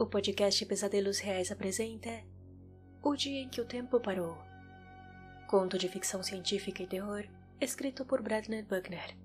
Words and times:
O 0.00 0.06
podcast 0.06 0.64
Pesadelos 0.64 1.18
Reais 1.18 1.50
apresenta 1.50 2.22
O 3.02 3.16
Dia 3.16 3.40
em 3.40 3.48
que 3.48 3.60
o 3.60 3.64
Tempo 3.64 3.98
Parou. 3.98 4.38
Conto 5.48 5.76
de 5.76 5.88
ficção 5.88 6.22
científica 6.22 6.84
e 6.84 6.86
terror, 6.86 7.24
escrito 7.60 8.04
por 8.04 8.22
Bradley 8.22 8.62
Buckner. 8.62 9.16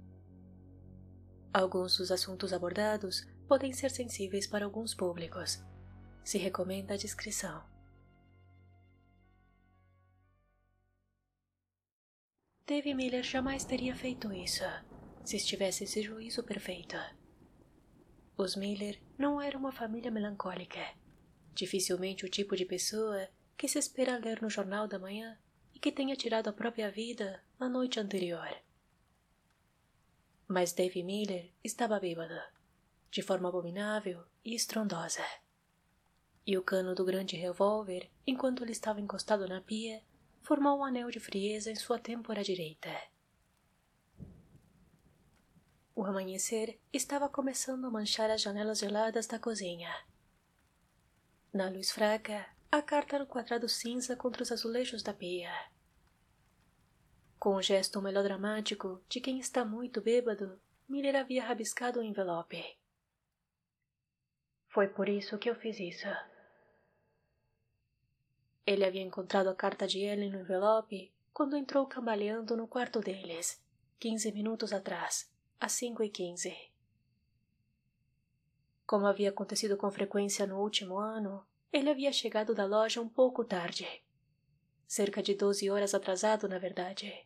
Alguns 1.54 1.98
dos 1.98 2.10
assuntos 2.10 2.52
abordados 2.52 3.24
podem 3.48 3.72
ser 3.72 3.92
sensíveis 3.92 4.48
para 4.48 4.66
alguns 4.66 4.96
públicos. 4.96 5.64
Se 6.24 6.40
recomenda 6.40 6.96
a 6.96 6.98
discrição. 6.98 7.64
Dave 12.66 12.96
Miller 12.96 13.22
jamais 13.22 13.64
teria 13.64 13.96
feito 13.96 14.34
isso 14.34 14.64
se 15.24 15.38
estivesse 15.38 15.84
esse 15.84 16.02
juízo 16.02 16.42
perfeito. 16.44 16.98
Os 18.36 18.56
Miller 18.56 19.00
não 19.16 19.40
eram 19.40 19.60
uma 19.60 19.72
família 19.72 20.10
melancólica. 20.10 20.84
Dificilmente 21.54 22.26
o 22.26 22.30
tipo 22.30 22.56
de 22.56 22.66
pessoa 22.66 23.30
que 23.56 23.68
se 23.68 23.78
espera 23.78 24.18
ler 24.18 24.42
no 24.42 24.50
jornal 24.50 24.88
da 24.88 24.98
manhã 24.98 25.38
e 25.74 25.80
que 25.80 25.92
tenha 25.92 26.16
tirado 26.16 26.48
a 26.48 26.54
própria 26.54 26.90
vida 26.90 27.44
na 27.60 27.70
noite 27.70 28.00
anterior. 28.00 28.50
Mas 30.48 30.74
Dave 30.74 31.04
Miller 31.04 31.52
estava 31.64 32.00
bêbado, 32.00 32.40
de 33.12 33.22
forma 33.22 33.50
abominável 33.50 34.24
e 34.44 34.56
estrondosa. 34.56 35.24
E 36.46 36.58
o 36.58 36.64
cano 36.64 36.96
do 36.96 37.06
grande 37.06 37.38
revólver, 37.38 38.10
enquanto 38.26 38.64
ele 38.64 38.72
estava 38.72 39.00
encostado 39.00 39.48
na 39.48 39.62
pia, 39.62 40.02
formou 40.42 40.80
um 40.80 40.84
anel 40.84 41.12
de 41.12 41.20
frieza 41.20 41.72
em 41.72 41.76
sua 41.76 42.00
têmpora 42.00 42.44
direita. 42.44 42.90
O 45.96 46.04
amanhecer 46.06 46.80
estava 46.92 47.30
começando 47.30 47.86
a 47.86 47.92
manchar 47.92 48.32
as 48.32 48.42
janelas 48.42 48.80
geladas 48.80 49.28
da 49.28 49.38
cozinha. 49.38 49.94
Na 51.54 51.70
luz 51.70 51.92
fraca, 51.92 52.48
a 52.72 52.82
carta 52.82 53.20
no 53.20 53.28
quadrado 53.28 53.70
cinza 53.70 54.16
contra 54.16 54.42
os 54.42 54.52
azulejos 54.52 55.04
da 55.04 55.14
pia. 55.14 55.54
Com 57.38 57.56
o 57.56 57.62
gesto 57.62 58.02
melodramático 58.02 59.04
de 59.08 59.22
quem 59.22 59.38
está 59.40 59.64
muito 59.64 60.02
bêbado, 60.02 60.60
Miller 60.90 61.16
havia 61.16 61.46
rabiscado 61.46 62.00
o 62.00 62.04
envelope. 62.04 62.76
Foi 64.70 64.88
por 64.88 65.08
isso 65.08 65.38
que 65.38 65.48
eu 65.48 65.56
fiz 65.56 65.80
isso. 65.80 66.08
Ele 68.66 68.84
havia 68.84 69.02
encontrado 69.04 69.48
a 69.48 69.56
carta 69.56 69.86
de 69.86 70.00
Ellen 70.00 70.32
no 70.32 70.40
envelope 70.40 71.14
quando 71.32 71.56
entrou 71.56 71.86
cambaleando 71.86 72.58
no 72.58 72.68
quarto 72.68 73.00
deles, 73.00 73.64
quinze 74.00 74.32
minutos 74.32 74.74
atrás 74.74 75.32
às 75.64 75.72
cinco 75.72 76.04
e 76.04 76.10
quinze. 76.10 76.54
Como 78.86 79.08
havia 79.08 79.30
acontecido 79.30 79.78
com 79.78 79.90
frequência 79.90 80.46
no 80.46 80.60
último 80.60 80.98
ano, 80.98 81.48
ele 81.72 81.90
havia 81.90 82.12
chegado 82.12 82.54
da 82.54 82.66
loja 82.66 83.00
um 83.00 83.08
pouco 83.08 83.46
tarde. 83.46 83.88
Cerca 84.86 85.24
de 85.24 85.34
doze 85.34 85.70
horas 85.70 85.94
atrasado, 85.94 86.50
na 86.50 86.60
verdade. 86.60 87.26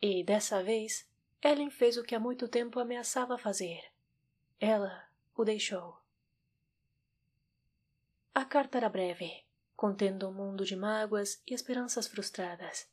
E, 0.00 0.24
dessa 0.24 0.62
vez, 0.62 1.06
Ellen 1.42 1.68
fez 1.68 1.98
o 1.98 2.02
que 2.02 2.14
há 2.14 2.18
muito 2.18 2.48
tempo 2.48 2.80
ameaçava 2.80 3.36
fazer. 3.36 3.92
Ela 4.58 5.10
o 5.36 5.44
deixou. 5.44 5.98
A 8.34 8.46
carta 8.46 8.78
era 8.78 8.88
breve, 8.88 9.44
contendo 9.76 10.26
um 10.26 10.32
mundo 10.32 10.64
de 10.64 10.74
mágoas 10.74 11.42
e 11.46 11.52
esperanças 11.52 12.06
frustradas. 12.06 12.90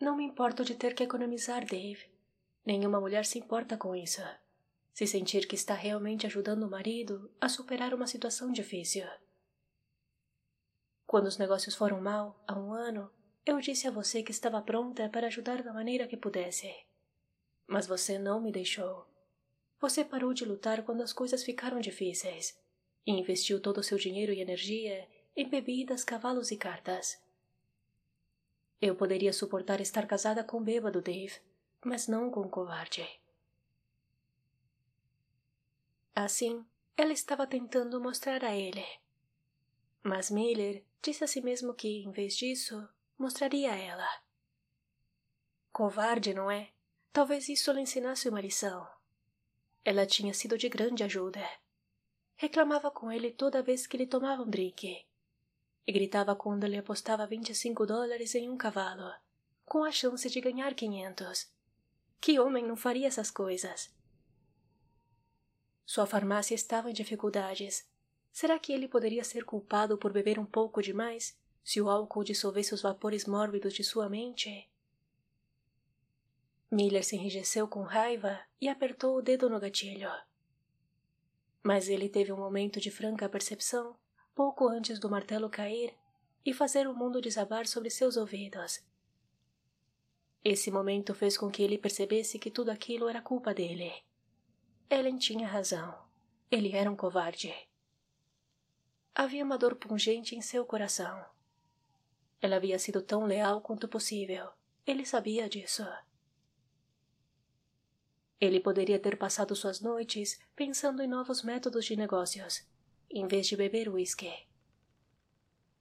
Não 0.00 0.16
me 0.16 0.24
importo 0.24 0.64
de 0.64 0.74
ter 0.74 0.94
que 0.94 1.02
economizar, 1.02 1.66
Dave. 1.66 2.10
Nenhuma 2.64 2.98
mulher 2.98 3.26
se 3.26 3.38
importa 3.38 3.76
com 3.76 3.94
isso. 3.94 4.22
Se 4.94 5.06
sentir 5.06 5.46
que 5.46 5.54
está 5.54 5.74
realmente 5.74 6.26
ajudando 6.26 6.62
o 6.62 6.70
marido 6.70 7.30
a 7.38 7.50
superar 7.50 7.92
uma 7.92 8.06
situação 8.06 8.50
difícil. 8.50 9.06
Quando 11.06 11.26
os 11.26 11.36
negócios 11.36 11.74
foram 11.74 12.00
mal, 12.00 12.42
há 12.48 12.58
um 12.58 12.72
ano, 12.72 13.10
eu 13.44 13.60
disse 13.60 13.86
a 13.86 13.90
você 13.90 14.22
que 14.22 14.30
estava 14.30 14.62
pronta 14.62 15.08
para 15.10 15.26
ajudar 15.26 15.62
da 15.62 15.72
maneira 15.72 16.06
que 16.06 16.16
pudesse. 16.16 16.74
Mas 17.66 17.86
você 17.86 18.18
não 18.18 18.40
me 18.40 18.50
deixou. 18.50 19.06
Você 19.80 20.02
parou 20.02 20.32
de 20.32 20.46
lutar 20.46 20.82
quando 20.82 21.02
as 21.02 21.12
coisas 21.12 21.44
ficaram 21.44 21.78
difíceis 21.78 22.58
e 23.06 23.12
investiu 23.12 23.60
todo 23.60 23.78
o 23.78 23.82
seu 23.82 23.98
dinheiro 23.98 24.32
e 24.32 24.40
energia 24.40 25.06
em 25.36 25.48
bebidas, 25.48 26.04
cavalos 26.04 26.50
e 26.50 26.56
cartas. 26.56 27.18
Eu 28.80 28.96
poderia 28.96 29.32
suportar 29.32 29.78
estar 29.80 30.06
casada 30.06 30.42
com 30.42 30.56
o 30.56 30.62
bêbado 30.62 31.02
Dave, 31.02 31.38
mas 31.84 32.08
não 32.08 32.30
com 32.30 32.40
o 32.40 32.48
covarde. 32.48 33.06
Assim, 36.14 36.64
ela 36.96 37.12
estava 37.12 37.46
tentando 37.46 38.00
mostrar 38.00 38.42
a 38.42 38.56
ele. 38.56 38.84
Mas 40.02 40.30
Miller 40.30 40.82
disse 41.02 41.22
a 41.22 41.26
si 41.26 41.42
mesmo 41.42 41.74
que, 41.74 42.02
em 42.02 42.10
vez 42.10 42.34
disso, 42.34 42.88
mostraria 43.18 43.70
a 43.72 43.76
ela. 43.76 44.08
Covarde, 45.70 46.32
não 46.32 46.50
é? 46.50 46.70
Talvez 47.12 47.50
isso 47.50 47.70
lhe 47.72 47.82
ensinasse 47.82 48.30
uma 48.30 48.40
lição. 48.40 48.88
Ela 49.84 50.06
tinha 50.06 50.32
sido 50.32 50.56
de 50.56 50.70
grande 50.70 51.04
ajuda. 51.04 51.46
Reclamava 52.34 52.90
com 52.90 53.12
ele 53.12 53.30
toda 53.30 53.62
vez 53.62 53.86
que 53.86 53.94
ele 53.94 54.06
tomava 54.06 54.42
um 54.42 54.48
drink 54.48 55.04
e 55.90 55.92
gritava 55.92 56.36
quando 56.36 56.62
ele 56.62 56.78
apostava 56.78 57.26
25 57.26 57.84
dólares 57.84 58.36
em 58.36 58.48
um 58.48 58.56
cavalo, 58.56 59.12
com 59.64 59.82
a 59.82 59.90
chance 59.90 60.30
de 60.30 60.40
ganhar 60.40 60.72
500. 60.72 61.50
Que 62.20 62.38
homem 62.38 62.64
não 62.64 62.76
faria 62.76 63.08
essas 63.08 63.28
coisas? 63.28 63.92
Sua 65.84 66.06
farmácia 66.06 66.54
estava 66.54 66.88
em 66.88 66.92
dificuldades. 66.92 67.90
Será 68.30 68.56
que 68.56 68.72
ele 68.72 68.86
poderia 68.86 69.24
ser 69.24 69.44
culpado 69.44 69.98
por 69.98 70.12
beber 70.12 70.38
um 70.38 70.46
pouco 70.46 70.80
demais 70.80 71.36
se 71.64 71.80
o 71.80 71.90
álcool 71.90 72.22
dissolvesse 72.22 72.72
os 72.72 72.82
vapores 72.82 73.26
mórbidos 73.26 73.74
de 73.74 73.82
sua 73.82 74.08
mente? 74.08 74.70
Miller 76.70 77.02
se 77.02 77.16
enrijeceu 77.16 77.66
com 77.66 77.82
raiva 77.82 78.38
e 78.60 78.68
apertou 78.68 79.16
o 79.16 79.22
dedo 79.22 79.50
no 79.50 79.58
gatilho. 79.58 80.12
Mas 81.64 81.88
ele 81.88 82.08
teve 82.08 82.32
um 82.32 82.36
momento 82.36 82.78
de 82.78 82.92
franca 82.92 83.28
percepção 83.28 83.98
pouco 84.40 84.66
antes 84.66 84.98
do 84.98 85.10
martelo 85.10 85.50
cair 85.50 85.94
e 86.46 86.54
fazer 86.54 86.88
o 86.88 86.94
mundo 86.94 87.20
desabar 87.20 87.66
sobre 87.66 87.90
seus 87.90 88.16
ouvidos. 88.16 88.82
Esse 90.42 90.70
momento 90.70 91.14
fez 91.14 91.36
com 91.36 91.50
que 91.50 91.62
ele 91.62 91.76
percebesse 91.76 92.38
que 92.38 92.50
tudo 92.50 92.70
aquilo 92.70 93.06
era 93.06 93.20
culpa 93.20 93.52
dele. 93.52 93.92
Ellen 94.88 95.18
tinha 95.18 95.46
razão. 95.46 95.94
Ele 96.50 96.74
era 96.74 96.90
um 96.90 96.96
covarde. 96.96 97.54
Havia 99.14 99.44
uma 99.44 99.58
dor 99.58 99.74
pungente 99.74 100.34
em 100.34 100.40
seu 100.40 100.64
coração. 100.64 101.22
Ela 102.40 102.56
havia 102.56 102.78
sido 102.78 103.02
tão 103.02 103.26
leal 103.26 103.60
quanto 103.60 103.86
possível. 103.88 104.48
Ele 104.86 105.04
sabia 105.04 105.50
disso. 105.50 105.86
Ele 108.40 108.58
poderia 108.58 108.98
ter 108.98 109.18
passado 109.18 109.54
suas 109.54 109.82
noites 109.82 110.40
pensando 110.56 111.02
em 111.02 111.06
novos 111.06 111.42
métodos 111.42 111.84
de 111.84 111.94
negócios, 111.94 112.69
em 113.10 113.26
vez 113.26 113.48
de 113.48 113.56
beber 113.56 113.88
uísque. 113.88 114.32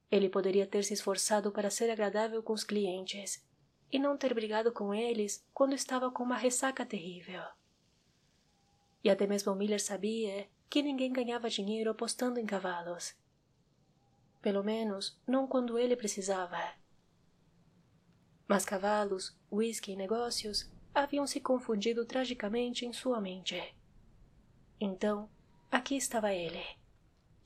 Ele 0.10 0.28
poderia 0.28 0.66
ter 0.66 0.84
se 0.84 0.94
esforçado 0.94 1.52
para 1.52 1.70
ser 1.70 1.90
agradável 1.92 2.42
com 2.42 2.54
os 2.54 2.64
clientes 2.64 3.46
e 3.92 4.00
não 4.00 4.18
ter 4.18 4.34
brigado 4.34 4.72
com 4.72 4.94
eles 4.94 5.46
quando 5.54 5.76
estava 5.76 6.10
com 6.10 6.24
uma 6.24 6.36
ressaca 6.36 6.86
terrível. 6.86 7.44
E 9.04 9.10
até 9.10 9.28
mesmo 9.28 9.54
Miller 9.56 9.82
sabia 9.82 10.50
que 10.70 10.82
ninguém 10.82 11.14
ganhava 11.14 11.50
dinheiro 11.50 11.92
apostando 11.92 12.40
em 12.40 12.46
cavalos. 12.46 13.16
Pelo 14.42 14.64
menos, 14.64 15.20
não 15.28 15.48
quando 15.48 15.78
ele 15.78 15.96
precisava. 15.96 16.74
Mas 18.48 18.66
cavalos, 18.66 19.38
whisky 19.52 19.92
e 19.92 19.96
negócios 19.96 20.72
haviam 20.94 21.28
se 21.28 21.40
confundido 21.40 22.06
tragicamente 22.06 22.86
em 22.86 22.92
sua 22.92 23.22
mente. 23.22 23.76
Então, 24.80 25.30
aqui 25.72 25.96
estava 25.96 26.34
ele 26.34 26.79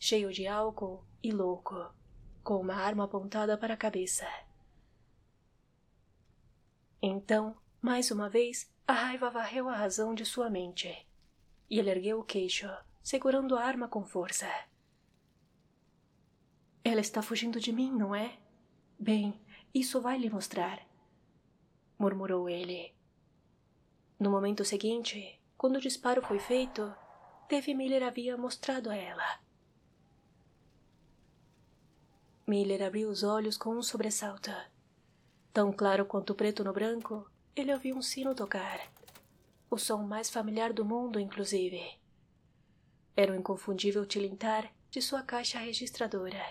cheio 0.05 0.33
de 0.33 0.45
álcool 0.45 1.01
e 1.23 1.31
louco, 1.31 1.89
com 2.44 2.59
uma 2.59 2.75
arma 2.75 3.05
apontada 3.05 3.57
para 3.57 3.73
a 3.75 3.77
cabeça. 3.77 4.27
Então, 7.01 7.55
mais 7.81 8.11
uma 8.11 8.27
vez, 8.27 8.69
a 8.85 8.91
raiva 8.91 9.29
varreu 9.29 9.69
a 9.69 9.77
razão 9.77 10.13
de 10.13 10.25
sua 10.25 10.50
mente, 10.50 11.07
e 11.69 11.79
ele 11.79 11.89
ergueu 11.89 12.19
o 12.19 12.23
queixo, 12.23 12.67
segurando 13.01 13.55
a 13.55 13.63
arma 13.63 13.88
com 13.88 14.03
força. 14.03 14.45
Ela 16.83 17.00
está 17.00 17.21
fugindo 17.21 17.57
de 17.57 17.71
mim, 17.71 17.89
não 17.89 18.13
é? 18.13 18.38
Bem, 19.00 19.39
isso 19.73 20.01
vai 20.01 20.17
lhe 20.17 20.29
mostrar, 20.29 20.85
murmurou 21.97 22.50
ele. 22.50 22.94
No 24.19 24.29
momento 24.29 24.65
seguinte, 24.65 25.41
quando 25.57 25.77
o 25.77 25.81
disparo 25.81 26.21
foi 26.21 26.39
feito, 26.39 26.94
Dave 27.50 27.73
Miller 27.73 28.03
havia 28.03 28.35
mostrado 28.35 28.89
a 28.89 28.97
ela 28.97 29.42
Miller 32.45 32.83
abriu 32.83 33.09
os 33.09 33.23
olhos 33.23 33.57
com 33.57 33.69
um 33.69 33.81
sobressalto. 33.81 34.51
Tão 35.53 35.71
claro 35.71 36.05
quanto 36.05 36.31
o 36.31 36.35
preto 36.35 36.61
no 36.61 36.73
branco, 36.73 37.29
ele 37.55 37.71
ouviu 37.71 37.95
um 37.95 38.01
sino 38.01 38.35
tocar. 38.35 38.91
O 39.69 39.77
som 39.77 40.03
mais 40.03 40.29
familiar 40.29 40.73
do 40.73 40.83
mundo, 40.83 41.21
inclusive. 41.21 41.81
Era 43.15 43.31
o 43.31 43.35
inconfundível 43.35 44.05
tilintar 44.05 44.73
de 44.91 45.01
sua 45.01 45.23
caixa 45.23 45.57
registradora. 45.57 46.43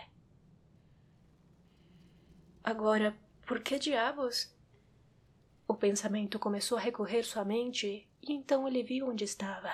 Agora, 2.64 3.14
por 3.46 3.60
que 3.60 3.78
diabos? 3.78 4.50
O 5.68 5.74
pensamento 5.74 6.38
começou 6.38 6.78
a 6.78 6.80
recorrer 6.80 7.22
sua 7.22 7.44
mente 7.44 8.08
e 8.22 8.32
então 8.32 8.66
ele 8.66 8.82
viu 8.82 9.08
onde 9.08 9.24
estava. 9.24 9.70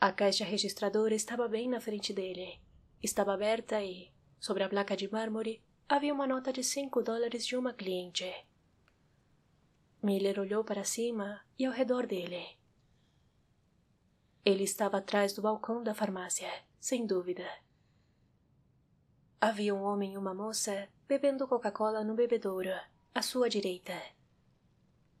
A 0.00 0.12
caixa 0.12 0.44
registradora 0.44 1.14
estava 1.14 1.48
bem 1.48 1.68
na 1.68 1.80
frente 1.80 2.12
dele. 2.12 2.60
Estava 3.02 3.34
aberta 3.34 3.82
e, 3.82 4.12
sobre 4.40 4.62
a 4.62 4.68
placa 4.68 4.96
de 4.96 5.10
mármore, 5.10 5.62
havia 5.88 6.12
uma 6.12 6.26
nota 6.26 6.52
de 6.52 6.62
cinco 6.62 7.02
dólares 7.02 7.46
de 7.46 7.56
uma 7.56 7.72
cliente. 7.72 8.30
Miller 10.02 10.38
olhou 10.38 10.62
para 10.62 10.84
cima 10.84 11.40
e 11.58 11.66
ao 11.66 11.72
redor 11.72 12.06
dele. 12.06 12.56
Ele 14.44 14.64
estava 14.64 14.98
atrás 14.98 15.32
do 15.32 15.42
balcão 15.42 15.82
da 15.82 15.94
farmácia, 15.94 16.50
sem 16.80 17.04
dúvida. 17.04 17.46
Havia 19.40 19.74
um 19.74 19.82
homem 19.82 20.14
e 20.14 20.18
uma 20.18 20.34
moça 20.34 20.88
bebendo 21.06 21.46
Coca-Cola 21.48 22.04
no 22.04 22.14
bebedouro, 22.14 22.74
à 23.14 23.22
sua 23.22 23.48
direita. 23.48 24.00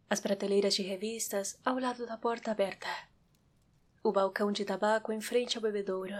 As 0.08 0.20
prateleiras 0.20 0.74
de 0.74 0.82
revistas 0.82 1.58
ao 1.64 1.78
lado 1.78 2.06
da 2.06 2.16
porta 2.16 2.50
aberta. 2.50 2.88
O 4.02 4.12
balcão 4.12 4.52
de 4.52 4.64
tabaco 4.64 5.12
em 5.12 5.20
frente 5.20 5.56
ao 5.56 5.62
bebedouro. 5.62 6.16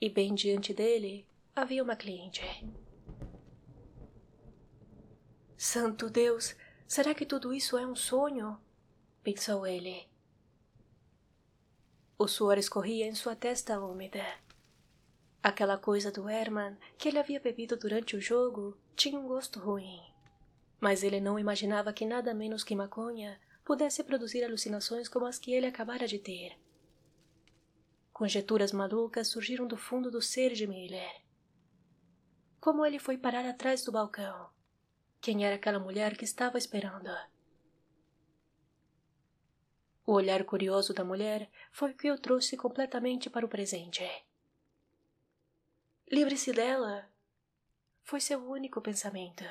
E 0.00 0.10
bem 0.10 0.34
diante 0.34 0.74
dele 0.74 1.26
havia 1.56 1.82
uma 1.82 1.96
cliente. 1.96 2.42
Santo 5.56 6.10
Deus, 6.10 6.54
será 6.86 7.14
que 7.14 7.24
tudo 7.24 7.52
isso 7.54 7.78
é 7.78 7.86
um 7.86 7.96
sonho? 7.96 8.60
pensou 9.22 9.66
ele. 9.66 10.06
O 12.18 12.28
suor 12.28 12.58
escorria 12.58 13.06
em 13.06 13.14
sua 13.14 13.34
testa 13.34 13.80
úmida. 13.80 14.22
Aquela 15.42 15.78
coisa 15.78 16.12
do 16.12 16.28
Herman 16.28 16.76
que 16.98 17.08
ele 17.08 17.18
havia 17.18 17.40
bebido 17.40 17.76
durante 17.76 18.16
o 18.16 18.20
jogo 18.20 18.76
tinha 18.94 19.18
um 19.18 19.26
gosto 19.26 19.58
ruim. 19.58 20.02
Mas 20.78 21.02
ele 21.02 21.20
não 21.20 21.38
imaginava 21.38 21.92
que 21.92 22.04
nada 22.04 22.34
menos 22.34 22.62
que 22.62 22.76
maconha 22.76 23.40
pudesse 23.64 24.04
produzir 24.04 24.44
alucinações 24.44 25.08
como 25.08 25.24
as 25.24 25.38
que 25.38 25.52
ele 25.52 25.66
acabara 25.66 26.06
de 26.06 26.18
ter. 26.18 26.52
Conjeturas 28.12 28.72
malucas 28.72 29.28
surgiram 29.28 29.66
do 29.66 29.76
fundo 29.76 30.10
do 30.10 30.20
ser 30.20 30.52
de 30.52 30.66
Miller. 30.66 31.25
Como 32.66 32.84
ele 32.84 32.98
foi 32.98 33.16
parar 33.16 33.46
atrás 33.46 33.84
do 33.84 33.92
balcão? 33.92 34.50
Quem 35.20 35.46
era 35.46 35.54
aquela 35.54 35.78
mulher 35.78 36.16
que 36.16 36.24
estava 36.24 36.58
esperando? 36.58 37.16
O 40.04 40.10
olhar 40.10 40.44
curioso 40.44 40.92
da 40.92 41.04
mulher 41.04 41.48
foi 41.70 41.92
o 41.92 41.96
que 41.96 42.10
o 42.10 42.18
trouxe 42.18 42.56
completamente 42.56 43.30
para 43.30 43.46
o 43.46 43.48
presente. 43.48 44.02
Livre-se 46.10 46.52
dela! 46.52 47.08
Foi 48.02 48.20
seu 48.20 48.44
único 48.44 48.80
pensamento. 48.80 49.44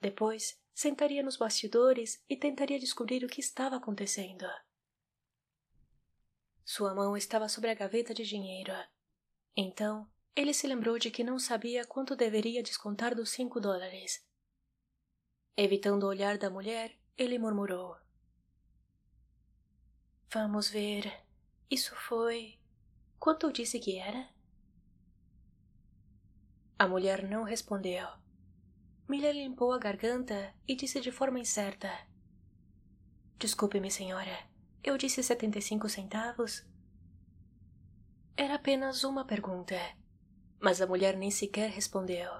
Depois, 0.00 0.56
sentaria 0.72 1.20
nos 1.20 1.36
bastidores 1.36 2.22
e 2.28 2.36
tentaria 2.36 2.78
descobrir 2.78 3.24
o 3.24 3.28
que 3.28 3.40
estava 3.40 3.74
acontecendo. 3.74 4.46
Sua 6.64 6.94
mão 6.94 7.16
estava 7.16 7.48
sobre 7.48 7.70
a 7.70 7.74
gaveta 7.74 8.14
de 8.14 8.22
dinheiro. 8.22 8.72
Então, 9.56 10.08
ele 10.34 10.54
se 10.54 10.66
lembrou 10.66 10.98
de 10.98 11.10
que 11.10 11.22
não 11.22 11.38
sabia 11.38 11.86
quanto 11.86 12.16
deveria 12.16 12.62
descontar 12.62 13.14
dos 13.14 13.30
cinco 13.30 13.60
dólares. 13.60 14.26
Evitando 15.56 16.04
o 16.04 16.08
olhar 16.08 16.38
da 16.38 16.48
mulher, 16.48 16.98
ele 17.16 17.38
murmurou: 17.38 17.96
Vamos 20.30 20.68
ver. 20.68 21.12
Isso 21.70 21.94
foi. 21.94 22.58
Quanto 23.18 23.46
eu 23.46 23.52
disse 23.52 23.78
que 23.78 23.98
era? 23.98 24.28
A 26.78 26.88
mulher 26.88 27.28
não 27.28 27.42
respondeu. 27.42 28.08
Miller 29.08 29.34
limpou 29.34 29.72
a 29.72 29.78
garganta 29.78 30.54
e 30.66 30.74
disse 30.74 31.00
de 31.00 31.12
forma 31.12 31.38
incerta: 31.38 31.90
Desculpe-me, 33.38 33.90
senhora. 33.90 34.50
Eu 34.82 34.96
disse 34.96 35.22
setenta 35.22 35.58
e 35.58 35.62
cinco 35.62 35.88
centavos? 35.88 36.66
Era 38.36 38.54
apenas 38.54 39.04
uma 39.04 39.26
pergunta, 39.26 39.76
mas 40.62 40.80
a 40.80 40.86
mulher 40.86 41.16
nem 41.16 41.28
sequer 41.28 41.70
respondeu. 41.70 42.30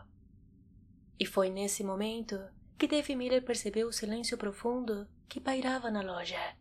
E 1.19 1.27
foi 1.27 1.51
nesse 1.51 1.83
momento 1.83 2.39
que 2.79 2.87
Dave 2.87 3.17
Miller 3.17 3.45
percebeu 3.45 3.89
o 3.89 3.93
silêncio 3.93 4.39
profundo 4.39 5.09
que 5.29 5.41
pairava 5.41 5.91
na 5.91 6.03
loja. 6.03 6.57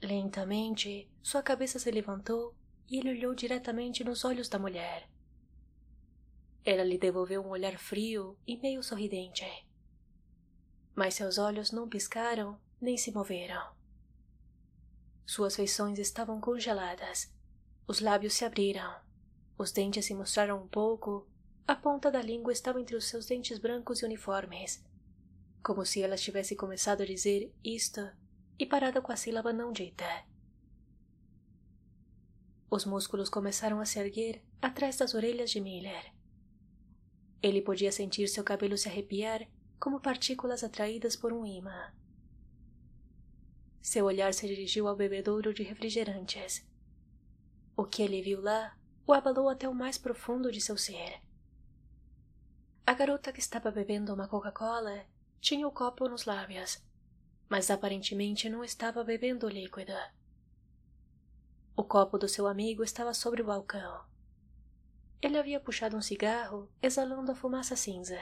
Lentamente, 0.00 1.10
sua 1.20 1.42
cabeça 1.42 1.80
se 1.80 1.90
levantou 1.90 2.54
e 2.88 2.98
ele 2.98 3.10
olhou 3.10 3.34
diretamente 3.34 4.04
nos 4.04 4.24
olhos 4.24 4.48
da 4.48 4.60
mulher. 4.60 5.10
Ela 6.64 6.84
lhe 6.84 6.96
devolveu 6.96 7.42
um 7.42 7.48
olhar 7.48 7.76
frio 7.76 8.38
e 8.46 8.56
meio 8.56 8.82
sorridente. 8.82 9.44
Mas 10.94 11.14
seus 11.14 11.36
olhos 11.36 11.72
não 11.72 11.88
piscaram 11.88 12.60
nem 12.80 12.96
se 12.96 13.10
moveram. 13.10 13.74
Suas 15.26 15.56
feições 15.56 15.98
estavam 15.98 16.40
congeladas. 16.40 17.34
Os 17.88 18.00
lábios 18.00 18.34
se 18.34 18.44
abriram. 18.44 19.03
Os 19.56 19.70
dentes 19.70 20.06
se 20.06 20.14
mostraram 20.14 20.62
um 20.62 20.68
pouco. 20.68 21.26
A 21.66 21.74
ponta 21.74 22.10
da 22.10 22.20
língua 22.20 22.52
estava 22.52 22.80
entre 22.80 22.96
os 22.96 23.04
seus 23.04 23.26
dentes 23.26 23.58
brancos 23.58 24.00
e 24.00 24.04
uniformes. 24.04 24.84
Como 25.62 25.84
se 25.86 26.02
ela 26.02 26.16
tivesse 26.16 26.56
começado 26.56 27.02
a 27.02 27.06
dizer 27.06 27.52
isto 27.62 28.00
e 28.58 28.66
parado 28.66 29.00
com 29.00 29.12
a 29.12 29.16
sílaba 29.16 29.52
não 29.52 29.72
dita. 29.72 30.04
Os 32.70 32.84
músculos 32.84 33.28
começaram 33.28 33.80
a 33.80 33.86
se 33.86 33.98
erguer 33.98 34.42
atrás 34.60 34.96
das 34.96 35.14
orelhas 35.14 35.50
de 35.50 35.60
Miller. 35.60 36.12
Ele 37.40 37.62
podia 37.62 37.92
sentir 37.92 38.26
seu 38.28 38.42
cabelo 38.42 38.76
se 38.76 38.88
arrepiar 38.88 39.48
como 39.78 40.00
partículas 40.00 40.64
atraídas 40.64 41.14
por 41.14 41.32
um 41.32 41.46
imã. 41.46 41.92
Seu 43.80 44.06
olhar 44.06 44.32
se 44.34 44.48
dirigiu 44.48 44.88
ao 44.88 44.96
bebedouro 44.96 45.52
de 45.54 45.62
refrigerantes. 45.62 46.66
O 47.76 47.84
que 47.84 48.02
ele 48.02 48.22
viu 48.22 48.40
lá 48.40 48.76
o 49.06 49.12
abalou 49.12 49.48
até 49.48 49.68
o 49.68 49.74
mais 49.74 49.98
profundo 49.98 50.50
de 50.50 50.60
seu 50.60 50.76
ser. 50.76 51.20
A 52.86 52.92
garota 52.94 53.32
que 53.32 53.40
estava 53.40 53.70
bebendo 53.70 54.12
uma 54.12 54.28
Coca-Cola 54.28 55.04
tinha 55.40 55.66
o 55.66 55.72
copo 55.72 56.08
nos 56.08 56.24
lábios, 56.24 56.82
mas 57.48 57.70
aparentemente 57.70 58.48
não 58.48 58.64
estava 58.64 59.02
bebendo 59.04 59.48
líquido. 59.48 59.92
O 61.76 61.82
copo 61.82 62.18
do 62.18 62.28
seu 62.28 62.46
amigo 62.46 62.82
estava 62.84 63.12
sobre 63.12 63.42
o 63.42 63.46
balcão. 63.46 64.04
Ele 65.20 65.38
havia 65.38 65.60
puxado 65.60 65.96
um 65.96 66.02
cigarro, 66.02 66.70
exalando 66.82 67.32
a 67.32 67.34
fumaça 67.34 67.74
cinza. 67.74 68.18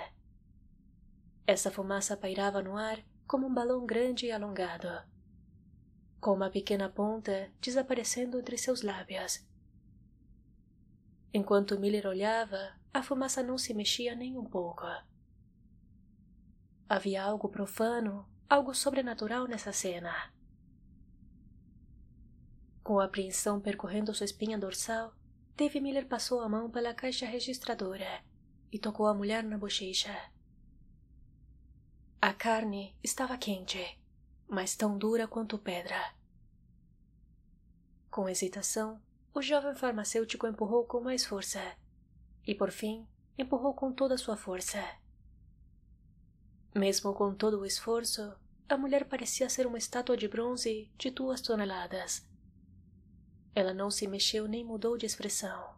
Essa 1.47 1.71
fumaça 1.71 2.17
pairava 2.17 2.63
no 2.63 2.77
ar 2.77 3.05
como 3.27 3.47
um 3.47 3.55
balão 3.55 3.85
grande 3.85 4.27
e 4.27 4.33
alongado 4.33 4.89
com 6.23 6.33
uma 6.33 6.49
pequena 6.49 6.89
ponta 6.89 7.51
desaparecendo 7.61 8.39
entre 8.39 8.57
seus 8.57 8.81
lábios. 8.81 9.45
Enquanto 11.33 11.79
Miller 11.79 12.07
olhava, 12.07 12.75
a 12.93 13.03
fumaça 13.03 13.43
não 13.43 13.57
se 13.57 13.73
mexia 13.73 14.15
nem 14.15 14.37
um 14.37 14.45
pouco. 14.45 14.85
Havia 16.89 17.23
algo 17.23 17.49
profano, 17.49 18.29
algo 18.49 18.75
sobrenatural 18.75 19.47
nessa 19.47 19.73
cena. 19.73 20.33
Com 22.83 23.01
apreensão 23.01 23.61
percorrendo 23.61 24.13
sua 24.13 24.25
espinha 24.25 24.59
dorsal, 24.59 25.15
Dave 25.57 25.81
Miller 25.81 26.07
passou 26.07 26.41
a 26.41 26.49
mão 26.49 26.71
pela 26.71 26.93
caixa 26.93 27.25
registradora 27.25 28.23
e 28.71 28.79
tocou 28.79 29.07
a 29.07 29.15
mulher 29.15 29.43
na 29.43 29.57
bochecha. 29.57 30.15
A 32.21 32.33
carne 32.33 32.97
estava 33.03 33.37
quente 33.39 34.03
mas 34.53 34.77
tão 34.77 34.99
dura 34.99 35.27
quanto 35.27 35.57
pedra. 35.57 36.15
Com 38.11 38.29
hesitação, 38.29 39.01
o 39.35 39.41
jovem 39.41 39.75
farmacêutico 39.75 40.47
empurrou 40.47 40.85
com 40.85 41.01
mais 41.01 41.25
força. 41.25 41.61
E 42.47 42.55
por 42.55 42.71
fim, 42.71 43.07
empurrou 43.39 43.75
com 43.75 43.93
toda 43.93 44.15
a 44.15 44.19
sua 44.19 44.37
força. 44.37 44.83
Mesmo 46.75 47.13
com 47.15 47.35
todo 47.35 47.61
o 47.61 47.67
esforço, 47.67 48.35
a 48.69 48.77
mulher 48.77 49.05
parecia 49.05 49.49
ser 49.49 49.67
uma 49.67 49.79
estátua 49.79 50.17
de 50.17 50.27
bronze 50.27 50.91
de 50.97 51.11
duas 51.11 51.41
toneladas. 51.41 52.27
Ela 53.55 53.75
não 53.75 53.91
se 53.91 54.07
mexeu 54.09 54.49
nem 54.49 54.65
mudou 54.65 54.97
de 54.97 55.05
expressão. 55.05 55.75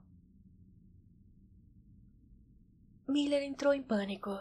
Miller 3.08 3.42
entrou 3.42 3.74
em 3.74 3.82
pânico. 3.82 4.38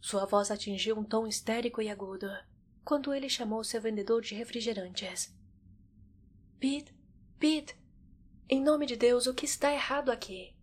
Sua 0.00 0.26
voz 0.26 0.50
atingiu 0.50 0.98
um 0.98 1.04
tom 1.04 1.26
histérico 1.26 1.80
e 1.80 1.88
agudo 1.88 2.28
quando 2.84 3.14
ele 3.14 3.28
chamou 3.28 3.64
seu 3.64 3.80
vendedor 3.80 4.20
de 4.20 4.34
refrigerantes. 4.34 5.34
Pete, 6.60 6.94
Pete, 7.38 7.74
em 8.48 8.62
nome 8.62 8.86
de 8.86 8.96
Deus, 8.96 9.26
o 9.26 9.34
que 9.34 9.44
está 9.44 9.72
errado 9.72 10.10
aqui? 10.10 10.54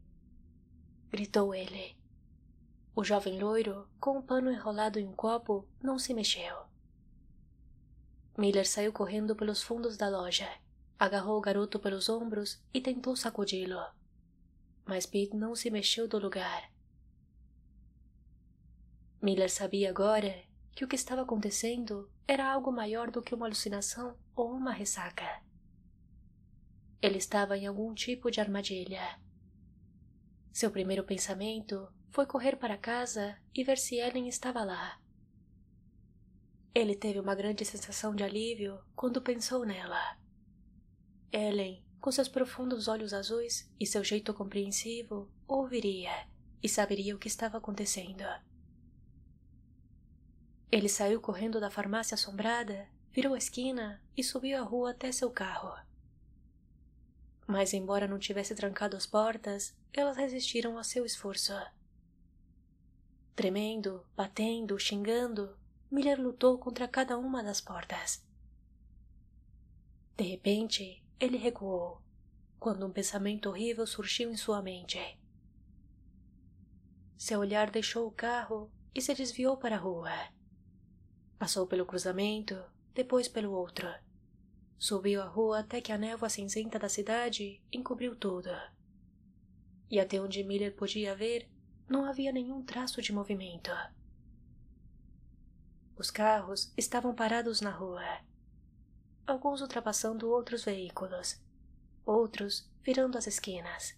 Gritou 1.10 1.54
ele. 1.54 1.98
O 2.96 3.04
jovem 3.04 3.40
loiro, 3.40 3.88
com 4.00 4.18
um 4.18 4.22
pano 4.22 4.52
enrolado 4.52 5.00
em 5.00 5.08
um 5.08 5.14
copo, 5.14 5.68
não 5.82 5.98
se 5.98 6.14
mexeu. 6.14 6.66
Miller 8.38 8.68
saiu 8.68 8.92
correndo 8.92 9.36
pelos 9.36 9.62
fundos 9.62 9.98
da 9.98 10.10
loja, 10.10 10.50
Agarrou 11.02 11.40
o 11.40 11.42
garoto 11.42 11.80
pelos 11.80 12.10
ombros 12.10 12.62
e 12.72 12.80
tentou 12.80 13.16
sacudi-lo. 13.16 13.84
Mas 14.86 15.08
Pete 15.08 15.36
não 15.36 15.56
se 15.56 15.72
mexeu 15.72 16.08
do 16.08 16.20
lugar. 16.20 16.72
Miller 19.20 19.50
sabia 19.50 19.90
agora 19.90 20.44
que 20.76 20.86
o 20.86 20.88
que 20.88 20.96
estava 20.96 21.24
acontecendo 21.24 22.08
era 22.28 22.48
algo 22.54 22.72
maior 22.72 23.10
do 23.10 23.20
que 23.20 23.34
uma 23.34 23.48
alucinação 23.48 24.16
ou 24.36 24.52
uma 24.52 24.72
ressaca. 24.72 25.42
Ele 27.01 27.17
estava 27.17 27.58
em 27.58 27.65
algum 27.65 27.93
tipo 27.96 28.29
de 28.29 28.39
armadilha. 28.39 29.20
Seu 30.51 30.70
primeiro 30.70 31.03
pensamento 31.03 31.91
foi 32.12 32.27
correr 32.27 32.58
para 32.58 32.77
casa 32.77 33.38
e 33.55 33.63
ver 33.63 33.77
se 33.77 33.96
Ellen 33.96 34.27
estava 34.27 34.63
lá. 34.63 35.01
Ele 36.75 36.96
teve 36.96 37.20
uma 37.20 37.34
grande 37.34 37.65
sensação 37.65 38.13
de 38.13 38.24
alívio 38.24 38.79
quando 38.96 39.22
pensou 39.22 39.65
nela. 39.65 40.17
Ellen, 41.31 41.84
com 42.00 42.12
seus 42.12 42.27
profundos 42.27 42.88
olhos 42.88 43.13
azuis 43.13 43.72
e 43.79 43.86
seu 43.86 44.03
jeito 44.03 44.34
compreensivo, 44.34 45.31
ouviria 45.48 46.27
e 46.62 46.70
saberia 46.70 47.15
o 47.15 47.20
que 47.20 47.27
estava 47.27 47.58
acontecendo. 47.58 48.24
Ele 50.72 50.88
saiu 50.88 51.20
correndo 51.20 51.60
da 51.60 51.70
farmácia 51.70 52.15
assombrada, 52.15 52.88
virou 53.12 53.34
a 53.34 53.38
esquina 53.38 54.01
e 54.15 54.24
subiu 54.24 54.58
a 54.58 54.62
rua 54.62 54.91
até 54.91 55.12
seu 55.12 55.31
carro. 55.31 55.74
Mas, 57.51 57.74
embora 57.74 58.08
não 58.08 58.17
tivesse 58.17 58.55
trancado 58.55 58.96
as 58.96 59.05
portas, 59.05 59.75
elas 59.91 60.15
resistiram 60.15 60.77
ao 60.77 60.86
seu 60.86 61.05
esforço. 61.05 61.51
Tremendo, 63.36 64.05
batendo, 64.15 64.79
xingando, 64.79 65.58
Miller 65.91 66.17
lutou 66.17 66.58
contra 66.58 66.88
cada 66.88 67.17
uma 67.17 67.43
das 67.43 67.60
portas. 67.60 68.25
De 70.15 70.24
repente, 70.24 71.03
ele 71.20 71.36
recuou, 71.36 72.01
quando 72.58 72.86
um 72.86 72.91
pensamento 72.91 73.50
horrível 73.50 73.86
surgiu 73.86 74.31
em 74.31 74.38
sua 74.38 74.62
mente. 74.62 74.98
Seu 77.17 77.41
olhar 77.41 77.70
deixou 77.70 78.08
o 78.08 78.13
carro 78.13 78.72
e 78.96 79.01
se 79.01 79.13
desviou 79.13 79.58
para 79.58 79.75
a 79.75 79.79
rua. 79.79 80.13
Passou 81.38 81.67
pelo 81.67 81.86
cruzamento, 81.86 82.63
depois 82.93 83.27
pelo 83.27 83.51
outro. 83.51 83.89
Subiu 84.82 85.22
a 85.22 85.26
rua 85.28 85.60
até 85.60 85.80
que 85.80 85.92
a 85.92 85.98
névoa 85.98 86.28
cinzenta 86.28 86.80
da 86.80 86.90
cidade 86.90 87.62
encobriu 87.72 88.16
tudo. 88.16 88.50
E 89.92 90.00
até 90.00 90.20
onde 90.20 90.44
Miller 90.44 90.76
podia 90.76 91.16
ver, 91.16 91.48
não 91.88 92.04
havia 92.04 92.32
nenhum 92.32 92.64
traço 92.64 93.00
de 93.00 93.14
movimento. 93.14 93.70
Os 95.96 96.10
carros 96.10 96.74
estavam 96.76 97.14
parados 97.14 97.62
na 97.62 97.70
rua. 97.70 98.02
Alguns 99.28 99.62
ultrapassando 99.62 100.28
outros 100.32 100.64
veículos, 100.64 101.40
outros 102.04 102.68
virando 102.82 103.20
as 103.20 103.28
esquinas. 103.28 103.96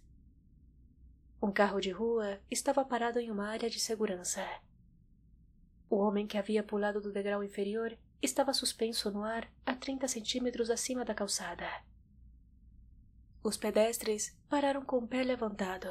Um 1.42 1.54
carro 1.54 1.80
de 1.80 1.92
rua 1.92 2.42
estava 2.52 2.84
parado 2.84 3.22
em 3.22 3.32
uma 3.32 3.48
área 3.48 3.70
de 3.70 3.80
segurança. 3.80 4.46
O 5.90 5.96
homem 5.96 6.28
que 6.28 6.38
havia 6.38 6.62
pulado 6.62 7.00
do 7.00 7.14
degrau 7.14 7.42
inferior 7.42 7.98
estava 8.24 8.54
suspenso 8.54 9.12
no 9.12 9.24
ar 9.24 9.52
a 9.66 9.76
trinta 9.76 10.08
centímetros 10.08 10.70
acima 10.70 11.04
da 11.04 11.14
calçada. 11.14 11.68
Os 13.44 13.58
pedestres 13.58 14.34
pararam 14.48 14.86
com 14.86 15.00
o 15.00 15.08
pé 15.08 15.22
levantado. 15.24 15.90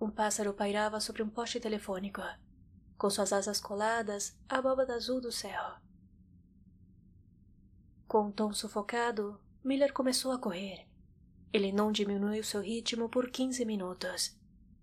Um 0.00 0.10
pássaro 0.10 0.54
pairava 0.54 0.98
sobre 0.98 1.22
um 1.22 1.28
poste 1.28 1.60
telefônico 1.60 2.22
com 2.96 3.10
suas 3.10 3.30
asas 3.32 3.60
coladas 3.60 4.34
à 4.48 4.56
abóbada 4.56 4.94
azul 4.94 5.20
do 5.20 5.30
céu. 5.30 5.76
Com 8.08 8.28
um 8.28 8.32
tom 8.32 8.52
sufocado, 8.54 9.38
Miller 9.62 9.92
começou 9.92 10.32
a 10.32 10.38
correr. 10.38 10.86
Ele 11.52 11.72
não 11.72 11.92
diminuiu 11.92 12.42
seu 12.42 12.62
ritmo 12.62 13.10
por 13.10 13.30
quinze 13.30 13.64
minutos, 13.66 14.34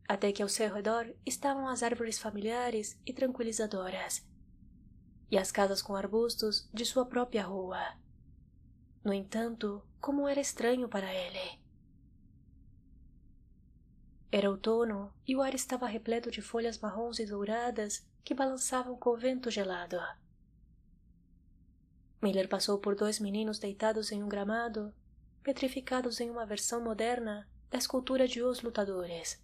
até 0.08 0.32
que 0.32 0.44
ao 0.44 0.50
seu 0.50 0.72
redor 0.72 1.12
estavam 1.26 1.68
as 1.68 1.82
árvores 1.82 2.20
familiares 2.20 3.00
e 3.06 3.14
tranquilizadoras, 3.14 4.24
e 5.30 5.38
as 5.38 5.52
casas 5.52 5.82
com 5.82 5.96
arbustos 5.96 6.70
de 6.74 6.86
sua 6.86 7.06
própria 7.06 7.44
rua. 7.44 7.80
No 9.04 9.14
entanto, 9.14 9.82
como 10.00 10.28
era 10.28 10.40
estranho 10.40 10.88
para 10.88 11.14
ele. 11.14 11.60
Era 14.32 14.50
outono 14.50 15.14
e 15.28 15.36
o 15.36 15.42
ar 15.42 15.54
estava 15.54 15.86
repleto 15.86 16.32
de 16.32 16.42
folhas 16.42 16.80
marrons 16.80 17.20
e 17.20 17.26
douradas 17.26 18.08
que 18.24 18.34
balançavam 18.34 18.96
com 18.98 19.12
o 19.12 19.18
vento 19.18 19.52
gelado. 19.52 20.00
Miller 22.22 22.48
passou 22.48 22.80
por 22.80 22.96
dois 22.96 23.20
meninos 23.20 23.60
deitados 23.60 24.12
em 24.12 24.24
um 24.24 24.30
gramado, 24.30 24.94
petrificados 25.44 26.22
em 26.22 26.30
uma 26.30 26.46
versão 26.46 26.82
moderna 26.82 27.48
da 27.70 27.78
escultura 27.78 28.28
de 28.28 28.42
Os 28.42 28.62
Lutadores. 28.62 29.44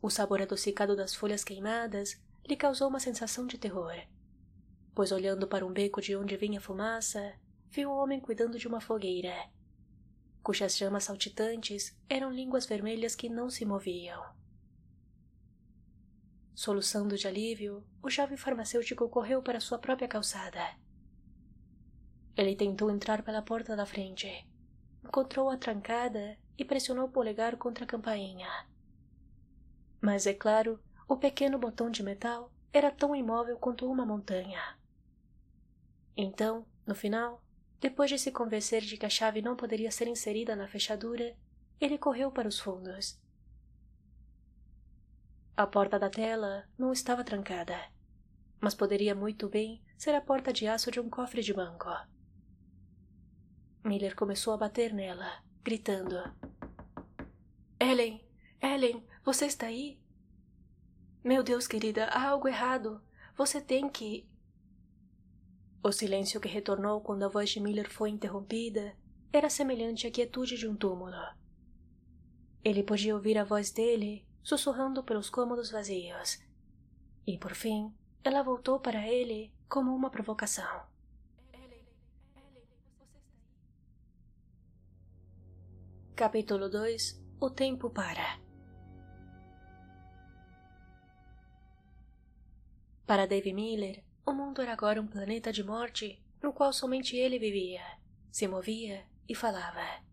O 0.00 0.10
sabor 0.10 0.42
adocicado 0.42 0.94
das 0.94 1.14
folhas 1.14 1.42
queimadas 1.42 2.20
lhe 2.48 2.56
causou 2.56 2.88
uma 2.88 2.98
sensação 2.98 3.46
de 3.46 3.58
terror, 3.58 3.94
pois 4.94 5.12
olhando 5.12 5.46
para 5.46 5.66
um 5.66 5.72
beco 5.72 6.00
de 6.00 6.16
onde 6.16 6.36
vinha 6.36 6.60
fumaça, 6.60 7.34
viu 7.68 7.90
um 7.90 7.94
homem 7.94 8.20
cuidando 8.20 8.58
de 8.58 8.66
uma 8.66 8.80
fogueira 8.80 9.50
cujas 10.48 10.78
chamas 10.78 11.04
saltitantes 11.04 11.94
eram 12.08 12.32
línguas 12.32 12.64
vermelhas 12.64 13.14
que 13.14 13.28
não 13.28 13.50
se 13.50 13.66
moviam. 13.66 14.24
Soluçando 16.54 17.18
de 17.18 17.28
alívio, 17.28 17.86
o 18.02 18.08
jovem 18.08 18.38
farmacêutico 18.38 19.10
correu 19.10 19.42
para 19.42 19.60
sua 19.60 19.78
própria 19.78 20.08
calçada. 20.08 20.74
Ele 22.34 22.56
tentou 22.56 22.90
entrar 22.90 23.22
pela 23.22 23.42
porta 23.42 23.76
da 23.76 23.84
frente. 23.84 24.48
Encontrou-a 25.04 25.58
trancada 25.58 26.38
e 26.56 26.64
pressionou 26.64 27.08
o 27.08 27.12
polegar 27.12 27.58
contra 27.58 27.84
a 27.84 27.86
campainha. 27.86 28.48
Mas, 30.00 30.26
é 30.26 30.32
claro, 30.32 30.80
o 31.08 31.16
pequeno 31.16 31.58
botão 31.58 31.90
de 31.90 32.02
metal 32.02 32.52
era 32.70 32.90
tão 32.90 33.16
imóvel 33.16 33.56
quanto 33.56 33.90
uma 33.90 34.04
montanha. 34.04 34.78
Então, 36.14 36.66
no 36.86 36.94
final, 36.94 37.42
depois 37.80 38.10
de 38.10 38.18
se 38.18 38.30
convencer 38.30 38.82
de 38.82 38.98
que 38.98 39.06
a 39.06 39.10
chave 39.10 39.40
não 39.40 39.56
poderia 39.56 39.90
ser 39.90 40.06
inserida 40.06 40.54
na 40.54 40.68
fechadura, 40.68 41.34
ele 41.80 41.96
correu 41.96 42.30
para 42.30 42.46
os 42.46 42.58
fundos. 42.58 43.18
A 45.56 45.66
porta 45.66 45.98
da 45.98 46.10
tela 46.10 46.68
não 46.76 46.92
estava 46.92 47.24
trancada, 47.24 47.90
mas 48.60 48.74
poderia 48.74 49.14
muito 49.14 49.48
bem 49.48 49.82
ser 49.96 50.14
a 50.14 50.20
porta 50.20 50.52
de 50.52 50.66
aço 50.66 50.90
de 50.90 51.00
um 51.00 51.08
cofre 51.08 51.42
de 51.42 51.54
banco. 51.54 51.88
Miller 53.82 54.14
começou 54.14 54.52
a 54.52 54.58
bater 54.58 54.92
nela, 54.92 55.42
gritando: 55.64 56.16
Ellen, 57.80 58.22
Ellen, 58.60 59.06
você 59.24 59.46
está 59.46 59.66
aí? 59.66 60.00
Meu 61.22 61.42
Deus, 61.42 61.66
querida, 61.66 62.04
há 62.06 62.28
algo 62.28 62.48
errado. 62.48 63.02
Você 63.36 63.60
tem 63.60 63.88
que. 63.88 64.28
O 65.82 65.92
silêncio 65.92 66.40
que 66.40 66.48
retornou 66.48 67.00
quando 67.00 67.24
a 67.24 67.28
voz 67.28 67.50
de 67.50 67.60
Miller 67.60 67.90
foi 67.90 68.10
interrompida 68.10 68.96
era 69.32 69.50
semelhante 69.50 70.06
à 70.06 70.10
quietude 70.10 70.56
de 70.56 70.66
um 70.66 70.76
túmulo. 70.76 71.16
Ele 72.64 72.82
podia 72.82 73.14
ouvir 73.14 73.38
a 73.38 73.44
voz 73.44 73.70
dele 73.70 74.26
sussurrando 74.42 75.02
pelos 75.02 75.28
cômodos 75.28 75.70
vazios. 75.70 76.38
E, 77.26 77.36
por 77.38 77.54
fim, 77.54 77.92
ela 78.24 78.42
voltou 78.42 78.80
para 78.80 79.06
ele 79.06 79.52
como 79.68 79.94
uma 79.94 80.10
provocação. 80.10 80.86
Capítulo 86.16 86.68
2 86.68 87.22
O 87.40 87.50
tempo 87.50 87.90
para. 87.90 88.47
Para 93.08 93.26
Dave 93.26 93.54
Miller, 93.54 94.04
o 94.26 94.34
mundo 94.34 94.60
era 94.60 94.74
agora 94.74 95.00
um 95.00 95.06
planeta 95.06 95.50
de 95.50 95.64
morte 95.64 96.22
no 96.42 96.52
qual 96.52 96.74
somente 96.74 97.16
ele 97.16 97.38
vivia, 97.38 97.80
se 98.30 98.46
movia 98.46 99.06
e 99.26 99.34
falava. 99.34 100.04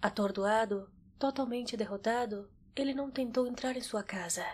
Atordoado, 0.00 0.88
totalmente 1.18 1.76
derrotado, 1.76 2.48
ele 2.76 2.94
não 2.94 3.10
tentou 3.10 3.48
entrar 3.48 3.76
em 3.76 3.80
sua 3.80 4.04
casa. 4.04 4.46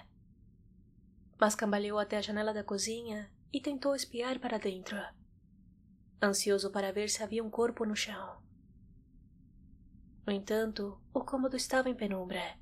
Mas 1.38 1.54
cambaleou 1.54 1.98
até 1.98 2.16
a 2.16 2.22
janela 2.22 2.54
da 2.54 2.64
cozinha 2.64 3.30
e 3.52 3.60
tentou 3.60 3.94
espiar 3.94 4.40
para 4.40 4.58
dentro, 4.58 4.96
ansioso 6.22 6.70
para 6.72 6.92
ver 6.92 7.10
se 7.10 7.22
havia 7.22 7.44
um 7.44 7.50
corpo 7.50 7.84
no 7.84 7.94
chão. 7.94 8.42
No 10.26 10.32
entanto, 10.32 10.98
o 11.12 11.20
cômodo 11.20 11.56
estava 11.56 11.90
em 11.90 11.94
penumbra, 11.94 12.58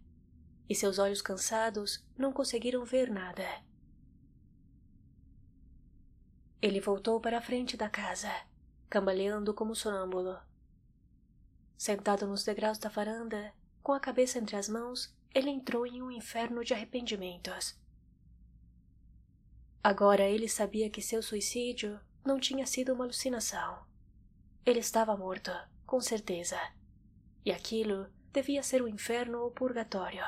e 0.68 0.75
seus 0.75 0.99
olhos 0.99 1.21
cansados 1.21 2.04
não 2.16 2.33
conseguiram 2.33 2.85
ver 2.85 3.11
nada. 3.11 3.44
Ele 6.61 6.80
voltou 6.80 7.21
para 7.21 7.38
a 7.38 7.42
frente 7.42 7.76
da 7.76 7.88
casa, 7.88 8.30
cambaleando 8.88 9.52
como 9.52 9.75
sonâmbulo. 9.75 10.38
Sentado 11.76 12.26
nos 12.26 12.44
degraus 12.44 12.78
da 12.78 12.88
varanda, 12.88 13.52
com 13.83 13.92
a 13.92 14.00
cabeça 14.00 14.38
entre 14.38 14.56
as 14.56 14.68
mãos, 14.68 15.14
ele 15.35 15.50
entrou 15.50 15.87
em 15.87 16.00
um 16.00 16.11
inferno 16.11 16.64
de 16.64 16.73
arrependimentos. 16.73 17.78
Agora 19.83 20.23
ele 20.23 20.49
sabia 20.49 20.88
que 20.88 21.02
seu 21.02 21.23
suicídio 21.23 22.00
não 22.25 22.40
tinha 22.40 22.64
sido 22.66 22.94
uma 22.94 23.04
alucinação. 23.04 23.85
Ele 24.64 24.78
estava 24.78 25.14
morto, 25.14 25.50
com 25.85 26.00
certeza. 26.00 26.59
E 27.44 27.52
aquilo 27.52 28.11
devia 28.33 28.62
ser 28.62 28.80
o 28.80 28.88
inferno 28.88 29.40
ou 29.40 29.50
purgatório. 29.50 30.25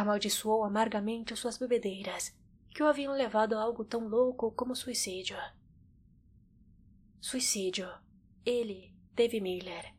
Amaldiçoou 0.00 0.64
amargamente 0.64 1.36
suas 1.36 1.58
bebedeiras, 1.58 2.34
que 2.70 2.82
o 2.82 2.86
haviam 2.86 3.12
levado 3.12 3.52
a 3.52 3.62
algo 3.62 3.84
tão 3.84 4.08
louco 4.08 4.50
como 4.52 4.74
suicídio. 4.74 5.36
Suicídio. 7.20 7.86
Ele, 8.42 8.94
Dave 9.12 9.42
Miller. 9.42 9.94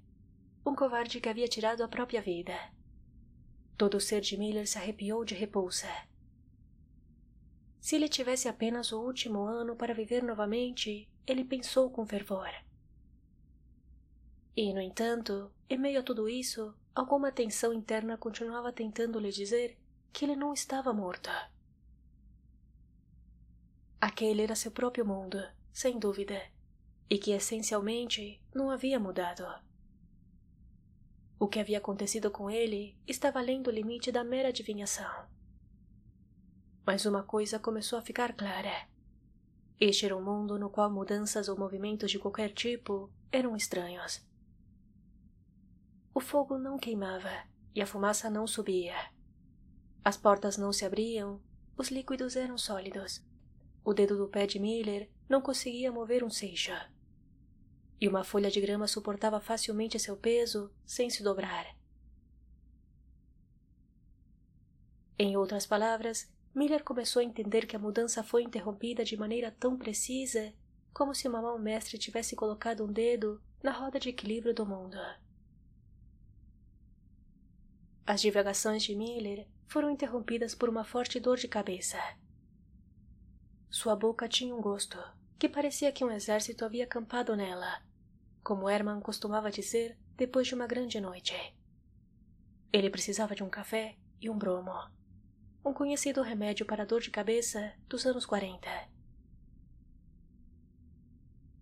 Um 0.65 0.73
covarde 0.73 1.21
que 1.21 1.29
havia 1.29 1.47
tirado 1.47 1.83
a 1.83 1.87
própria 1.87 2.19
vida. 2.19 2.55
Todo 3.77 3.97
o 3.97 4.01
ser 4.01 4.21
de 4.21 4.35
Miller 4.37 4.67
se 4.67 4.79
arrepiou 4.79 5.23
de 5.23 5.35
repulsa. 5.35 5.87
Se 7.79 7.95
ele 7.95 8.09
tivesse 8.09 8.47
apenas 8.47 8.91
o 8.91 8.99
último 8.99 9.43
ano 9.43 9.75
para 9.75 9.93
viver 9.93 10.23
novamente, 10.23 11.07
ele 11.27 11.45
pensou 11.45 11.91
com 11.91 12.07
fervor. 12.07 12.49
E, 14.55 14.73
no 14.73 14.81
entanto, 14.81 15.51
em 15.69 15.77
meio 15.77 15.99
a 15.99 16.03
tudo 16.03 16.27
isso, 16.27 16.73
alguma 16.95 17.31
tensão 17.31 17.71
interna 17.71 18.17
continuava 18.17 18.73
tentando 18.73 19.19
lhe 19.19 19.29
dizer 19.29 19.77
que 20.11 20.25
ele 20.25 20.35
não 20.35 20.53
estava 20.53 20.93
morto. 20.93 21.29
Aquele 23.99 24.41
era 24.41 24.55
seu 24.55 24.71
próprio 24.71 25.05
mundo, 25.05 25.37
sem 25.71 25.99
dúvida, 25.99 26.41
e 27.09 27.17
que 27.17 27.31
essencialmente 27.31 28.41
não 28.53 28.71
havia 28.71 28.99
mudado. 28.99 29.45
O 31.39 31.47
que 31.47 31.59
havia 31.59 31.77
acontecido 31.77 32.31
com 32.31 32.49
ele 32.49 32.97
estava 33.07 33.39
além 33.39 33.61
do 33.61 33.71
limite 33.71 34.11
da 34.11 34.23
mera 34.23 34.49
adivinhação. 34.49 35.27
Mas 36.85 37.05
uma 37.05 37.23
coisa 37.23 37.59
começou 37.59 37.99
a 37.99 38.01
ficar 38.01 38.33
clara. 38.33 38.87
Este 39.79 40.05
era 40.05 40.15
um 40.15 40.23
mundo 40.23 40.57
no 40.57 40.69
qual 40.69 40.89
mudanças 40.91 41.49
ou 41.49 41.57
movimentos 41.57 42.11
de 42.11 42.19
qualquer 42.19 42.53
tipo 42.53 43.11
eram 43.31 43.55
estranhos. 43.55 44.23
O 46.13 46.19
fogo 46.19 46.57
não 46.57 46.77
queimava 46.77 47.47
e 47.73 47.81
a 47.81 47.87
fumaça 47.87 48.29
não 48.29 48.45
subia. 48.45 49.10
As 50.03 50.17
portas 50.17 50.57
não 50.57 50.73
se 50.73 50.83
abriam, 50.83 51.39
os 51.77 51.89
líquidos 51.89 52.35
eram 52.35 52.57
sólidos. 52.57 53.23
O 53.83 53.93
dedo 53.93 54.17
do 54.17 54.27
pé 54.27 54.47
de 54.47 54.59
Miller 54.59 55.09
não 55.29 55.41
conseguia 55.41 55.91
mover 55.91 56.23
um 56.23 56.29
seixo. 56.29 56.71
E 57.99 58.07
uma 58.07 58.23
folha 58.23 58.49
de 58.49 58.59
grama 58.59 58.87
suportava 58.87 59.39
facilmente 59.39 59.99
seu 59.99 60.17
peso 60.17 60.71
sem 60.85 61.09
se 61.09 61.21
dobrar. 61.21 61.75
Em 65.17 65.37
outras 65.37 65.67
palavras, 65.67 66.27
Miller 66.53 66.83
começou 66.83 67.19
a 67.19 67.23
entender 67.23 67.67
que 67.67 67.75
a 67.75 67.79
mudança 67.79 68.23
foi 68.23 68.41
interrompida 68.43 69.05
de 69.05 69.15
maneira 69.15 69.51
tão 69.51 69.77
precisa 69.77 70.51
como 70.91 71.13
se 71.13 71.27
uma 71.27 71.41
mão 71.41 71.57
mestre 71.59 71.97
tivesse 71.97 72.35
colocado 72.35 72.83
um 72.83 72.91
dedo 72.91 73.41
na 73.63 73.71
roda 73.71 73.99
de 73.99 74.09
equilíbrio 74.09 74.53
do 74.53 74.65
mundo. 74.65 74.97
As 78.05 78.19
divagações 78.19 78.83
de 78.83 78.95
Miller 78.95 79.47
foram 79.71 79.89
interrompidas 79.89 80.53
por 80.53 80.67
uma 80.67 80.83
forte 80.83 81.17
dor 81.17 81.37
de 81.37 81.47
cabeça. 81.47 81.97
Sua 83.69 83.95
boca 83.95 84.27
tinha 84.27 84.53
um 84.53 84.59
gosto, 84.59 84.97
que 85.39 85.47
parecia 85.47 85.93
que 85.93 86.03
um 86.03 86.11
exército 86.11 86.65
havia 86.65 86.83
acampado 86.83 87.37
nela, 87.37 87.81
como 88.43 88.69
Herman 88.69 88.99
costumava 88.99 89.49
dizer 89.49 89.97
depois 90.17 90.45
de 90.45 90.55
uma 90.55 90.67
grande 90.67 90.99
noite. 90.99 91.33
Ele 92.73 92.89
precisava 92.89 93.33
de 93.33 93.43
um 93.43 93.49
café 93.49 93.95
e 94.19 94.29
um 94.29 94.37
bromo 94.37 94.73
um 95.63 95.73
conhecido 95.73 96.21
remédio 96.21 96.65
para 96.65 96.85
dor 96.85 97.01
de 97.01 97.11
cabeça 97.11 97.73
dos 97.87 98.05
anos 98.05 98.25
40. 98.25 98.67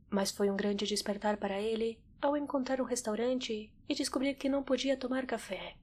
Mas 0.09 0.31
foi 0.31 0.49
um 0.49 0.55
grande 0.55 0.85
despertar 0.85 1.37
para 1.37 1.61
ele 1.61 2.01
ao 2.21 2.35
encontrar 2.35 2.81
um 2.81 2.85
restaurante 2.85 3.71
e 3.87 3.93
descobrir 3.93 4.35
que 4.35 4.49
não 4.49 4.63
podia 4.63 4.97
tomar 4.97 5.25
café, 5.25 5.75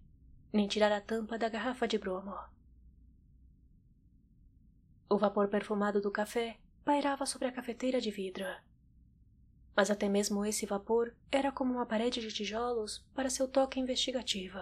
nem 0.56 0.66
tirar 0.66 0.90
a 0.90 1.00
tampa 1.00 1.38
da 1.38 1.48
garrafa 1.48 1.86
de 1.86 1.98
bromo. 1.98 2.34
O 5.08 5.18
vapor 5.18 5.48
perfumado 5.48 6.00
do 6.00 6.10
café 6.10 6.58
pairava 6.82 7.26
sobre 7.26 7.46
a 7.46 7.52
cafeteira 7.52 8.00
de 8.00 8.10
vidro. 8.10 8.46
Mas 9.76 9.90
até 9.90 10.08
mesmo 10.08 10.44
esse 10.46 10.64
vapor 10.64 11.14
era 11.30 11.52
como 11.52 11.74
uma 11.74 11.84
parede 11.84 12.20
de 12.20 12.32
tijolos 12.32 13.06
para 13.14 13.28
seu 13.28 13.46
toque 13.46 13.78
investigativo. 13.78 14.58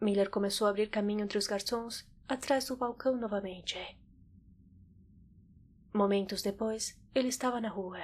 Miller 0.00 0.30
começou 0.30 0.66
a 0.66 0.70
abrir 0.70 0.90
caminho 0.90 1.24
entre 1.24 1.38
os 1.38 1.46
garçons, 1.46 2.06
atrás 2.28 2.66
do 2.66 2.76
balcão 2.76 3.16
novamente. 3.16 3.78
Momentos 5.92 6.42
depois, 6.42 7.00
ele 7.14 7.28
estava 7.28 7.60
na 7.60 7.70
rua 7.70 7.98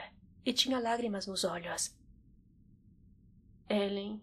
e 0.45 0.53
tinha 0.53 0.81
lágrimas 0.81 1.27
nos 1.27 1.45
olhos. 1.45 1.95
Ellen, 3.69 4.21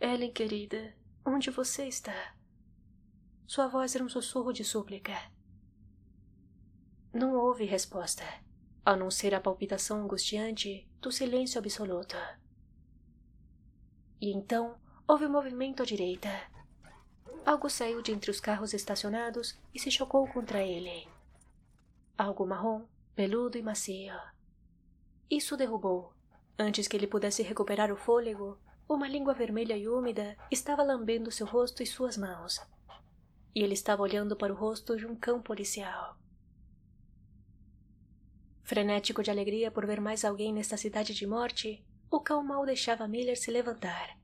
Ellen 0.00 0.32
querida, 0.32 0.94
onde 1.24 1.50
você 1.50 1.86
está? 1.86 2.34
Sua 3.46 3.68
voz 3.68 3.94
era 3.94 4.02
um 4.04 4.08
sussurro 4.08 4.52
de 4.52 4.64
súplica. 4.64 5.12
Não 7.12 7.34
houve 7.34 7.64
resposta, 7.64 8.24
a 8.84 8.96
não 8.96 9.10
ser 9.10 9.34
a 9.34 9.40
palpitação 9.40 10.02
angustiante 10.02 10.88
do 11.00 11.12
silêncio 11.12 11.58
absoluto. 11.58 12.16
E 14.20 14.32
então 14.32 14.80
houve 15.06 15.26
um 15.26 15.30
movimento 15.30 15.82
à 15.82 15.86
direita 15.86 16.30
Algo 17.44 17.70
saiu 17.70 18.02
de 18.02 18.12
entre 18.12 18.30
os 18.30 18.38
carros 18.38 18.74
estacionados 18.74 19.58
e 19.74 19.78
se 19.78 19.90
chocou 19.90 20.26
contra 20.28 20.62
ele. 20.62 21.08
Algo 22.16 22.46
marrom, 22.46 22.84
peludo 23.14 23.56
e 23.56 23.62
macio. 23.62 24.14
Isso 25.28 25.56
derrubou. 25.56 26.12
Antes 26.58 26.86
que 26.86 26.96
ele 26.96 27.06
pudesse 27.06 27.42
recuperar 27.42 27.90
o 27.90 27.96
fôlego, 27.96 28.58
uma 28.92 29.06
língua 29.06 29.32
vermelha 29.32 29.76
e 29.76 29.88
úmida 29.88 30.36
estava 30.50 30.82
lambendo 30.82 31.30
seu 31.30 31.46
rosto 31.46 31.80
e 31.80 31.86
suas 31.86 32.16
mãos. 32.16 32.60
E 33.54 33.62
ele 33.62 33.74
estava 33.74 34.02
olhando 34.02 34.34
para 34.34 34.52
o 34.52 34.56
rosto 34.56 34.96
de 34.96 35.06
um 35.06 35.14
cão 35.14 35.40
policial. 35.40 36.18
Frenético 38.64 39.22
de 39.22 39.30
alegria 39.30 39.70
por 39.70 39.86
ver 39.86 40.00
mais 40.00 40.24
alguém 40.24 40.52
nesta 40.52 40.76
cidade 40.76 41.14
de 41.14 41.24
morte, 41.24 41.84
o 42.10 42.18
cão 42.18 42.42
mal 42.42 42.66
deixava 42.66 43.06
Miller 43.06 43.38
se 43.38 43.50
levantar. 43.52 44.18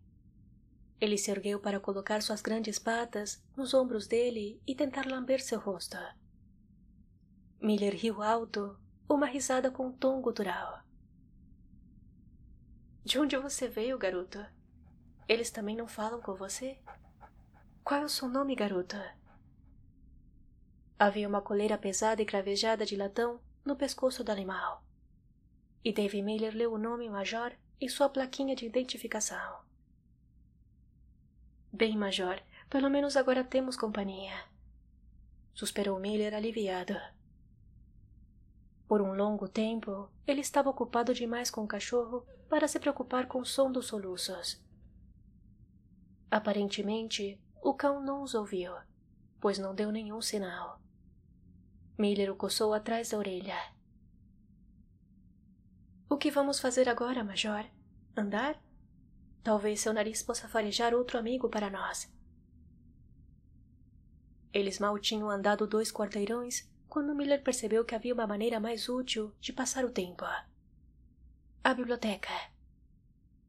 Ele 1.01 1.17
se 1.17 1.31
ergueu 1.31 1.61
para 1.61 1.79
colocar 1.79 2.21
suas 2.21 2.43
grandes 2.43 2.77
patas 2.77 3.41
nos 3.57 3.73
ombros 3.73 4.09
dele 4.09 4.61
e 4.67 4.75
tentar 4.75 5.07
lamber 5.07 5.41
seu 5.41 5.61
rosto. 5.61 5.97
Miller 7.61 7.95
riu 7.95 8.21
alto, 8.21 8.77
uma 9.09 9.27
risada 9.27 9.71
com 9.71 9.87
um 9.87 9.93
tom 9.93 10.21
gutural. 10.21 10.86
De 13.07 13.21
onde 13.21 13.37
você 13.37 13.69
veio, 13.69 13.97
garoto? 13.97 14.45
Eles 15.29 15.49
também 15.49 15.77
não 15.77 15.87
falam 15.87 16.21
com 16.21 16.35
você? 16.35 16.77
Qual 17.85 18.03
é 18.03 18.05
o 18.05 18.09
seu 18.09 18.29
nome, 18.29 18.57
garota? 18.57 19.15
Havia 20.99 21.29
uma 21.29 21.41
coleira 21.41 21.79
pesada 21.79 22.21
e 22.21 22.27
cravejada 22.27 22.85
de 22.85 22.97
latão 22.97 23.41
no 23.65 23.77
pescoço 23.77 24.25
do 24.25 24.33
animal. 24.33 24.83
E 25.85 25.93
Dave 25.93 26.21
Miller 26.21 26.53
leu 26.53 26.73
o 26.73 26.79
nome 26.79 27.09
Major 27.09 27.53
em 27.81 27.89
sua 27.89 28.09
plaquinha 28.09 28.57
de 28.57 28.67
identificação. 28.67 29.61
Bem, 31.73 31.97
Major, 31.97 32.43
pelo 32.69 32.91
menos 32.91 33.17
agora 33.17 33.45
temos 33.45 33.77
companhia. 33.77 34.35
Suspirou 35.55 36.01
Miller 36.01 36.35
aliviado. 36.35 36.97
Por 38.89 39.03
um 39.03 39.15
longo 39.15 39.49
tempo, 39.49 40.09
ele 40.27 40.41
estava 40.41 40.71
ocupado 40.71 41.13
demais 41.13 41.51
com 41.51 41.65
o 41.65 41.69
cachorro 41.69 42.25
para 42.49 42.69
se 42.69 42.79
preocupar 42.79 43.27
com 43.27 43.41
o 43.41 43.45
som 43.45 43.71
dos 43.71 43.87
soluços. 43.87 44.65
Aparentemente, 46.31 47.41
o 47.63 47.75
cão 47.75 48.01
não 48.01 48.23
os 48.23 48.35
ouviu, 48.35 48.73
pois 49.41 49.59
não 49.59 49.75
deu 49.75 49.91
nenhum 49.91 50.21
sinal. 50.21 50.81
Miller 51.99 52.31
o 52.31 52.37
coçou 52.37 52.73
atrás 52.73 53.11
da 53.11 53.19
orelha. 53.19 53.57
O 56.09 56.17
que 56.17 56.31
vamos 56.31 56.61
fazer 56.61 56.89
agora, 56.89 57.25
Major? 57.25 57.65
Andar? 58.17 58.63
Talvez 59.43 59.81
seu 59.81 59.93
nariz 59.93 60.23
possa 60.23 60.49
farejar 60.49 60.95
outro 60.95 61.19
amigo 61.19 61.49
para 61.49 61.71
nós. 61.71 62.13
Eles 64.53 64.79
mal 64.79 64.99
tinham 64.99 65.29
andado 65.29 65.67
dois 65.67 65.91
quarteirões 65.91 66.69
quando 66.97 67.15
Miller 67.15 67.43
percebeu 67.43 67.85
que 67.85 67.95
havia 67.95 68.15
uma 68.15 68.27
maneira 68.27 68.59
mais 68.59 68.89
útil 68.89 69.31
de 69.39 69.53
passar 69.53 69.85
o 69.85 69.91
tempo. 69.91 70.25
A 71.63 71.75
biblioteca. 71.75 72.33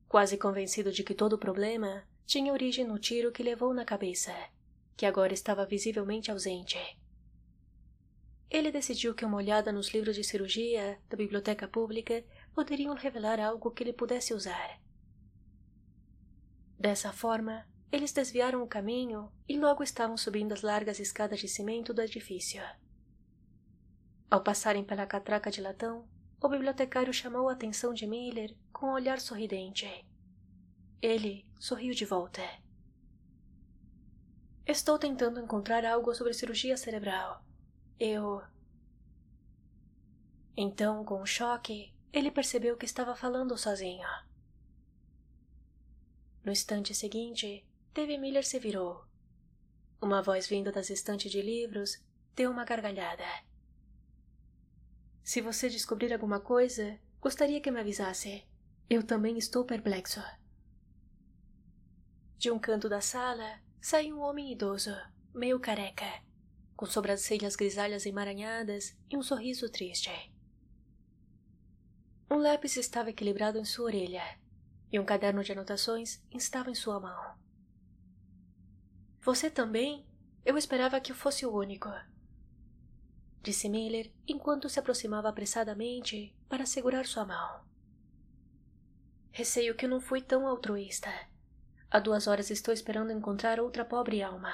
Quase 0.06 0.38
convencido 0.38 0.92
de 0.92 1.02
que 1.02 1.14
todo 1.14 1.32
o 1.32 1.38
problema 1.38 2.04
tinha 2.26 2.52
origem 2.52 2.86
no 2.86 3.00
tiro 3.00 3.32
que 3.32 3.42
levou 3.42 3.74
na 3.74 3.86
cabeça, 3.86 4.36
que 4.98 5.06
agora 5.06 5.34
estava 5.34 5.66
visivelmente 5.66 6.30
ausente. 6.30 6.78
Ele 8.50 8.70
decidiu 8.70 9.16
que 9.16 9.24
uma 9.24 9.38
olhada 9.38 9.72
nos 9.72 9.94
livros 9.94 10.18
de 10.18 10.26
cirurgia 10.26 11.00
da 11.10 11.16
biblioteca 11.16 11.70
pública 11.70 12.26
poderiam 12.54 12.96
revelar 12.96 13.40
algo 13.40 13.72
que 13.72 13.82
ele 13.82 13.94
pudesse 13.94 14.34
usar. 14.34 14.78
Dessa 16.78 17.14
forma, 17.14 17.66
eles 17.90 18.12
desviaram 18.12 18.62
o 18.62 18.68
caminho 18.68 19.32
e 19.48 19.58
logo 19.58 19.84
estavam 19.84 20.18
subindo 20.18 20.52
as 20.52 20.64
largas 20.64 21.00
escadas 21.00 21.40
de 21.40 21.48
cimento 21.48 21.94
do 21.94 22.02
edifício. 22.02 22.62
Ao 24.30 24.44
passarem 24.44 24.84
pela 24.84 25.08
catraca 25.08 25.50
de 25.50 25.62
latão, 25.62 26.06
o 26.42 26.50
bibliotecário 26.50 27.14
chamou 27.14 27.48
a 27.48 27.54
atenção 27.54 27.94
de 27.94 28.06
Miller 28.06 28.54
com 28.74 28.88
um 28.88 28.94
olhar 28.94 29.22
sorridente. 29.22 30.06
Ele 31.02 31.46
sorriu 31.58 31.94
de 31.94 32.04
volta. 32.04 32.42
Estou 34.66 35.00
tentando 35.00 35.40
encontrar 35.40 35.86
algo 35.86 36.14
sobre 36.14 36.34
cirurgia 36.34 36.76
cerebral. 36.76 37.42
Eu. 37.98 38.44
Então, 40.58 41.06
com 41.06 41.22
um 41.22 41.26
choque, 41.26 41.96
ele 42.12 42.30
percebeu 42.30 42.76
que 42.76 42.86
estava 42.86 43.16
falando 43.16 43.58
sozinho. 43.58 44.08
No 46.44 46.52
instante 46.52 46.94
seguinte, 46.94 47.66
David 47.94 48.20
Miller 48.20 48.46
se 48.46 48.60
virou. 48.60 49.06
Uma 50.02 50.22
voz 50.22 50.48
vinda 50.48 50.72
das 50.72 50.90
estantes 50.90 51.32
de 51.32 51.42
livros 51.42 52.04
deu 52.36 52.52
uma 52.52 52.66
gargalhada. 52.66 53.24
Se 55.28 55.42
você 55.42 55.68
descobrir 55.68 56.14
alguma 56.14 56.40
coisa, 56.40 56.98
gostaria 57.20 57.60
que 57.60 57.70
me 57.70 57.82
avisasse. 57.82 58.48
Eu 58.90 59.04
também 59.04 59.38
estou 59.38 59.66
perplexo. 59.66 60.24
De 62.38 62.50
um 62.50 62.58
canto 62.58 62.88
da 62.88 63.02
sala, 63.02 63.60
saiu 63.82 64.16
um 64.16 64.22
homem 64.22 64.54
idoso, 64.54 64.96
meio 65.34 65.60
careca, 65.60 66.24
com 66.78 66.86
sobrancelhas 66.86 67.58
grisalhas 67.58 68.06
emaranhadas 68.06 68.98
e 69.10 69.18
um 69.18 69.22
sorriso 69.22 69.70
triste. 69.70 70.10
Um 72.32 72.38
lápis 72.38 72.78
estava 72.78 73.10
equilibrado 73.10 73.60
em 73.60 73.66
sua 73.66 73.88
orelha 73.88 74.40
e 74.90 74.98
um 74.98 75.04
caderno 75.04 75.44
de 75.44 75.52
anotações 75.52 76.24
estava 76.34 76.72
em 76.72 76.76
sua 76.76 77.02
mão. 77.02 77.36
Você 79.24 79.52
também? 79.52 80.08
Eu 80.46 80.58
esperava 80.58 81.02
que 81.02 81.12
eu 81.12 81.16
fosse 81.18 81.46
o 81.46 81.54
único. 81.54 81.90
Disse 83.48 83.70
Miller 83.70 84.12
enquanto 84.28 84.68
se 84.68 84.78
aproximava 84.78 85.30
apressadamente 85.30 86.36
para 86.50 86.66
segurar 86.66 87.06
sua 87.06 87.24
mão. 87.24 87.64
Receio 89.32 89.74
que 89.74 89.88
não 89.88 90.02
fui 90.02 90.22
tão 90.22 90.46
altruísta. 90.46 91.10
Há 91.90 91.98
duas 91.98 92.28
horas 92.28 92.50
estou 92.50 92.74
esperando 92.74 93.10
encontrar 93.10 93.58
outra 93.62 93.86
pobre 93.86 94.22
alma. 94.22 94.54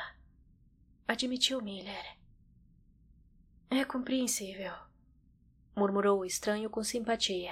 Admitiu 1.08 1.60
Miller. 1.60 2.20
É 3.68 3.84
compreensível, 3.84 4.74
murmurou 5.76 6.20
o 6.20 6.26
estranho 6.26 6.70
com 6.70 6.84
simpatia. 6.84 7.52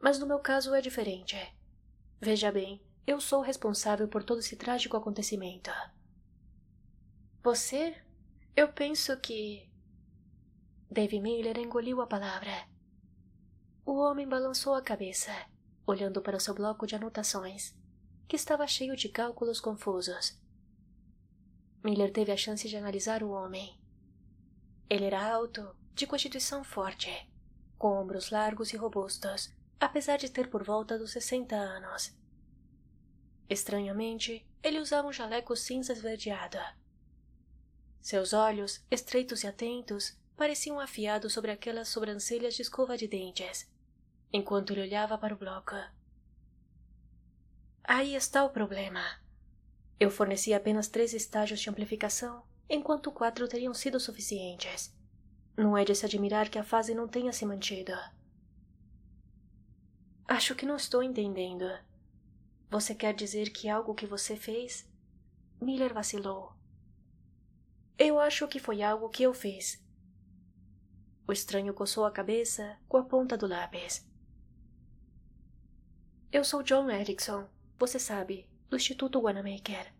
Mas 0.00 0.18
no 0.18 0.26
meu 0.26 0.40
caso 0.40 0.74
é 0.74 0.80
diferente. 0.80 1.36
Veja 2.20 2.50
bem, 2.50 2.84
eu 3.06 3.20
sou 3.20 3.40
responsável 3.40 4.08
por 4.08 4.24
todo 4.24 4.40
esse 4.40 4.56
trágico 4.56 4.96
acontecimento. 4.96 5.70
Você? 7.40 7.94
Eu 8.56 8.72
penso 8.72 9.16
que. 9.20 9.65
Dave 10.90 11.20
Miller 11.20 11.58
engoliu 11.58 12.00
a 12.00 12.06
palavra. 12.06 12.68
O 13.84 13.98
homem 13.98 14.26
balançou 14.26 14.74
a 14.74 14.82
cabeça, 14.82 15.32
olhando 15.86 16.22
para 16.22 16.40
seu 16.40 16.54
bloco 16.54 16.86
de 16.86 16.94
anotações 16.94 17.74
que 18.28 18.36
estava 18.36 18.66
cheio 18.66 18.96
de 18.96 19.08
cálculos 19.08 19.60
confusos. 19.60 20.38
Miller 21.84 22.12
teve 22.12 22.32
a 22.32 22.36
chance 22.36 22.68
de 22.68 22.76
analisar 22.76 23.22
o 23.22 23.30
homem. 23.30 23.80
Ele 24.88 25.04
era 25.04 25.32
alto, 25.32 25.76
de 25.94 26.06
constituição 26.06 26.64
forte, 26.64 27.30
com 27.78 27.88
ombros 27.88 28.30
largos 28.30 28.72
e 28.72 28.76
robustos, 28.76 29.52
apesar 29.78 30.16
de 30.16 30.28
ter 30.28 30.50
por 30.50 30.64
volta 30.64 30.98
dos 30.98 31.12
sessenta 31.12 31.56
anos. 31.56 32.16
Estranhamente, 33.48 34.44
ele 34.62 34.80
usava 34.80 35.06
um 35.06 35.12
jaleco 35.12 35.54
cinza 35.54 35.92
esverdeado. 35.92 36.58
Seus 38.00 38.32
olhos, 38.32 38.84
estreitos 38.90 39.44
e 39.44 39.46
atentos, 39.46 40.16
pareciam 40.36 40.78
afiados 40.78 41.32
sobre 41.32 41.50
aquelas 41.50 41.88
sobrancelhas 41.88 42.54
de 42.54 42.62
escova 42.62 42.96
de 42.96 43.08
dentes, 43.08 43.70
enquanto 44.32 44.72
ele 44.72 44.82
olhava 44.82 45.16
para 45.16 45.34
o 45.34 45.38
bloco. 45.38 45.74
Aí 47.82 48.14
está 48.14 48.44
o 48.44 48.50
problema. 48.50 49.02
Eu 49.98 50.10
forneci 50.10 50.52
apenas 50.52 50.88
três 50.88 51.14
estágios 51.14 51.60
de 51.60 51.70
amplificação, 51.70 52.42
enquanto 52.68 53.12
quatro 53.12 53.48
teriam 53.48 53.72
sido 53.72 53.98
suficientes. 53.98 54.94
Não 55.56 55.76
é 55.76 55.84
de 55.84 55.94
se 55.94 56.04
admirar 56.04 56.50
que 56.50 56.58
a 56.58 56.64
fase 56.64 56.94
não 56.94 57.08
tenha 57.08 57.32
se 57.32 57.46
mantido. 57.46 57.92
Acho 60.28 60.54
que 60.54 60.66
não 60.66 60.76
estou 60.76 61.02
entendendo. 61.02 61.64
Você 62.68 62.94
quer 62.94 63.14
dizer 63.14 63.50
que 63.50 63.68
algo 63.68 63.94
que 63.94 64.06
você 64.06 64.36
fez? 64.36 64.86
Miller 65.60 65.94
vacilou. 65.94 66.52
Eu 67.96 68.20
acho 68.20 68.46
que 68.48 68.58
foi 68.58 68.82
algo 68.82 69.08
que 69.08 69.22
eu 69.22 69.32
fiz. 69.32 69.85
O 71.28 71.32
estranho 71.32 71.74
coçou 71.74 72.04
a 72.04 72.10
cabeça 72.10 72.78
com 72.88 72.98
a 72.98 73.02
ponta 73.02 73.36
do 73.36 73.48
lápis. 73.48 74.06
Eu 76.30 76.44
sou 76.44 76.62
John 76.62 76.88
Erickson, 76.88 77.48
você 77.78 77.98
sabe, 77.98 78.48
do 78.68 78.76
Instituto 78.76 79.20
Wanamaker. 79.20 79.92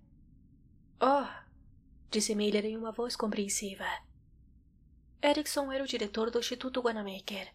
Oh! 1.01 1.27
disse 2.11 2.35
Miller 2.35 2.65
em 2.65 2.77
uma 2.77 2.93
voz 2.93 3.17
compreensiva. 3.17 3.85
Erickson 5.21 5.73
era 5.73 5.83
o 5.83 5.87
diretor 5.87 6.31
do 6.31 6.39
Instituto 6.39 6.81
Wanamaker. 6.85 7.53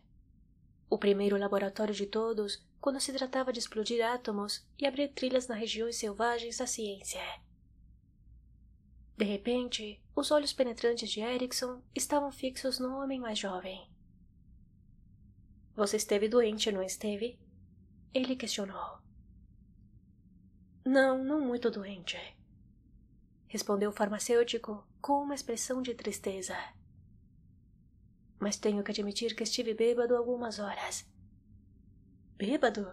O 0.89 0.97
primeiro 0.97 1.37
laboratório 1.37 1.93
de 1.93 2.05
todos 2.05 2.61
quando 2.81 2.99
se 2.99 3.13
tratava 3.13 3.53
de 3.53 3.59
explodir 3.59 4.05
átomos 4.05 4.65
e 4.77 4.85
abrir 4.85 5.07
trilhas 5.09 5.47
nas 5.47 5.57
regiões 5.57 5.95
selvagens 5.95 6.57
da 6.57 6.67
ciência. 6.67 7.21
De 9.21 9.27
repente, 9.27 10.01
os 10.15 10.31
olhos 10.31 10.51
penetrantes 10.51 11.07
de 11.07 11.19
Erickson 11.19 11.79
estavam 11.93 12.31
fixos 12.31 12.79
no 12.79 12.97
homem 12.97 13.19
mais 13.19 13.37
jovem. 13.37 13.87
Você 15.75 15.97
esteve 15.97 16.27
doente, 16.27 16.71
não 16.71 16.81
esteve? 16.81 17.39
Ele 18.15 18.35
questionou. 18.35 18.97
Não, 20.83 21.23
não 21.23 21.39
muito 21.39 21.69
doente. 21.69 22.17
Respondeu 23.47 23.91
o 23.91 23.93
farmacêutico 23.93 24.83
com 24.99 25.21
uma 25.21 25.35
expressão 25.35 25.83
de 25.83 25.93
tristeza. 25.93 26.57
Mas 28.39 28.57
tenho 28.57 28.83
que 28.83 28.89
admitir 28.89 29.35
que 29.35 29.43
estive 29.43 29.75
bêbado 29.75 30.17
algumas 30.17 30.57
horas. 30.57 31.07
Bêbado? 32.37 32.91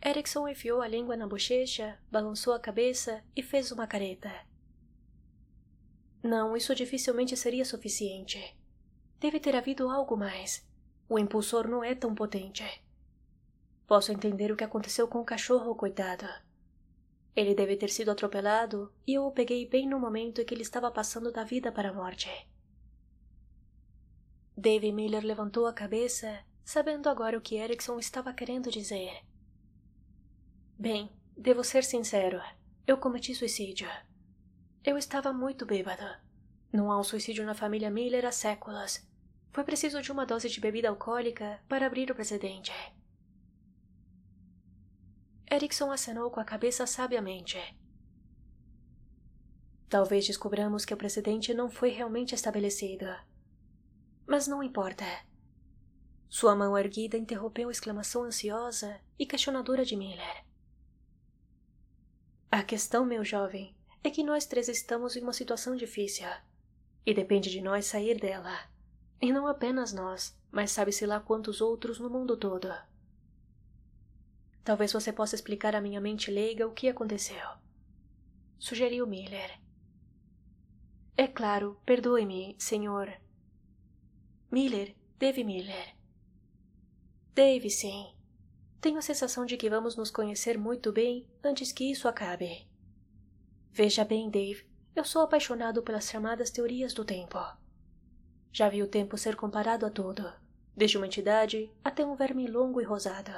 Erickson 0.00 0.46
enfiou 0.46 0.80
a 0.80 0.86
língua 0.86 1.16
na 1.16 1.26
bochecha, 1.26 2.00
balançou 2.12 2.52
a 2.52 2.60
cabeça 2.60 3.24
e 3.34 3.42
fez 3.42 3.72
uma 3.72 3.88
careta. 3.88 4.30
Não, 6.26 6.56
isso 6.56 6.74
dificilmente 6.74 7.36
seria 7.36 7.64
suficiente. 7.64 8.56
Deve 9.20 9.38
ter 9.38 9.54
havido 9.54 9.88
algo 9.88 10.16
mais. 10.16 10.66
O 11.08 11.18
impulsor 11.18 11.68
não 11.68 11.84
é 11.84 11.94
tão 11.94 12.14
potente. 12.14 12.64
Posso 13.86 14.10
entender 14.10 14.50
o 14.50 14.56
que 14.56 14.64
aconteceu 14.64 15.06
com 15.06 15.20
o 15.20 15.24
cachorro, 15.24 15.74
coitado. 15.76 16.26
Ele 17.34 17.54
deve 17.54 17.76
ter 17.76 17.90
sido 17.90 18.10
atropelado 18.10 18.92
e 19.06 19.14
eu 19.14 19.24
o 19.24 19.30
peguei 19.30 19.68
bem 19.68 19.88
no 19.88 20.00
momento 20.00 20.40
em 20.40 20.44
que 20.44 20.52
ele 20.52 20.62
estava 20.62 20.90
passando 20.90 21.30
da 21.30 21.44
vida 21.44 21.70
para 21.70 21.90
a 21.90 21.92
morte. 21.92 22.28
Dave 24.56 24.90
Miller 24.90 25.24
levantou 25.24 25.66
a 25.66 25.72
cabeça, 25.72 26.42
sabendo 26.64 27.08
agora 27.08 27.38
o 27.38 27.40
que 27.42 27.56
Erickson 27.56 27.98
estava 27.98 28.32
querendo 28.32 28.70
dizer. 28.70 29.22
Bem, 30.78 31.08
devo 31.36 31.62
ser 31.62 31.84
sincero. 31.84 32.42
Eu 32.86 32.98
cometi 32.98 33.34
suicídio. 33.34 33.88
Eu 34.86 34.96
estava 34.96 35.32
muito 35.32 35.66
bêbado. 35.66 36.04
Não 36.72 36.92
há 36.92 37.00
um 37.00 37.02
suicídio 37.02 37.44
na 37.44 37.54
família 37.54 37.90
Miller 37.90 38.24
há 38.24 38.30
séculos. 38.30 39.04
Foi 39.50 39.64
preciso 39.64 40.00
de 40.00 40.12
uma 40.12 40.24
dose 40.24 40.48
de 40.48 40.60
bebida 40.60 40.88
alcoólica 40.88 41.60
para 41.68 41.86
abrir 41.86 42.08
o 42.08 42.14
precedente. 42.14 42.72
Erickson 45.50 45.90
acenou 45.90 46.30
com 46.30 46.38
a 46.38 46.44
cabeça 46.44 46.86
sabiamente. 46.86 47.58
Talvez 49.88 50.24
descobramos 50.24 50.84
que 50.84 50.94
o 50.94 50.96
precedente 50.96 51.52
não 51.52 51.68
foi 51.68 51.90
realmente 51.90 52.32
estabelecido. 52.32 53.06
Mas 54.24 54.46
não 54.46 54.62
importa. 54.62 55.04
Sua 56.28 56.54
mão 56.54 56.78
erguida 56.78 57.18
interrompeu 57.18 57.70
a 57.70 57.72
exclamação 57.72 58.22
ansiosa 58.22 59.00
e 59.18 59.26
questionadora 59.26 59.84
de 59.84 59.96
Miller. 59.96 60.44
A 62.52 62.62
questão, 62.62 63.04
meu 63.04 63.24
jovem, 63.24 63.75
é 64.06 64.10
que 64.10 64.22
nós 64.22 64.46
três 64.46 64.68
estamos 64.68 65.16
em 65.16 65.22
uma 65.22 65.32
situação 65.32 65.74
difícil. 65.74 66.28
E 67.04 67.12
depende 67.12 67.50
de 67.50 67.60
nós 67.60 67.86
sair 67.86 68.20
dela. 68.20 68.56
E 69.20 69.32
não 69.32 69.46
apenas 69.46 69.92
nós, 69.92 70.38
mas 70.50 70.70
sabe-se 70.70 71.04
lá 71.06 71.18
quantos 71.18 71.60
outros 71.60 71.98
no 71.98 72.08
mundo 72.08 72.36
todo. 72.36 72.72
Talvez 74.62 74.92
você 74.92 75.12
possa 75.12 75.34
explicar 75.34 75.74
à 75.74 75.80
minha 75.80 76.00
mente 76.00 76.30
leiga 76.30 76.66
o 76.66 76.72
que 76.72 76.88
aconteceu. 76.88 77.48
Sugeriu 78.58 79.06
Miller. 79.06 79.60
É 81.16 81.26
claro, 81.26 81.80
perdoe-me, 81.84 82.54
senhor. 82.58 83.12
Miller, 84.50 84.94
Dave 85.18 85.42
Miller. 85.42 85.96
Dave, 87.34 87.70
sim. 87.70 88.14
Tenho 88.80 88.98
a 88.98 89.02
sensação 89.02 89.46
de 89.46 89.56
que 89.56 89.70
vamos 89.70 89.96
nos 89.96 90.10
conhecer 90.10 90.58
muito 90.58 90.92
bem 90.92 91.26
antes 91.42 91.72
que 91.72 91.90
isso 91.90 92.06
acabe. 92.06 92.68
Veja 93.78 94.06
bem, 94.06 94.30
Dave, 94.30 94.66
eu 94.94 95.04
sou 95.04 95.20
apaixonado 95.20 95.82
pelas 95.82 96.08
chamadas 96.08 96.48
teorias 96.48 96.94
do 96.94 97.04
tempo. 97.04 97.38
Já 98.50 98.70
vi 98.70 98.82
o 98.82 98.88
tempo 98.88 99.18
ser 99.18 99.36
comparado 99.36 99.84
a 99.84 99.90
tudo, 99.90 100.32
desde 100.74 100.96
uma 100.96 101.04
entidade 101.04 101.70
até 101.84 102.02
um 102.02 102.16
verme 102.16 102.46
longo 102.46 102.80
e 102.80 102.84
rosado. 102.84 103.32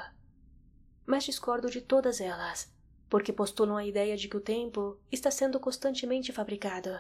Mas 1.05 1.25
discordo 1.25 1.69
de 1.69 1.81
todas 1.81 2.21
elas, 2.21 2.73
porque 3.11 3.33
postulam 3.33 3.77
a 3.77 3.85
ideia 3.85 4.17
de 4.17 4.29
que 4.29 4.37
o 4.37 4.41
tempo 4.41 4.97
está 5.11 5.29
sendo 5.29 5.59
constantemente 5.59 6.33
fabricado. 6.33 6.97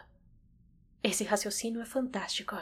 Esse 1.01 1.23
raciocínio 1.23 1.81
é 1.81 1.87
fantástico. 1.87 2.57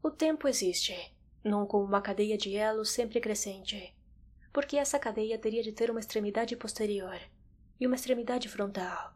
O 0.00 0.12
tempo 0.12 0.46
existe, 0.46 1.12
não 1.42 1.66
como 1.66 1.84
uma 1.84 2.00
cadeia 2.00 2.38
de 2.38 2.54
elos 2.54 2.90
sempre 2.90 3.20
crescente, 3.20 3.96
porque 4.52 4.76
essa 4.76 4.96
cadeia 4.96 5.36
teria 5.36 5.60
de 5.60 5.72
ter 5.72 5.90
uma 5.90 5.98
extremidade 5.98 6.54
posterior 6.54 7.18
e 7.82 7.86
uma 7.86 7.96
extremidade 7.96 8.48
frontal. 8.48 9.12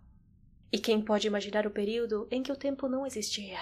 E 0.72 0.78
quem 0.80 1.00
pode 1.00 1.24
imaginar 1.24 1.68
o 1.68 1.70
período 1.70 2.26
em 2.32 2.42
que 2.42 2.50
o 2.50 2.56
tempo 2.56 2.88
não 2.88 3.06
existia? 3.06 3.60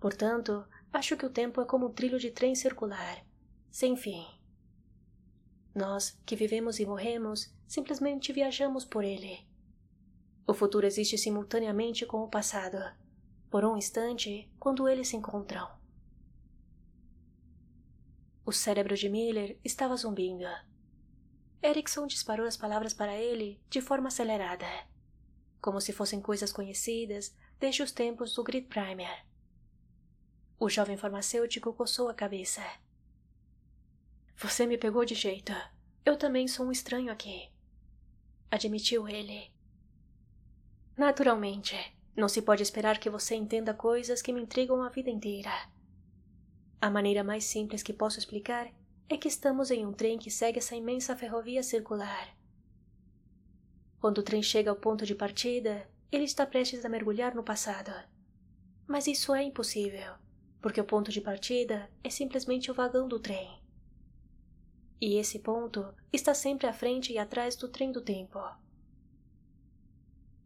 Portanto, 0.00 0.64
acho 0.90 1.18
que 1.18 1.26
o 1.26 1.28
tempo 1.28 1.60
é 1.60 1.66
como 1.66 1.88
um 1.88 1.92
trilho 1.92 2.18
de 2.18 2.30
trem 2.30 2.54
circular, 2.54 3.22
sem 3.70 3.94
fim. 3.94 4.24
Nós, 5.74 6.18
que 6.24 6.34
vivemos 6.34 6.80
e 6.80 6.86
morremos, 6.86 7.54
simplesmente 7.66 8.32
viajamos 8.32 8.86
por 8.86 9.04
ele. 9.04 9.46
O 10.46 10.54
futuro 10.54 10.86
existe 10.86 11.18
simultaneamente 11.18 12.06
com 12.06 12.22
o 12.22 12.30
passado, 12.30 12.78
por 13.50 13.66
um 13.66 13.76
instante, 13.76 14.50
quando 14.58 14.88
eles 14.88 15.08
se 15.08 15.16
encontram. 15.16 15.68
O 18.46 18.50
cérebro 18.50 18.96
de 18.96 19.10
Miller 19.10 19.58
estava 19.62 19.94
zumbindo. 19.94 20.46
Erickson 21.62 22.06
disparou 22.06 22.46
as 22.46 22.56
palavras 22.56 22.94
para 22.94 23.16
ele 23.16 23.60
de 23.68 23.80
forma 23.80 24.08
acelerada, 24.08 24.66
como 25.60 25.80
se 25.80 25.92
fossem 25.92 26.20
coisas 26.20 26.52
conhecidas 26.52 27.34
desde 27.58 27.82
os 27.82 27.90
tempos 27.90 28.34
do 28.34 28.44
Grid 28.44 28.68
Primer. 28.68 29.26
O 30.58 30.68
jovem 30.68 30.96
farmacêutico 30.96 31.72
coçou 31.72 32.08
a 32.08 32.14
cabeça. 32.14 32.62
Você 34.36 34.66
me 34.66 34.78
pegou 34.78 35.04
de 35.04 35.14
jeito. 35.14 35.52
Eu 36.04 36.16
também 36.16 36.46
sou 36.46 36.66
um 36.66 36.72
estranho 36.72 37.12
aqui. 37.12 37.50
Admitiu 38.50 39.08
ele. 39.08 39.52
Naturalmente, 40.96 41.76
não 42.16 42.28
se 42.28 42.42
pode 42.42 42.62
esperar 42.62 42.98
que 42.98 43.10
você 43.10 43.34
entenda 43.34 43.74
coisas 43.74 44.22
que 44.22 44.32
me 44.32 44.40
intrigam 44.40 44.82
a 44.82 44.88
vida 44.88 45.10
inteira. 45.10 45.52
A 46.80 46.88
maneira 46.88 47.24
mais 47.24 47.44
simples 47.44 47.82
que 47.82 47.92
posso 47.92 48.18
explicar 48.18 48.68
é 49.10 49.16
que 49.16 49.28
estamos 49.28 49.70
em 49.70 49.86
um 49.86 49.92
trem 49.92 50.18
que 50.18 50.30
segue 50.30 50.58
essa 50.58 50.76
imensa 50.76 51.16
ferrovia 51.16 51.62
circular. 51.62 52.36
Quando 53.98 54.18
o 54.18 54.22
trem 54.22 54.42
chega 54.42 54.70
ao 54.70 54.76
ponto 54.76 55.06
de 55.06 55.14
partida, 55.14 55.88
ele 56.12 56.24
está 56.24 56.44
prestes 56.44 56.84
a 56.84 56.88
mergulhar 56.90 57.34
no 57.34 57.42
passado. 57.42 57.90
Mas 58.86 59.06
isso 59.06 59.34
é 59.34 59.42
impossível, 59.42 60.14
porque 60.60 60.80
o 60.80 60.84
ponto 60.84 61.10
de 61.10 61.22
partida 61.22 61.90
é 62.04 62.10
simplesmente 62.10 62.70
o 62.70 62.74
vagão 62.74 63.08
do 63.08 63.18
trem. 63.18 63.58
E 65.00 65.16
esse 65.16 65.38
ponto 65.38 65.94
está 66.12 66.34
sempre 66.34 66.66
à 66.66 66.72
frente 66.72 67.12
e 67.12 67.18
atrás 67.18 67.56
do 67.56 67.68
trem 67.68 67.90
do 67.90 68.02
tempo. 68.02 68.38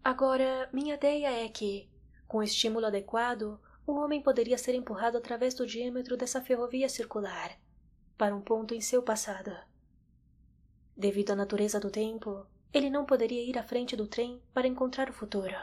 Agora, 0.04 0.68
minha 0.72 0.94
ideia 0.94 1.44
é 1.44 1.48
que, 1.48 1.90
com 2.28 2.38
o 2.38 2.42
estímulo 2.42 2.86
adequado, 2.86 3.60
um 3.86 3.94
homem 3.94 4.22
poderia 4.22 4.56
ser 4.58 4.74
empurrado 4.74 5.18
através 5.18 5.52
do 5.54 5.66
diâmetro 5.66 6.16
dessa 6.16 6.40
ferrovia 6.40 6.88
circular 6.88 7.58
para 8.16 8.34
um 8.34 8.40
ponto 8.40 8.74
em 8.74 8.80
seu 8.80 9.02
passado. 9.02 9.52
Devido 10.96 11.30
à 11.30 11.36
natureza 11.36 11.80
do 11.80 11.90
tempo, 11.90 12.46
ele 12.72 12.88
não 12.88 13.04
poderia 13.04 13.42
ir 13.42 13.58
à 13.58 13.62
frente 13.62 13.96
do 13.96 14.06
trem 14.06 14.40
para 14.54 14.66
encontrar 14.66 15.10
o 15.10 15.12
futuro. 15.12 15.56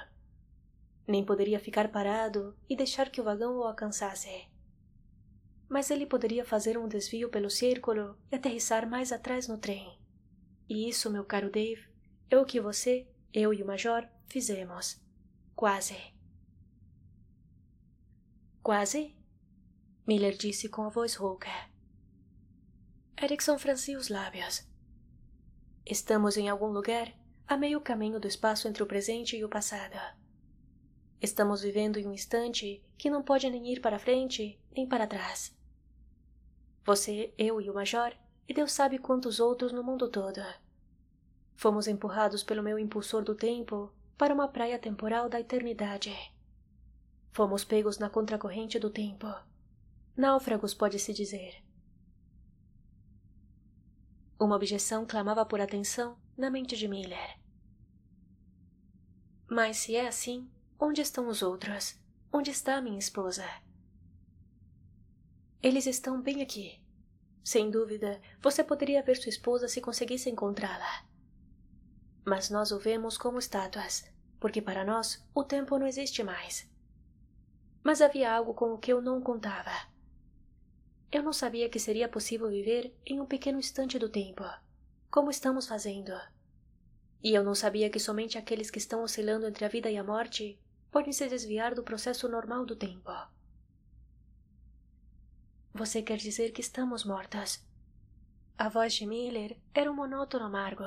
Nem 1.07 1.25
poderia 1.25 1.59
ficar 1.59 1.91
parado 1.91 2.55
e 2.69 2.75
deixar 2.75 3.09
que 3.09 3.19
o 3.19 3.23
vagão 3.23 3.57
o 3.57 3.63
alcançasse. 3.63 4.47
Mas 5.67 5.89
ele 5.89 6.05
poderia 6.05 6.45
fazer 6.45 6.77
um 6.77 6.87
desvio 6.87 7.29
pelo 7.29 7.49
círculo 7.49 8.17
e 8.31 8.35
aterrissar 8.35 8.87
mais 8.87 9.11
atrás 9.11 9.47
no 9.47 9.57
trem. 9.57 9.97
E 10.67 10.87
isso, 10.87 11.09
meu 11.09 11.25
caro 11.25 11.49
Dave, 11.49 11.87
é 12.29 12.37
o 12.37 12.45
que 12.45 12.61
você, 12.61 13.07
eu 13.33 13.53
e 13.53 13.63
o 13.63 13.65
Major 13.65 14.07
fizemos. 14.27 15.01
Quase. 15.55 15.97
Quase? 18.61 19.15
Miller 20.05 20.37
disse 20.37 20.69
com 20.69 20.83
a 20.83 20.89
voz 20.89 21.15
rouca. 21.15 21.49
Erickson 23.21 23.57
franziu 23.59 23.99
os 23.99 24.07
lábios. 24.07 24.65
Estamos 25.85 26.37
em 26.37 26.47
algum 26.47 26.67
lugar 26.67 27.13
a 27.45 27.57
meio 27.57 27.81
caminho 27.81 28.17
do 28.17 28.29
espaço 28.29 28.65
entre 28.65 28.81
o 28.81 28.85
presente 28.85 29.35
e 29.35 29.43
o 29.43 29.49
passado. 29.49 29.99
Estamos 31.21 31.61
vivendo 31.61 31.99
em 31.99 32.07
um 32.07 32.13
instante 32.13 32.81
que 32.97 33.09
não 33.09 33.21
pode 33.21 33.49
nem 33.49 33.73
ir 33.73 33.81
para 33.81 33.99
frente 33.99 34.57
nem 34.73 34.87
para 34.87 35.05
trás. 35.05 35.53
Você, 36.85 37.33
eu 37.37 37.59
e 37.59 37.69
o 37.69 37.73
Major, 37.73 38.15
e 38.47 38.53
Deus 38.53 38.71
sabe 38.71 38.97
quantos 38.97 39.41
outros 39.41 39.73
no 39.73 39.83
mundo 39.83 40.07
todo. 40.07 40.41
Fomos 41.57 41.89
empurrados 41.89 42.41
pelo 42.41 42.63
meu 42.63 42.79
impulsor 42.79 43.21
do 43.21 43.35
tempo 43.35 43.91
para 44.17 44.33
uma 44.33 44.47
praia 44.47 44.79
temporal 44.79 45.27
da 45.27 45.41
eternidade. 45.41 46.15
Fomos 47.33 47.65
pegos 47.65 47.97
na 47.97 48.09
contracorrente 48.09 48.79
do 48.79 48.89
tempo. 48.89 49.27
Náufragos, 50.15 50.73
pode-se 50.73 51.13
dizer. 51.13 51.61
Uma 54.39 54.55
objeção 54.55 55.05
clamava 55.05 55.45
por 55.45 55.59
atenção 55.59 56.17
na 56.37 56.49
mente 56.49 56.77
de 56.77 56.87
Miller. 56.87 57.37
Mas 59.49 59.77
se 59.77 59.97
é 59.97 60.07
assim, 60.07 60.49
onde 60.79 61.01
estão 61.01 61.27
os 61.27 61.41
outros? 61.41 61.99
Onde 62.31 62.49
está 62.49 62.81
minha 62.81 62.97
esposa? 62.97 63.43
Eles 65.61 65.85
estão 65.85 66.21
bem 66.21 66.41
aqui. 66.41 66.81
Sem 67.43 67.69
dúvida, 67.69 68.21
você 68.41 68.63
poderia 68.63 69.03
ver 69.03 69.17
sua 69.17 69.29
esposa 69.29 69.67
se 69.67 69.81
conseguisse 69.81 70.29
encontrá-la. 70.29 71.03
Mas 72.23 72.49
nós 72.49 72.71
o 72.71 72.79
vemos 72.79 73.17
como 73.17 73.39
estátuas, 73.39 74.09
porque 74.39 74.61
para 74.61 74.85
nós 74.85 75.21
o 75.35 75.43
tempo 75.43 75.77
não 75.77 75.85
existe 75.85 76.23
mais. 76.23 76.65
Mas 77.83 78.01
havia 78.01 78.33
algo 78.33 78.53
com 78.53 78.73
o 78.73 78.77
que 78.77 78.93
eu 78.93 79.01
não 79.01 79.19
contava. 79.19 79.71
Eu 81.11 81.23
não 81.23 81.33
sabia 81.33 81.69
que 81.69 81.79
seria 81.79 82.07
possível 82.07 82.49
viver 82.49 82.93
em 83.05 83.19
um 83.19 83.25
pequeno 83.25 83.59
instante 83.59 83.97
do 83.97 84.09
tempo, 84.09 84.43
como 85.09 85.31
estamos 85.31 85.67
fazendo. 85.67 86.13
E 87.23 87.33
eu 87.33 87.43
não 87.43 87.55
sabia 87.55 87.89
que 87.89 87.99
somente 87.99 88.37
aqueles 88.37 88.69
que 88.69 88.77
estão 88.77 89.03
oscilando 89.03 89.47
entre 89.47 89.65
a 89.65 89.67
vida 89.67 89.89
e 89.89 89.97
a 89.97 90.03
morte 90.03 90.59
podem 90.91 91.11
se 91.11 91.27
desviar 91.27 91.73
do 91.73 91.83
processo 91.83 92.27
normal 92.29 92.65
do 92.65 92.75
tempo. 92.75 93.11
Você 95.73 96.01
quer 96.01 96.17
dizer 96.17 96.51
que 96.51 96.61
estamos 96.61 97.03
mortas? 97.03 97.65
A 98.57 98.69
voz 98.69 98.93
de 98.93 99.05
Miller 99.05 99.57
era 99.73 99.91
um 99.91 99.95
monótono 99.95 100.45
amargo. 100.45 100.83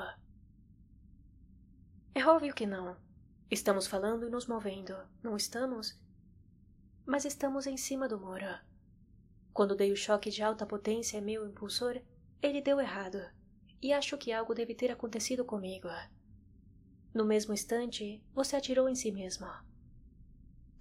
É 2.14 2.24
óbvio 2.26 2.54
que 2.54 2.66
não. 2.66 2.96
Estamos 3.50 3.86
falando 3.86 4.26
e 4.26 4.30
nos 4.30 4.46
movendo, 4.46 4.96
não 5.22 5.36
estamos? 5.36 6.00
mas 7.06 7.24
estamos 7.24 7.66
em 7.66 7.76
cima 7.76 8.08
do 8.08 8.18
muro. 8.18 8.58
Quando 9.52 9.76
dei 9.76 9.92
o 9.92 9.96
choque 9.96 10.30
de 10.30 10.42
alta 10.42 10.64
potência 10.64 11.18
a 11.18 11.22
meu 11.22 11.46
impulsor, 11.46 12.00
ele 12.40 12.62
deu 12.62 12.80
errado, 12.80 13.20
e 13.80 13.92
acho 13.92 14.16
que 14.16 14.32
algo 14.32 14.54
deve 14.54 14.74
ter 14.74 14.90
acontecido 14.90 15.44
comigo. 15.44 15.88
No 17.12 17.24
mesmo 17.24 17.52
instante, 17.52 18.22
você 18.34 18.56
atirou 18.56 18.88
em 18.88 18.94
si 18.94 19.12
mesmo. 19.12 19.46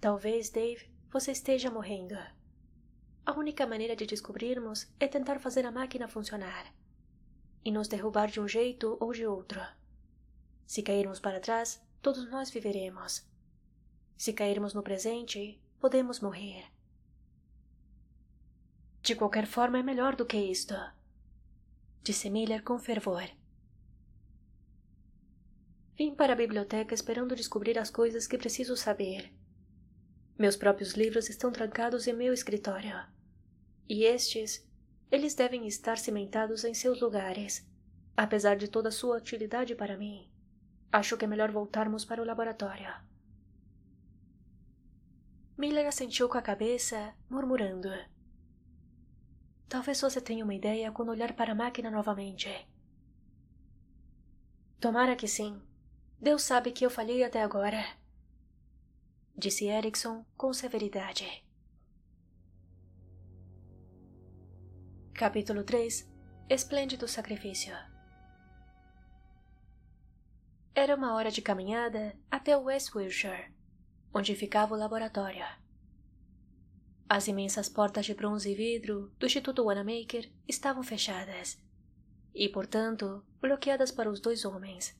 Talvez, 0.00 0.48
Dave, 0.48 0.90
você 1.10 1.32
esteja 1.32 1.70
morrendo. 1.70 2.16
A 3.24 3.32
única 3.32 3.66
maneira 3.66 3.94
de 3.94 4.06
descobrirmos 4.06 4.90
é 4.98 5.06
tentar 5.06 5.38
fazer 5.38 5.66
a 5.66 5.70
máquina 5.70 6.08
funcionar 6.08 6.74
e 7.64 7.70
nos 7.70 7.86
derrubar 7.86 8.28
de 8.28 8.40
um 8.40 8.48
jeito 8.48 8.96
ou 8.98 9.12
de 9.12 9.26
outro. 9.26 9.60
Se 10.66 10.82
cairmos 10.82 11.20
para 11.20 11.38
trás, 11.38 11.80
todos 12.00 12.28
nós 12.30 12.50
viveremos. 12.50 13.24
Se 14.16 14.32
cairmos 14.32 14.74
no 14.74 14.82
presente, 14.82 15.60
podemos 15.78 16.18
morrer. 16.18 16.64
De 19.02 19.16
qualquer 19.16 19.46
forma, 19.46 19.80
é 19.80 19.82
melhor 19.82 20.14
do 20.14 20.24
que 20.24 20.36
isto, 20.36 20.74
disse 22.04 22.30
Miller 22.30 22.62
com 22.62 22.78
fervor. 22.78 23.28
Vim 25.98 26.14
para 26.14 26.34
a 26.34 26.36
biblioteca 26.36 26.94
esperando 26.94 27.34
descobrir 27.34 27.78
as 27.78 27.90
coisas 27.90 28.28
que 28.28 28.38
preciso 28.38 28.76
saber. 28.76 29.34
Meus 30.38 30.56
próprios 30.56 30.92
livros 30.92 31.28
estão 31.28 31.50
trancados 31.50 32.06
em 32.06 32.12
meu 32.12 32.32
escritório. 32.32 32.96
E 33.88 34.04
estes, 34.04 34.64
eles 35.10 35.34
devem 35.34 35.66
estar 35.66 35.98
cimentados 35.98 36.64
em 36.64 36.72
seus 36.72 37.00
lugares, 37.00 37.68
apesar 38.16 38.56
de 38.56 38.68
toda 38.68 38.92
sua 38.92 39.16
utilidade 39.16 39.74
para 39.74 39.96
mim. 39.98 40.30
Acho 40.92 41.16
que 41.16 41.24
é 41.24 41.28
melhor 41.28 41.50
voltarmos 41.50 42.04
para 42.04 42.22
o 42.22 42.24
laboratório. 42.24 42.94
Miller 45.58 45.88
assentiu 45.88 46.28
com 46.28 46.38
a 46.38 46.42
cabeça, 46.42 47.14
murmurando. 47.28 47.90
Talvez 49.72 49.98
você 49.98 50.20
tenha 50.20 50.44
uma 50.44 50.54
ideia 50.54 50.92
quando 50.92 51.08
olhar 51.08 51.32
para 51.32 51.52
a 51.52 51.54
máquina 51.54 51.90
novamente. 51.90 52.46
É. 52.46 52.66
Tomara 54.78 55.16
que 55.16 55.26
sim. 55.26 55.62
Deus 56.20 56.42
sabe 56.42 56.72
que 56.72 56.84
eu 56.84 56.90
falhei 56.90 57.24
até 57.24 57.42
agora. 57.42 57.82
Disse 59.34 59.64
Erickson 59.64 60.26
com 60.36 60.52
severidade. 60.52 61.42
Capítulo 65.14 65.64
3 65.64 66.06
Esplêndido 66.50 67.08
Sacrifício 67.08 67.74
Era 70.74 70.94
uma 70.94 71.14
hora 71.14 71.30
de 71.30 71.40
caminhada 71.40 72.14
até 72.30 72.54
West 72.58 72.94
Wilshire, 72.94 73.50
onde 74.12 74.36
ficava 74.36 74.74
o 74.74 74.78
laboratório. 74.78 75.61
As 77.08 77.28
imensas 77.28 77.68
portas 77.68 78.06
de 78.06 78.14
bronze 78.14 78.50
e 78.50 78.54
vidro 78.54 79.12
do 79.18 79.26
Instituto 79.26 79.64
Wanamaker 79.64 80.30
estavam 80.48 80.82
fechadas 80.82 81.62
e, 82.34 82.48
portanto, 82.48 83.24
bloqueadas 83.40 83.90
para 83.90 84.10
os 84.10 84.20
dois 84.20 84.44
homens. 84.44 84.98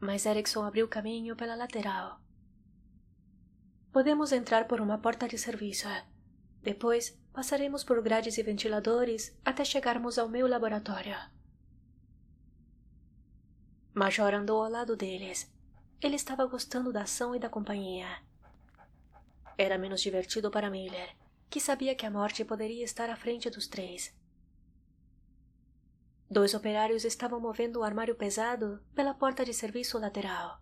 Mas 0.00 0.26
Erickson 0.26 0.64
abriu 0.64 0.88
caminho 0.88 1.36
pela 1.36 1.54
lateral. 1.54 2.20
Podemos 3.92 4.32
entrar 4.32 4.66
por 4.66 4.80
uma 4.80 4.98
porta 4.98 5.26
de 5.26 5.38
serviço. 5.38 5.88
Depois, 6.62 7.18
passaremos 7.32 7.84
por 7.84 8.02
grades 8.02 8.36
e 8.38 8.42
ventiladores 8.42 9.38
até 9.44 9.64
chegarmos 9.64 10.18
ao 10.18 10.28
meu 10.28 10.46
laboratório. 10.46 11.16
Major 13.94 14.34
andou 14.34 14.62
ao 14.62 14.70
lado 14.70 14.94
deles. 14.96 15.50
Ele 16.02 16.16
estava 16.16 16.44
gostando 16.44 16.92
da 16.92 17.02
ação 17.02 17.34
e 17.34 17.38
da 17.38 17.48
companhia. 17.48 18.06
Era 19.58 19.78
menos 19.78 20.00
divertido 20.02 20.50
para 20.50 20.70
Miller 20.70 21.16
que 21.48 21.60
sabia 21.60 21.94
que 21.94 22.04
a 22.04 22.10
morte 22.10 22.44
poderia 22.44 22.84
estar 22.84 23.08
à 23.08 23.16
frente 23.16 23.48
dos 23.48 23.66
três. 23.66 24.14
Dois 26.28 26.54
operários 26.54 27.04
estavam 27.04 27.40
movendo 27.40 27.80
o 27.80 27.82
armário 27.84 28.14
pesado 28.16 28.82
pela 28.94 29.14
porta 29.14 29.44
de 29.44 29.54
serviço 29.54 29.98
lateral. 29.98 30.60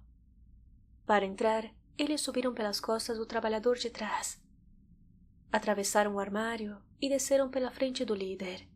Para 1.07 1.25
entrar, 1.25 1.71
eles 1.97 2.21
subiram 2.21 2.53
pelas 2.53 2.81
costas 2.81 3.19
do 3.19 3.27
trabalhador 3.27 3.77
de 3.77 3.89
trás. 3.89 4.43
Atravessaram 5.51 6.15
o 6.15 6.19
armário 6.19 6.83
e 7.01 7.09
desceram 7.09 7.51
pela 7.51 7.71
frente 7.71 8.05
do 8.05 8.15
líder. 8.15 8.69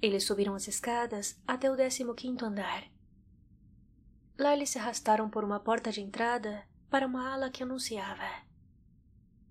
Eles 0.00 0.24
subiram 0.24 0.54
as 0.54 0.66
escadas 0.66 1.40
até 1.46 1.70
o 1.70 1.76
décimo 1.76 2.14
quinto 2.14 2.44
andar. 2.44 2.84
Lá 4.38 4.52
eles 4.52 4.70
se 4.70 4.78
arrastaram 4.78 5.28
por 5.28 5.44
uma 5.44 5.60
porta 5.60 5.90
de 5.90 6.00
entrada 6.00 6.66
para 6.90 7.06
uma 7.06 7.32
ala 7.32 7.50
que 7.50 7.62
anunciava 7.62 8.45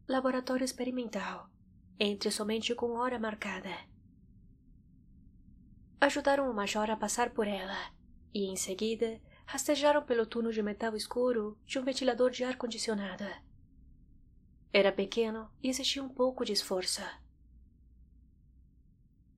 laboratório 0.08 0.64
experimental, 0.64 1.50
entre 2.00 2.30
somente 2.30 2.76
com 2.76 2.92
hora 2.92 3.18
marcada. 3.18 3.72
Ajudaram 6.00 6.50
o 6.50 6.54
major 6.54 6.92
a 6.92 6.96
passar 6.96 7.32
por 7.32 7.48
ela, 7.48 7.92
e 8.32 8.46
em 8.46 8.56
seguida 8.56 9.20
rastejaram 9.48 10.04
pelo 10.04 10.28
túnel 10.28 10.52
de 10.52 10.62
metal 10.62 10.96
escuro 10.96 11.58
de 11.66 11.80
um 11.80 11.84
ventilador 11.84 12.30
de 12.30 12.44
ar-condicionado. 12.44 13.26
Era 14.72 14.92
pequeno 14.92 15.50
e 15.64 15.70
exigia 15.70 16.04
um 16.04 16.10
pouco 16.10 16.46
de 16.46 16.54
esforço. 16.54 17.02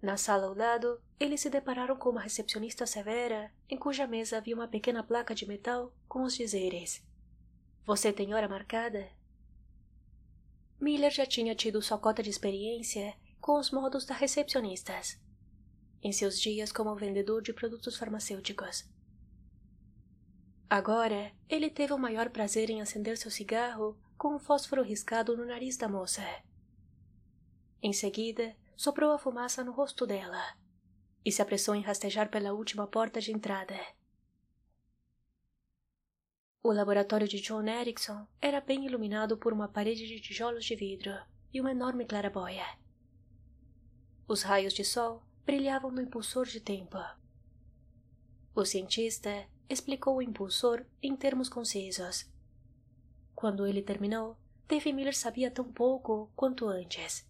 Na 0.02 0.18
sala 0.18 0.48
ao 0.48 0.54
lado, 0.54 1.02
eles 1.18 1.40
se 1.40 1.50
depararam 1.50 1.96
com 1.96 2.10
uma 2.10 2.22
recepcionista 2.22 2.86
severa, 2.86 3.54
em 3.70 3.78
cuja 3.78 4.06
mesa 4.06 4.38
havia 4.38 4.56
uma 4.56 4.68
pequena 4.68 5.02
placa 5.02 5.34
de 5.34 5.48
metal 5.48 5.94
com 6.10 6.24
os 6.24 6.36
dizeres: 6.36 7.02
Você 7.86 8.12
tem 8.12 8.34
hora 8.34 8.50
marcada? 8.50 9.17
Miller 10.80 11.12
já 11.12 11.26
tinha 11.26 11.56
tido 11.56 11.82
sua 11.82 11.98
cota 11.98 12.22
de 12.22 12.30
experiência 12.30 13.16
com 13.40 13.60
os 13.60 13.72
modos 13.72 14.06
da 14.06 14.14
recepcionistas 14.14 15.20
em 16.02 16.12
seus 16.12 16.40
dias 16.40 16.72
como 16.72 16.96
vendedor 16.96 17.42
de 17.42 17.54
produtos 17.54 17.98
farmacêuticos. 17.98 18.88
Agora, 20.70 21.32
ele 21.50 21.70
teve 21.70 21.94
o 21.94 21.98
maior 21.98 22.30
prazer 22.30 22.70
em 22.70 22.82
acender 22.82 23.18
seu 23.18 23.32
cigarro 23.32 23.98
com 24.18 24.36
um 24.36 24.40
fósforo 24.40 24.84
riscado 24.84 25.36
no 25.36 25.46
nariz 25.46 25.78
da 25.78 25.88
moça. 25.88 26.24
Em 27.82 27.94
seguida, 27.94 28.56
soprou 28.76 29.12
a 29.12 29.18
fumaça 29.18 29.64
no 29.64 29.72
rosto 29.72 30.06
dela 30.06 30.56
e 31.24 31.32
se 31.32 31.42
apressou 31.42 31.76
em 31.76 31.82
rastejar 31.82 32.30
pela 32.30 32.54
última 32.54 32.88
porta 32.88 33.20
de 33.22 33.32
entrada. 33.32 33.78
O 36.64 36.72
laboratório 36.74 37.28
de 37.28 37.40
John 37.40 37.66
Erickson 37.68 38.28
era 38.42 38.60
bem 38.60 38.86
iluminado 38.86 39.38
por 39.38 39.54
uma 39.54 39.70
parede 39.70 40.06
de 40.08 40.20
tijolos 40.20 40.66
de 40.66 40.76
vidro 40.76 41.14
e 41.54 41.62
uma 41.62 41.72
enorme 41.72 42.04
claraboia. 42.06 42.66
Os 44.28 44.42
raios 44.42 44.74
de 44.74 44.84
sol 44.84 45.24
brilhavam 45.46 45.92
no 45.92 46.02
impulsor 46.02 46.46
de 46.46 46.60
tempo. 46.60 46.98
O 48.54 48.66
cientista 48.66 49.48
explicou 49.70 50.18
o 50.18 50.22
impulsor 50.22 50.86
em 51.02 51.16
termos 51.16 51.48
concisos. 51.48 52.30
Quando 53.34 53.66
ele 53.66 53.82
terminou, 53.82 54.36
Dave 54.68 54.92
Miller 54.92 55.16
sabia 55.16 55.50
tão 55.50 55.72
pouco 55.72 56.30
quanto 56.36 56.68
antes. 56.68 57.26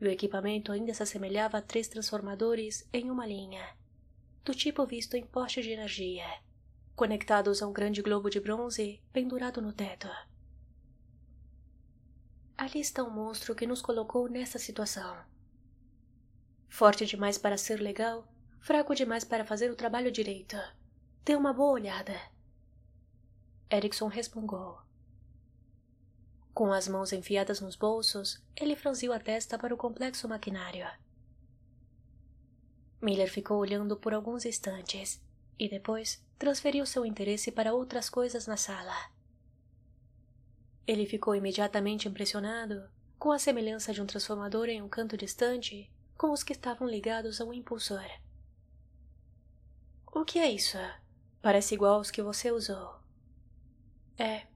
o 0.00 0.06
equipamento 0.06 0.72
ainda 0.72 0.92
se 0.92 1.02
assemelhava 1.02 1.58
a 1.58 1.62
três 1.62 1.88
transformadores 1.88 2.88
em 2.92 3.10
uma 3.10 3.26
linha, 3.26 3.76
do 4.44 4.54
tipo 4.54 4.84
visto 4.84 5.14
em 5.14 5.24
postes 5.24 5.64
de 5.64 5.70
energia 5.70 6.26
conectados 6.94 7.60
a 7.60 7.66
um 7.66 7.72
grande 7.72 8.00
globo 8.02 8.30
de 8.30 8.38
bronze 8.38 9.02
pendurado 9.12 9.60
no 9.60 9.72
teto. 9.72 10.08
Ali 12.56 12.80
está 12.80 13.02
o 13.02 13.10
monstro 13.10 13.54
que 13.54 13.66
nos 13.66 13.82
colocou 13.82 14.28
nessa 14.28 14.60
situação. 14.60 15.16
Forte 16.68 17.04
demais 17.04 17.36
para 17.36 17.58
ser 17.58 17.80
legal, 17.80 18.28
fraco 18.60 18.94
demais 18.94 19.24
para 19.24 19.44
fazer 19.44 19.70
o 19.70 19.76
trabalho 19.76 20.10
direito. 20.10 20.56
Dê 21.24 21.34
uma 21.34 21.52
boa 21.52 21.72
olhada. 21.72 22.14
Erickson 23.70 24.06
respongou. 24.06 24.80
Com 26.52 26.72
as 26.72 26.86
mãos 26.86 27.12
enfiadas 27.12 27.60
nos 27.60 27.74
bolsos, 27.74 28.40
ele 28.54 28.76
franziu 28.76 29.12
a 29.12 29.18
testa 29.18 29.58
para 29.58 29.74
o 29.74 29.76
complexo 29.76 30.28
maquinário. 30.28 30.86
Miller 33.02 33.28
ficou 33.28 33.58
olhando 33.58 33.96
por 33.96 34.14
alguns 34.14 34.44
instantes 34.44 35.20
e 35.58 35.68
depois 35.68 36.24
transferiu 36.38 36.84
seu 36.86 37.06
interesse 37.06 37.52
para 37.52 37.74
outras 37.74 38.10
coisas 38.10 38.46
na 38.46 38.56
sala. 38.56 38.94
Ele 40.86 41.06
ficou 41.06 41.34
imediatamente 41.34 42.08
impressionado 42.08 42.88
com 43.18 43.32
a 43.32 43.38
semelhança 43.38 43.92
de 43.92 44.02
um 44.02 44.06
transformador 44.06 44.68
em 44.68 44.82
um 44.82 44.88
canto 44.88 45.16
distante 45.16 45.90
com 46.16 46.30
os 46.30 46.42
que 46.42 46.52
estavam 46.52 46.86
ligados 46.86 47.40
ao 47.40 47.54
impulsor. 47.54 48.04
O 50.12 50.24
que 50.24 50.38
é 50.38 50.50
isso? 50.50 50.78
Parece 51.40 51.74
igual 51.74 51.94
aos 51.94 52.10
que 52.10 52.22
você 52.22 52.50
usou. 52.50 53.00
É. 54.18 54.46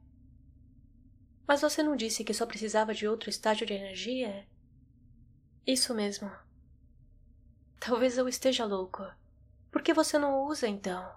Mas 1.47 1.61
você 1.61 1.83
não 1.83 1.97
disse 1.97 2.23
que 2.23 2.35
só 2.35 2.47
precisava 2.47 2.95
de 2.95 3.09
outro 3.09 3.31
estágio 3.31 3.67
de 3.67 3.73
energia? 3.73 4.47
Isso 5.67 5.95
mesmo. 5.95 6.31
Talvez 7.81 8.19
eu 8.19 8.29
esteja 8.29 8.65
louco. 8.65 9.03
Por 9.79 9.85
que 9.85 9.95
você 9.95 10.19
não 10.19 10.43
usa 10.43 10.67
então? 10.67 11.09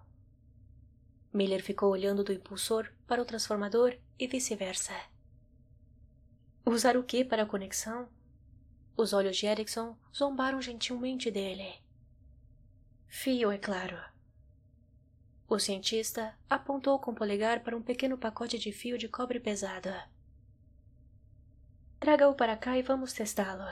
Miller 1.33 1.63
ficou 1.63 1.89
olhando 1.89 2.23
do 2.23 2.31
impulsor 2.31 2.93
para 3.07 3.19
o 3.19 3.25
transformador 3.25 3.97
e 4.19 4.27
vice-versa. 4.27 4.93
Usar 6.63 6.95
o 6.95 7.03
que 7.03 7.25
para 7.25 7.41
a 7.41 7.45
conexão? 7.47 8.07
Os 8.95 9.13
olhos 9.13 9.35
de 9.35 9.47
Erickson 9.47 9.97
zombaram 10.15 10.61
gentilmente 10.61 11.31
dele. 11.31 11.73
Fio, 13.07 13.51
é 13.51 13.57
claro. 13.57 13.97
O 15.49 15.57
cientista 15.57 16.37
apontou 16.47 16.99
com 16.99 17.09
o 17.09 17.15
polegar 17.15 17.63
para 17.63 17.75
um 17.75 17.81
pequeno 17.81 18.15
pacote 18.15 18.59
de 18.59 18.71
fio 18.71 18.95
de 18.95 19.09
cobre 19.09 19.39
pesado. 19.39 19.89
Traga-o 21.99 22.35
para 22.35 22.55
cá 22.55 22.77
e 22.77 22.83
vamos 22.83 23.11
testá-lo. 23.11 23.65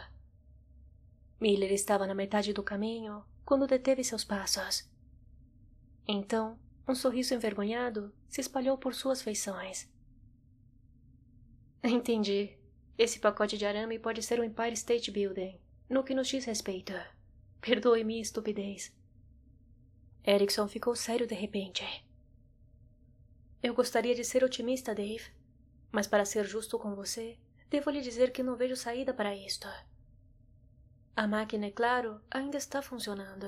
Miller 1.39 1.71
estava 1.73 2.07
na 2.07 2.15
metade 2.15 2.53
do 2.53 2.63
caminho 2.63 3.23
quando 3.49 3.65
deteve 3.65 4.03
seus 4.03 4.23
passos. 4.23 4.87
Então, 6.07 6.59
um 6.87 6.93
sorriso 6.93 7.33
envergonhado 7.33 8.13
se 8.27 8.41
espalhou 8.41 8.77
por 8.77 8.93
suas 8.93 9.23
feições. 9.23 9.89
Entendi. 11.83 12.55
Esse 12.95 13.17
pacote 13.17 13.57
de 13.57 13.65
arame 13.65 13.97
pode 13.97 14.21
ser 14.21 14.39
o 14.39 14.43
Empire 14.43 14.73
State 14.73 15.09
Building, 15.09 15.59
no 15.89 16.03
que 16.03 16.13
nos 16.13 16.27
diz 16.27 16.45
respeito. 16.45 16.93
Perdoe 17.59 18.03
minha 18.03 18.21
estupidez. 18.21 18.95
Erickson 20.23 20.67
ficou 20.67 20.95
sério 20.95 21.25
de 21.25 21.33
repente. 21.33 21.83
Eu 23.63 23.73
gostaria 23.73 24.13
de 24.13 24.23
ser 24.23 24.43
otimista, 24.43 24.93
Dave, 24.93 25.25
mas 25.91 26.05
para 26.05 26.23
ser 26.23 26.45
justo 26.45 26.77
com 26.77 26.93
você, 26.93 27.39
devo 27.67 27.89
lhe 27.89 28.01
dizer 28.01 28.31
que 28.31 28.43
não 28.43 28.55
vejo 28.55 28.75
saída 28.75 29.11
para 29.11 29.35
isto. 29.35 29.67
A 31.15 31.27
máquina, 31.27 31.65
é 31.65 31.71
claro, 31.71 32.21
ainda 32.31 32.57
está 32.57 32.81
funcionando. 32.81 33.47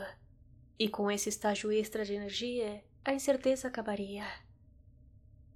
E 0.78 0.90
com 0.90 1.10
esse 1.10 1.30
estágio 1.30 1.72
extra 1.72 2.04
de 2.04 2.14
energia, 2.14 2.84
a 3.06 3.14
incerteza 3.14 3.68
acabaria. 3.68 4.26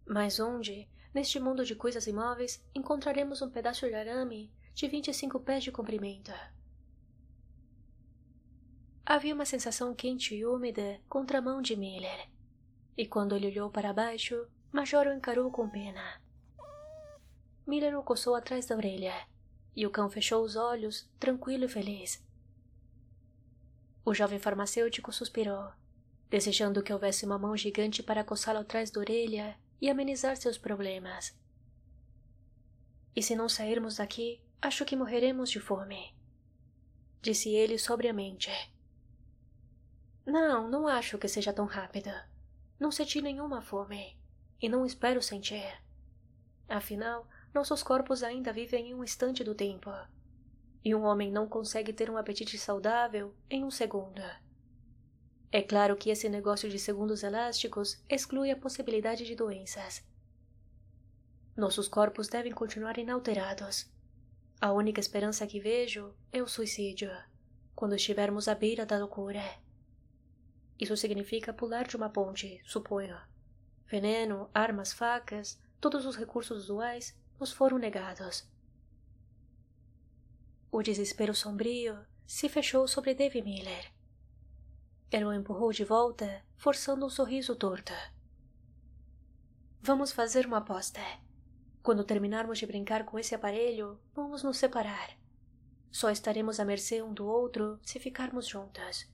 Mas 0.08 0.40
onde, 0.40 0.88
neste 1.14 1.40
mundo 1.40 1.66
de 1.66 1.76
coisas 1.76 2.08
imóveis, 2.08 2.64
encontraremos 2.74 3.42
um 3.42 3.50
pedaço 3.50 3.88
de 3.88 3.94
arame 3.94 4.54
de 4.74 4.88
25 4.88 5.40
pés 5.40 5.64
de 5.64 5.72
comprimento? 5.72 6.32
Havia 9.06 9.36
uma 9.36 9.46
sensação 9.46 9.94
quente 9.94 10.36
e 10.36 10.46
úmida 10.46 11.00
contra 11.10 11.40
a 11.40 11.42
mão 11.42 11.62
de 11.62 11.76
Miller. 11.76 12.30
E 12.98 13.06
quando 13.06 13.36
ele 13.36 13.48
olhou 13.48 13.70
para 13.70 13.94
baixo, 13.94 14.48
Major 14.72 15.08
o 15.08 15.14
encarou 15.14 15.52
com 15.52 15.70
pena. 15.70 16.22
Miller 17.68 17.98
o 17.98 18.04
coçou 18.04 18.36
atrás 18.36 18.66
da 18.66 18.76
orelha 18.76 19.14
e 19.76 19.86
o 19.86 19.90
cão 19.90 20.10
fechou 20.10 20.44
os 20.44 20.56
olhos, 20.56 21.10
tranquilo 21.20 21.66
e 21.66 21.70
feliz. 21.70 22.24
O 24.06 24.14
jovem 24.14 24.40
farmacêutico 24.40 25.12
suspirou, 25.12 25.72
desejando 26.30 26.84
que 26.84 26.94
houvesse 26.94 27.26
uma 27.26 27.38
mão 27.38 27.58
gigante 27.58 28.02
para 28.02 28.24
coçá-lo 28.24 28.60
atrás 28.60 28.92
da 28.92 29.00
orelha 29.00 29.58
e 29.82 29.90
amenizar 29.90 30.38
seus 30.38 30.58
problemas. 30.58 31.38
E 33.16 33.24
se 33.24 33.36
não 33.36 33.50
sairmos 33.50 33.98
daqui, 33.98 34.42
acho 34.62 34.86
que 34.86 34.96
morreremos 34.96 35.50
de 35.50 35.60
fome. 35.60 36.14
Disse 37.22 37.50
ele 37.50 37.78
sobriamente. 37.78 38.52
Não, 40.26 40.70
não 40.70 40.88
acho 40.88 41.18
que 41.18 41.28
seja 41.28 41.54
tão 41.54 41.66
rápida. 41.66 42.30
Não 42.80 42.92
senti 42.92 43.22
nenhuma 43.22 43.62
fome. 43.62 44.18
E 44.62 44.68
não 44.68 44.86
espero 44.86 45.22
sentir. 45.22 45.82
Afinal, 46.68 47.28
nossos 47.56 47.82
corpos 47.82 48.22
ainda 48.22 48.52
vivem 48.52 48.90
em 48.90 48.94
um 48.94 49.02
instante 49.02 49.42
do 49.42 49.56
tempo. 49.56 49.90
E 50.84 50.94
um 50.94 51.06
homem 51.06 51.32
não 51.32 51.48
consegue 51.48 51.94
ter 51.94 52.10
um 52.10 52.18
apetite 52.18 52.58
saudável 52.58 53.34
em 53.50 53.64
um 53.64 53.72
segundo. 53.72 54.22
É 55.54 55.62
claro 55.62 55.96
que 55.96 56.10
esse 56.10 56.28
negócio 56.28 56.70
de 56.70 56.78
segundos 56.78 57.24
elásticos 57.24 58.04
exclui 58.10 58.52
a 58.52 58.58
possibilidade 58.58 59.26
de 59.26 59.36
doenças. 59.36 60.06
Nossos 61.56 61.88
corpos 61.88 62.28
devem 62.28 62.52
continuar 62.52 62.98
inalterados. 62.98 63.90
A 64.60 64.74
única 64.74 65.00
esperança 65.00 65.48
que 65.48 65.62
vejo 65.62 66.14
é 66.34 66.44
o 66.44 66.48
suicídio, 66.50 67.10
quando 67.74 67.96
estivermos 67.96 68.50
à 68.50 68.54
beira 68.54 68.86
da 68.86 68.98
loucura. 68.98 69.42
Isso 70.78 70.98
significa 70.98 71.54
pular 71.54 71.88
de 71.88 71.96
uma 71.96 72.10
ponte, 72.10 72.62
suponho. 72.66 73.18
Veneno, 73.88 74.50
armas, 74.54 74.92
facas, 74.92 75.58
todos 75.80 76.06
os 76.06 76.18
recursos 76.18 76.66
usuais 76.66 77.16
nos 77.40 77.52
foram 77.52 77.78
negados. 77.78 78.48
O 80.72 80.82
desespero 80.82 81.34
sombrio 81.34 81.98
se 82.26 82.50
fechou 82.50 82.88
sobre 82.88 83.14
Dave 83.14 83.42
Miller. 83.42 83.94
Ele 85.12 85.26
o 85.26 85.34
empurrou 85.34 85.72
de 85.72 85.86
volta, 85.86 86.44
forçando 86.58 87.06
um 87.06 87.10
sorriso 87.10 87.56
torto. 87.56 87.94
Vamos 89.82 90.12
fazer 90.12 90.46
uma 90.46 90.58
aposta. 90.58 91.00
Quando 91.84 92.04
terminarmos 92.04 92.58
de 92.58 92.66
brincar 92.66 93.06
com 93.06 93.20
esse 93.20 93.36
aparelho, 93.36 94.00
vamos 94.14 94.42
nos 94.42 94.58
separar. 94.58 95.16
Só 95.92 96.10
estaremos 96.10 96.60
à 96.60 96.66
mercê 96.66 97.02
um 97.02 97.14
do 97.14 97.26
outro 97.26 97.80
se 97.84 98.00
ficarmos 98.00 98.48
juntas. 98.48 99.08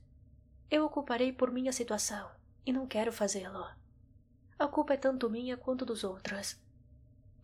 Eu 0.70 0.86
ocuparei 0.86 1.32
por 1.32 1.50
minha 1.50 1.72
situação 1.72 2.30
e 2.64 2.72
não 2.72 2.86
quero 2.86 3.12
fazê-lo. 3.12 3.64
A 4.58 4.66
culpa 4.66 4.94
é 4.94 4.96
tanto 4.96 5.28
minha 5.28 5.56
quanto 5.56 5.84
dos 5.84 6.02
outros. 6.02 6.61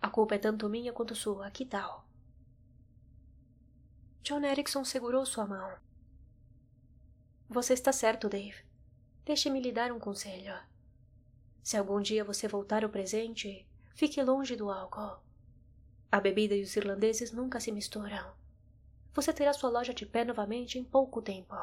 A 0.01 0.09
culpa 0.09 0.37
é 0.37 0.39
tanto 0.39 0.69
minha 0.69 0.93
quanto 0.93 1.15
sua, 1.15 1.51
que 1.51 1.65
tal? 1.65 2.07
John 4.23 4.45
Erickson 4.45 4.85
segurou 4.85 5.25
sua 5.27 5.47
mão. 5.47 5.79
Você 7.49 7.73
está 7.73 7.93
certo, 7.93 8.29
Dave. 8.29 8.63
Deixe-me 9.25 9.61
lhe 9.61 9.73
dar 9.73 9.91
um 9.91 9.99
conselho. 9.99 10.55
Se 11.63 11.77
algum 11.77 12.01
dia 12.01 12.25
você 12.25 12.47
voltar 12.47 12.85
ao 12.85 12.91
presente, 12.91 13.67
fique 13.95 14.23
longe 14.23 14.55
do 14.55 14.71
álcool. 14.71 15.19
A 16.11 16.21
bebida 16.21 16.55
e 16.55 16.63
os 16.63 16.77
irlandeses 16.77 17.33
nunca 17.33 17.59
se 17.61 17.73
misturam. 17.73 18.33
Você 19.15 19.33
terá 19.33 19.53
sua 19.53 19.69
loja 19.69 19.93
de 19.93 20.07
pé 20.07 20.25
novamente 20.25 20.79
em 20.79 20.85
pouco 20.85 21.21
tempo. 21.21 21.55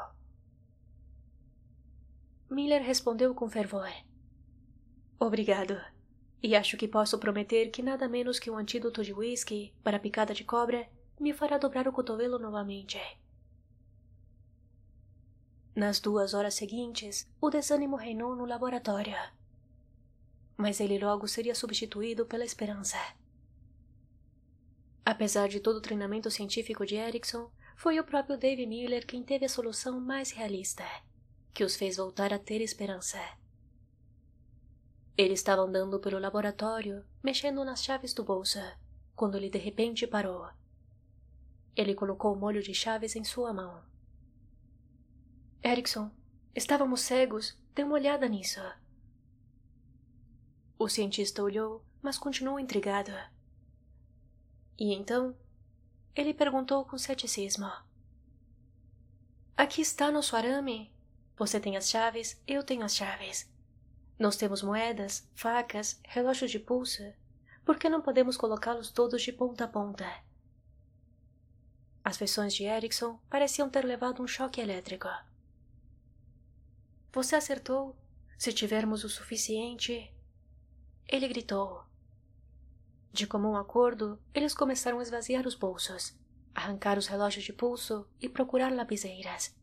Miller 2.50 2.82
respondeu 2.82 3.34
com 3.34 3.48
fervor. 3.48 3.90
Obrigado. 5.18 5.80
E 6.42 6.54
acho 6.54 6.76
que 6.76 6.86
posso 6.86 7.18
prometer 7.18 7.70
que 7.70 7.82
nada 7.82 8.08
menos 8.08 8.38
que 8.38 8.50
um 8.50 8.56
antídoto 8.56 9.02
de 9.02 9.12
whisky 9.12 9.72
para 9.82 9.98
picada 9.98 10.34
de 10.34 10.44
cobra 10.44 10.88
me 11.18 11.32
fará 11.32 11.58
dobrar 11.58 11.88
o 11.88 11.92
cotovelo 11.92 12.38
novamente. 12.38 12.98
Nas 15.74 16.00
duas 16.00 16.34
horas 16.34 16.54
seguintes, 16.54 17.28
o 17.40 17.50
desânimo 17.50 17.96
reinou 17.96 18.34
no 18.34 18.46
laboratório. 18.46 19.16
Mas 20.56 20.80
ele 20.80 20.98
logo 20.98 21.26
seria 21.26 21.54
substituído 21.54 22.24
pela 22.26 22.44
esperança. 22.44 22.98
Apesar 25.04 25.48
de 25.48 25.60
todo 25.60 25.76
o 25.76 25.82
treinamento 25.82 26.30
científico 26.30 26.86
de 26.86 26.96
Erickson, 26.96 27.50
foi 27.76 28.00
o 28.00 28.04
próprio 28.04 28.38
Dave 28.38 28.66
Miller 28.66 29.06
quem 29.06 29.22
teve 29.22 29.44
a 29.44 29.48
solução 29.48 30.00
mais 30.00 30.30
realista 30.30 30.84
que 31.56 31.64
os 31.64 31.74
fez 31.74 31.96
voltar 31.96 32.34
a 32.34 32.38
ter 32.38 32.60
esperança. 32.60 33.18
Ele 35.16 35.32
estava 35.32 35.62
andando 35.62 35.98
pelo 35.98 36.18
laboratório, 36.18 37.02
mexendo 37.22 37.64
nas 37.64 37.82
chaves 37.82 38.12
do 38.12 38.22
bolso, 38.22 38.58
quando 39.14 39.36
ele 39.36 39.48
de 39.48 39.58
repente 39.58 40.06
parou. 40.06 40.46
Ele 41.74 41.94
colocou 41.94 42.34
o 42.34 42.36
molho 42.36 42.62
de 42.62 42.74
chaves 42.74 43.16
em 43.16 43.24
sua 43.24 43.52
mão. 43.52 43.82
Erickson, 45.64 46.10
estávamos 46.54 47.00
cegos. 47.00 47.58
Dê 47.74 47.82
uma 47.82 47.94
olhada 47.94 48.28
nisso. 48.28 48.60
O 50.78 50.88
cientista 50.88 51.42
olhou, 51.42 51.82
mas 52.02 52.18
continuou 52.18 52.60
intrigado. 52.60 53.12
E 54.78 54.94
então, 54.94 55.34
ele 56.14 56.34
perguntou 56.34 56.84
com 56.84 56.98
ceticismo: 56.98 57.70
Aqui 59.56 59.80
está 59.80 60.10
nosso 60.10 60.36
arame. 60.36 60.94
Você 61.38 61.58
tem 61.58 61.76
as 61.76 61.88
chaves, 61.88 62.40
eu 62.46 62.62
tenho 62.62 62.84
as 62.84 62.94
chaves. 62.94 63.50
Nós 64.18 64.36
temos 64.36 64.62
moedas, 64.62 65.28
facas, 65.34 66.00
relógios 66.04 66.50
de 66.50 66.58
pulso. 66.58 67.02
Por 67.64 67.78
que 67.78 67.88
não 67.88 68.00
podemos 68.00 68.36
colocá-los 68.36 68.90
todos 68.90 69.22
de 69.22 69.32
ponta 69.32 69.64
a 69.64 69.68
ponta? 69.68 70.06
As 72.02 72.16
feições 72.16 72.54
de 72.54 72.64
Erickson 72.64 73.18
pareciam 73.28 73.68
ter 73.68 73.84
levado 73.84 74.22
um 74.22 74.26
choque 74.26 74.60
elétrico. 74.60 75.08
Você 77.12 77.36
acertou. 77.36 77.96
Se 78.38 78.52
tivermos 78.52 79.02
o 79.02 79.08
suficiente. 79.08 80.14
Ele 81.08 81.26
gritou. 81.28 81.84
De 83.12 83.26
comum 83.26 83.56
acordo, 83.56 84.20
eles 84.34 84.54
começaram 84.54 84.98
a 84.98 85.02
esvaziar 85.02 85.46
os 85.46 85.54
bolsos, 85.54 86.14
arrancar 86.54 86.98
os 86.98 87.06
relógios 87.06 87.44
de 87.44 87.52
pulso 87.52 88.06
e 88.20 88.28
procurar 88.28 88.70
lapiseiras. 88.70 89.56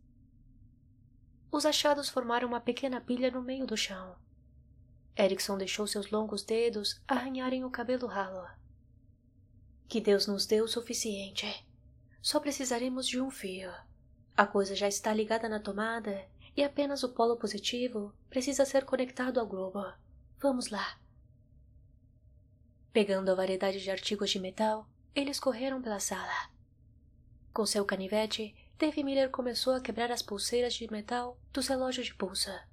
Os 1.52 1.66
achados 1.66 2.10
formaram 2.10 2.48
uma 2.48 2.60
pequena 2.60 3.00
pilha 3.00 3.30
no 3.30 3.44
meio 3.44 3.68
do 3.68 3.78
chão. 3.78 4.16
Erickson 5.18 5.58
deixou 5.58 5.86
seus 5.86 6.10
longos 6.10 6.44
dedos 6.44 7.02
arranharem 7.08 7.64
o 7.64 7.70
cabelo 7.70 8.08
ralo. 8.08 8.48
Que 9.88 10.02
Deus 10.02 10.26
nos 10.26 10.46
deu 10.46 10.66
o 10.66 10.68
suficiente. 10.68 11.66
Só 12.22 12.40
precisaremos 12.40 13.08
de 13.08 13.22
um 13.22 13.30
fio. 13.30 13.72
A 14.36 14.48
coisa 14.48 14.76
já 14.76 14.88
está 14.88 15.14
ligada 15.14 15.48
na 15.48 15.60
tomada 15.60 16.26
e 16.58 16.64
apenas 16.64 17.04
o 17.04 17.14
polo 17.14 17.38
positivo 17.38 18.14
precisa 18.30 18.66
ser 18.66 18.86
conectado 18.86 19.40
ao 19.40 19.46
globo. 19.46 19.84
Vamos 20.40 20.70
lá. 20.70 21.00
Pegando 22.92 23.32
a 23.32 23.36
variedade 23.36 23.82
de 23.82 23.92
artigos 23.92 24.30
de 24.30 24.40
metal, 24.40 24.88
eles 25.16 25.40
correram 25.40 25.82
pela 25.82 26.00
sala. 26.00 26.50
Com 27.54 27.66
seu 27.66 27.86
canivete, 27.86 28.56
Dave 28.80 29.04
Miller 29.04 29.30
começou 29.30 29.74
a 29.74 29.82
quebrar 29.82 30.12
as 30.12 30.24
pulseiras 30.24 30.74
de 30.74 30.92
metal 30.92 31.38
dos 31.52 31.68
relógios 31.68 32.08
de 32.08 32.16
pulsa, 32.16 32.68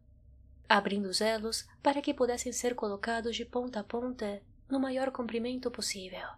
abrindo 0.70 1.06
os 1.06 1.20
elos 1.20 1.66
para 1.82 2.00
que 2.00 2.14
pudessem 2.14 2.52
ser 2.52 2.76
colocados 2.76 3.34
de 3.34 3.44
ponta 3.44 3.80
a 3.80 3.84
ponta 3.84 4.40
no 4.68 4.78
maior 4.78 5.10
comprimento 5.10 5.68
possível. 5.68 6.28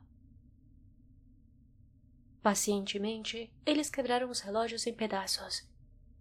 Pacientemente, 2.43 3.53
eles 3.67 3.91
quebraram 3.91 4.31
os 4.31 4.41
relógios 4.41 4.87
em 4.87 4.95
pedaços 4.95 5.69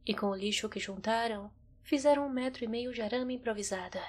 e, 0.05 0.13
com 0.13 0.25
o 0.25 0.35
lixo 0.35 0.67
que 0.67 0.77
juntaram, 0.77 1.49
fizeram 1.83 2.27
um 2.27 2.29
metro 2.29 2.65
e 2.65 2.67
meio 2.67 2.93
de 2.93 3.01
arame 3.01 3.35
improvisada. 3.35 4.03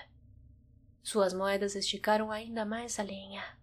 Suas 1.01 1.33
moedas 1.33 1.77
esticaram 1.77 2.33
ainda 2.33 2.65
mais 2.65 2.99
a 2.99 3.05
linha. 3.05 3.57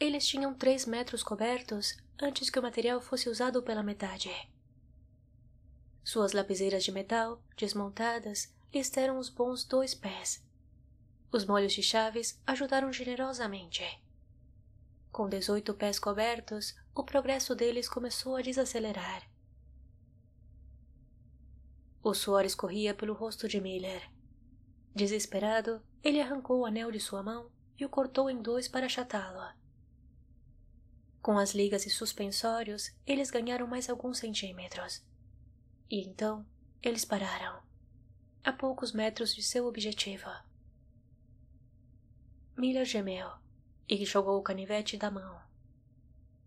Eles 0.00 0.26
tinham 0.26 0.52
três 0.52 0.84
metros 0.84 1.22
cobertos 1.22 1.96
antes 2.20 2.50
que 2.50 2.58
o 2.58 2.62
material 2.62 3.00
fosse 3.00 3.28
usado 3.28 3.62
pela 3.62 3.84
metade. 3.84 4.32
Suas 6.08 6.32
lapiseiras 6.32 6.84
de 6.84 6.90
metal, 6.90 7.38
desmontadas, 7.54 8.50
lhes 8.72 8.88
deram 8.88 9.18
os 9.18 9.28
bons 9.28 9.62
dois 9.62 9.94
pés. 9.94 10.42
Os 11.30 11.44
molhos 11.44 11.74
de 11.74 11.82
chaves 11.82 12.40
ajudaram 12.46 12.90
generosamente. 12.90 13.84
Com 15.12 15.28
dezoito 15.28 15.74
pés 15.74 15.98
cobertos, 15.98 16.74
o 16.94 17.04
progresso 17.04 17.54
deles 17.54 17.90
começou 17.90 18.36
a 18.36 18.40
desacelerar. 18.40 19.30
O 22.02 22.14
suor 22.14 22.46
escorria 22.46 22.94
pelo 22.94 23.12
rosto 23.12 23.46
de 23.46 23.60
Miller. 23.60 24.10
Desesperado, 24.94 25.82
ele 26.02 26.22
arrancou 26.22 26.60
o 26.60 26.64
anel 26.64 26.90
de 26.90 27.00
sua 27.00 27.22
mão 27.22 27.50
e 27.78 27.84
o 27.84 27.88
cortou 27.90 28.30
em 28.30 28.40
dois 28.40 28.66
para 28.66 28.86
achatá-lo. 28.86 29.54
Com 31.20 31.36
as 31.36 31.52
ligas 31.52 31.84
e 31.84 31.90
suspensórios, 31.90 32.96
eles 33.06 33.30
ganharam 33.30 33.66
mais 33.66 33.90
alguns 33.90 34.16
centímetros. 34.16 35.06
E 35.90 36.00
então, 36.02 36.44
eles 36.82 37.04
pararam, 37.04 37.62
a 38.44 38.52
poucos 38.52 38.92
metros 38.92 39.34
de 39.34 39.42
seu 39.42 39.66
objetivo. 39.66 40.28
Miller 42.56 42.84
gemeu 42.84 43.30
e 43.88 44.04
jogou 44.04 44.38
o 44.38 44.42
canivete 44.42 44.96
da 44.96 45.10
mão. 45.10 45.40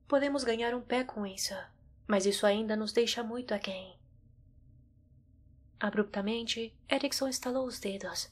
Podemos 0.08 0.44
ganhar 0.44 0.76
um 0.76 0.82
pé 0.82 1.04
com 1.04 1.26
isso, 1.26 1.56
mas 2.08 2.26
isso 2.26 2.46
ainda 2.46 2.76
nos 2.76 2.92
deixa 2.92 3.24
muito 3.24 3.54
aquém. 3.54 3.98
Abruptamente, 5.80 6.76
Erickson 6.88 7.28
estalou 7.28 7.66
os 7.66 7.80
dedos. 7.80 8.30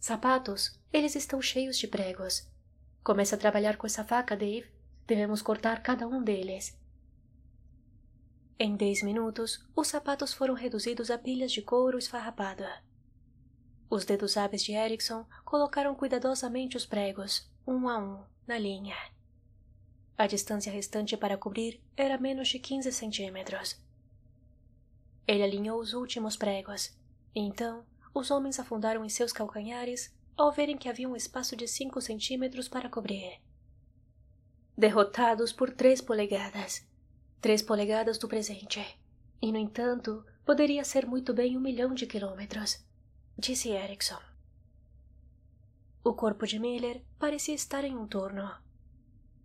Sapatos, 0.00 0.78
eles 0.90 1.14
estão 1.14 1.42
cheios 1.42 1.76
de 1.76 1.86
pregos. 1.86 2.48
Comece 3.02 3.34
a 3.34 3.38
trabalhar 3.38 3.76
com 3.76 3.86
essa 3.86 4.04
faca, 4.04 4.34
Dave. 4.34 4.70
Devemos 5.06 5.42
cortar 5.42 5.82
cada 5.82 6.06
um 6.06 6.22
deles. 6.22 6.78
Em 8.56 8.76
dez 8.76 9.02
minutos, 9.02 9.66
os 9.74 9.88
sapatos 9.88 10.32
foram 10.32 10.54
reduzidos 10.54 11.10
a 11.10 11.18
pilhas 11.18 11.50
de 11.50 11.60
couro 11.60 11.98
esfarrapada. 11.98 12.82
Os 13.90 14.04
dedos 14.04 14.36
hábeis 14.36 14.62
de 14.62 14.72
Erickson 14.72 15.26
colocaram 15.44 15.94
cuidadosamente 15.94 16.76
os 16.76 16.86
pregos, 16.86 17.50
um 17.66 17.88
a 17.88 17.98
um, 17.98 18.24
na 18.46 18.56
linha. 18.56 18.96
A 20.16 20.28
distância 20.28 20.70
restante 20.70 21.16
para 21.16 21.36
cobrir 21.36 21.82
era 21.96 22.16
menos 22.16 22.46
de 22.46 22.60
quinze 22.60 22.92
centímetros. 22.92 23.76
Ele 25.26 25.42
alinhou 25.42 25.80
os 25.80 25.92
últimos 25.92 26.36
pregos, 26.36 26.96
e 27.34 27.40
então 27.40 27.84
os 28.14 28.30
homens 28.30 28.60
afundaram 28.60 29.04
em 29.04 29.08
seus 29.08 29.32
calcanhares 29.32 30.14
ao 30.36 30.52
verem 30.52 30.78
que 30.78 30.88
havia 30.88 31.08
um 31.08 31.16
espaço 31.16 31.56
de 31.56 31.66
cinco 31.66 32.00
centímetros 32.00 32.68
para 32.68 32.88
cobrir. 32.88 33.40
Derrotados 34.78 35.52
por 35.52 35.72
três 35.72 36.00
polegadas. 36.00 36.86
Três 37.44 37.60
polegadas 37.60 38.16
do 38.16 38.26
presente. 38.26 38.98
E, 39.42 39.52
no 39.52 39.58
entanto, 39.58 40.24
poderia 40.46 40.82
ser 40.82 41.06
muito 41.06 41.34
bem 41.34 41.58
um 41.58 41.60
milhão 41.60 41.92
de 41.92 42.06
quilômetros, 42.06 42.82
disse 43.38 43.68
Erickson. 43.68 44.18
O 46.02 46.14
corpo 46.14 46.46
de 46.46 46.58
Miller 46.58 47.04
parecia 47.18 47.54
estar 47.54 47.84
em 47.84 47.94
um 47.94 48.06
torno. 48.06 48.50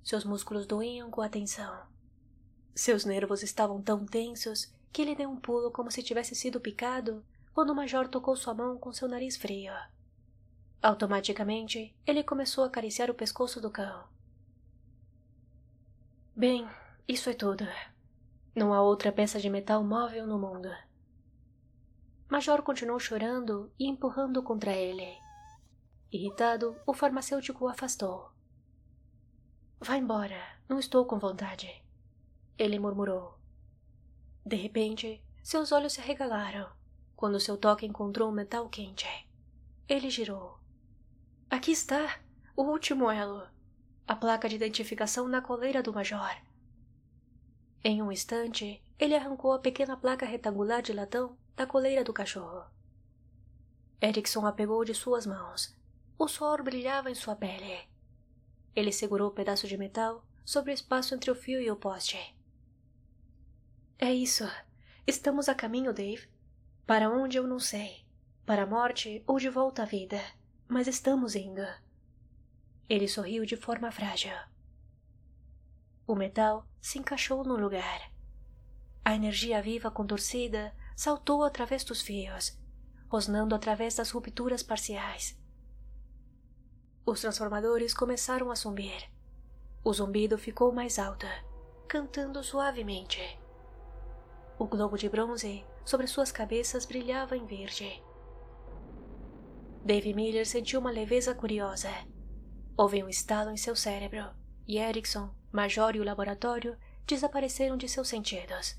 Seus 0.02 0.24
músculos 0.24 0.66
doíam 0.66 1.12
com 1.12 1.20
a 1.20 1.28
tensão. 1.28 1.88
Seus 2.74 3.04
nervos 3.04 3.44
estavam 3.44 3.82
tão 3.82 4.06
tensos 4.06 4.74
que 4.94 5.02
ele 5.02 5.14
deu 5.14 5.30
um 5.30 5.36
pulo 5.36 5.70
como 5.70 5.92
se 5.92 6.02
tivesse 6.02 6.34
sido 6.34 6.62
picado 6.62 7.22
quando 7.54 7.72
o 7.72 7.76
major 7.76 8.08
tocou 8.08 8.34
sua 8.38 8.54
mão 8.54 8.78
com 8.78 8.94
seu 8.94 9.10
nariz 9.10 9.36
frio. 9.36 9.74
Automaticamente, 10.82 11.94
ele 12.08 12.24
começou 12.24 12.64
a 12.64 12.68
acariciar 12.68 13.12
o 13.12 13.14
pescoço 13.14 13.60
do 13.60 13.70
cão. 13.70 14.08
Bem, 16.34 16.66
isso 17.10 17.28
é 17.28 17.34
tudo. 17.34 17.68
Não 18.56 18.72
há 18.72 18.84
outra 18.84 19.12
peça 19.12 19.40
de 19.40 19.50
metal 19.50 19.84
móvel 19.84 20.28
no 20.28 20.38
mundo. 20.38 20.70
Major 22.30 22.62
continuou 22.62 23.00
chorando 23.00 23.74
e 23.80 23.88
empurrando 23.88 24.44
contra 24.44 24.74
ele. 24.74 25.18
Irritado, 26.12 26.80
o 26.86 26.94
farmacêutico 26.94 27.66
o 27.66 27.68
afastou. 27.68 28.30
Vá 29.80 29.98
embora, 29.98 30.40
não 30.70 30.78
estou 30.78 31.04
com 31.04 31.18
vontade. 31.18 31.84
Ele 32.56 32.78
murmurou. 32.78 33.40
De 34.46 34.56
repente, 34.56 35.20
seus 35.42 35.72
olhos 35.72 35.94
se 35.94 36.02
arregalaram 36.02 36.70
quando 37.16 37.40
seu 37.40 37.58
toque 37.58 37.88
encontrou 37.88 38.30
um 38.30 38.34
metal 38.34 38.70
quente. 38.70 39.08
Ele 39.88 40.12
girou. 40.12 40.60
Aqui 41.50 41.72
está, 41.72 42.20
o 42.56 42.62
último 42.62 43.10
elo. 43.10 43.48
A 44.08 44.16
placa 44.16 44.48
de 44.48 44.58
identificação 44.58 45.28
na 45.28 45.42
coleira 45.42 45.82
do 45.82 45.92
major. 45.92 46.49
Em 47.84 48.02
um 48.02 48.12
instante, 48.12 48.84
ele 49.00 49.16
arrancou 49.16 49.54
a 49.54 49.60
pequena 49.60 49.96
placa 49.96 50.26
retangular 50.26 50.82
de 50.82 50.92
latão 50.92 51.38
da 51.56 51.66
coleira 51.66 52.04
do 52.04 52.12
cachorro. 52.12 52.66
Erickson 54.02 54.46
a 54.46 54.52
pegou 54.52 54.84
de 54.84 54.94
suas 54.94 55.26
mãos. 55.26 55.76
O 56.18 56.28
suor 56.28 56.62
brilhava 56.62 57.10
em 57.10 57.16
sua 57.16 57.36
pele. 57.36 57.88
Ele 58.76 58.92
segurou 58.92 59.30
o 59.30 59.34
pedaço 59.34 59.68
de 59.68 59.78
metal 59.78 60.26
sobre 60.46 60.72
o 60.72 60.74
espaço 60.74 61.16
entre 61.16 61.32
o 61.32 61.36
fio 61.36 61.62
e 61.62 61.72
o 61.72 61.76
poste. 61.76 62.18
É 63.98 64.14
isso. 64.14 64.46
Estamos 65.08 65.48
a 65.48 65.56
caminho, 65.56 65.94
Dave. 65.94 66.30
Para 66.86 67.10
onde 67.10 67.38
eu 67.38 67.48
não 67.48 67.60
sei. 67.60 68.06
Para 68.46 68.64
a 68.64 68.68
morte 68.68 69.24
ou 69.26 69.40
de 69.40 69.50
volta 69.50 69.84
à 69.84 69.86
vida. 69.86 70.22
Mas 70.68 70.88
estamos 70.88 71.36
indo. 71.36 71.66
Ele 72.90 73.08
sorriu 73.08 73.46
de 73.46 73.56
forma 73.56 73.92
frágil. 73.92 74.34
O 76.10 76.16
metal 76.16 76.66
se 76.82 76.98
encaixou 76.98 77.44
no 77.44 77.56
lugar. 77.56 78.12
A 79.06 79.14
energia 79.14 79.62
viva 79.62 79.92
contorcida 79.92 80.76
saltou 80.96 81.44
através 81.44 81.84
dos 81.84 82.02
fios, 82.02 82.58
rosnando 83.08 83.54
através 83.54 83.94
das 83.94 84.10
rupturas 84.10 84.64
parciais. 84.64 85.40
Os 87.06 87.22
transformadores 87.22 87.94
começaram 87.94 88.50
a 88.50 88.56
zumbir. 88.56 89.08
O 89.84 89.94
zumbido 89.94 90.36
ficou 90.36 90.72
mais 90.72 90.98
alto, 90.98 91.28
cantando 91.88 92.44
suavemente. 92.44 93.22
O 94.58 94.66
globo 94.66 94.98
de 94.98 95.08
bronze 95.08 95.64
sobre 95.86 96.08
suas 96.08 96.32
cabeças 96.32 96.88
brilhava 96.88 97.38
em 97.38 97.46
verde. 97.46 98.04
Dave 99.86 100.16
Miller 100.16 100.48
sentiu 100.48 100.80
uma 100.80 100.90
leveza 100.90 101.36
curiosa. 101.36 101.92
Houve 102.76 103.04
um 103.04 103.10
estalo 103.10 103.52
em 103.52 103.58
seu 103.58 103.76
cérebro 103.76 104.28
e 104.68 104.80
Erickson, 104.80 105.38
Major 105.52 105.96
e 105.96 106.00
o 106.00 106.04
laboratório 106.04 106.78
desapareceram 107.06 107.78
de 107.78 107.88
seus 107.90 108.08
sentidos. 108.08 108.78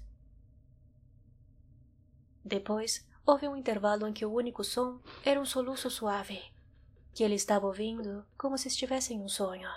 Depois, 2.44 3.06
houve 3.26 3.48
um 3.48 3.56
intervalo 3.56 4.06
em 4.06 4.12
que 4.12 4.24
o 4.24 4.32
único 4.32 4.64
som 4.64 5.00
era 5.24 5.40
um 5.40 5.44
soluço 5.44 5.90
suave 5.90 6.42
que 7.12 7.24
ele 7.24 7.34
estava 7.34 7.66
ouvindo 7.66 8.24
como 8.36 8.56
se 8.56 8.68
estivesse 8.68 9.14
em 9.14 9.20
um 9.20 9.28
sonho. 9.28 9.68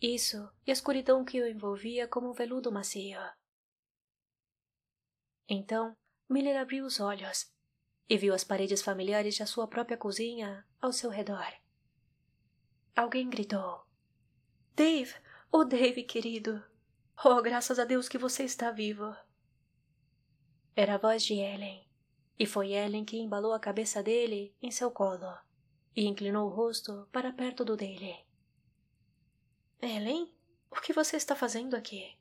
Isso 0.00 0.50
e 0.66 0.70
a 0.70 0.72
escuridão 0.72 1.24
que 1.24 1.40
o 1.40 1.48
envolvia 1.48 2.08
como 2.08 2.30
um 2.30 2.32
veludo 2.32 2.72
macio. 2.72 3.20
Então, 5.48 5.96
Miller 6.28 6.60
abriu 6.60 6.84
os 6.84 6.98
olhos 6.98 7.52
e 8.08 8.16
viu 8.16 8.34
as 8.34 8.44
paredes 8.44 8.82
familiares 8.82 9.34
de 9.34 9.46
sua 9.46 9.68
própria 9.68 9.96
cozinha 9.96 10.66
ao 10.80 10.92
seu 10.92 11.10
redor. 11.10 11.52
Alguém 12.96 13.30
gritou: 13.30 13.86
Dave! 14.74 15.14
Oh, 15.52 15.64
Dave, 15.64 16.02
querido! 16.02 16.64
Oh, 17.22 17.42
graças 17.42 17.78
a 17.78 17.84
Deus 17.84 18.08
que 18.08 18.16
você 18.16 18.44
está 18.44 18.70
vivo! 18.70 19.14
Era 20.74 20.94
a 20.94 20.98
voz 20.98 21.22
de 21.22 21.34
Ellen, 21.34 21.86
e 22.38 22.46
foi 22.46 22.72
Ellen 22.72 23.04
que 23.04 23.18
embalou 23.18 23.52
a 23.52 23.60
cabeça 23.60 24.02
dele 24.02 24.56
em 24.62 24.70
seu 24.70 24.90
colo 24.90 25.38
e 25.94 26.06
inclinou 26.06 26.46
o 26.46 26.54
rosto 26.54 27.06
para 27.12 27.34
perto 27.34 27.66
do 27.66 27.76
dele. 27.76 28.16
Ellen, 29.82 30.32
o 30.70 30.80
que 30.80 30.94
você 30.94 31.16
está 31.16 31.36
fazendo 31.36 31.76
aqui? 31.76 32.16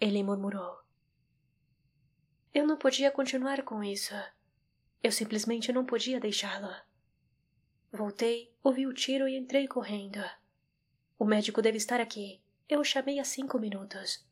Ele 0.00 0.22
murmurou. 0.22 0.78
Eu 2.54 2.68
não 2.68 2.76
podia 2.76 3.10
continuar 3.10 3.64
com 3.64 3.82
isso. 3.82 4.14
Eu 5.02 5.10
simplesmente 5.10 5.72
não 5.72 5.84
podia 5.84 6.20
deixá-la. 6.20 6.86
Voltei, 7.90 8.54
ouvi 8.62 8.86
o 8.86 8.94
tiro 8.94 9.26
e 9.26 9.36
entrei 9.36 9.66
correndo. 9.66 10.20
O 11.18 11.24
médico 11.24 11.60
deve 11.60 11.76
estar 11.76 12.00
aqui. 12.00 12.40
Eu 12.68 12.80
o 12.80 12.84
chamei 12.84 13.18
há 13.18 13.24
cinco 13.24 13.58
minutos. 13.58 14.24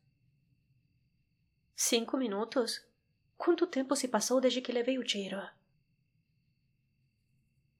Cinco 1.75 2.15
minutos? 2.15 2.85
Quanto 3.37 3.67
tempo 3.67 3.95
se 3.95 4.07
passou 4.07 4.39
desde 4.39 4.61
que 4.61 4.71
levei 4.71 4.97
o 4.97 5.03
tiro? 5.03 5.41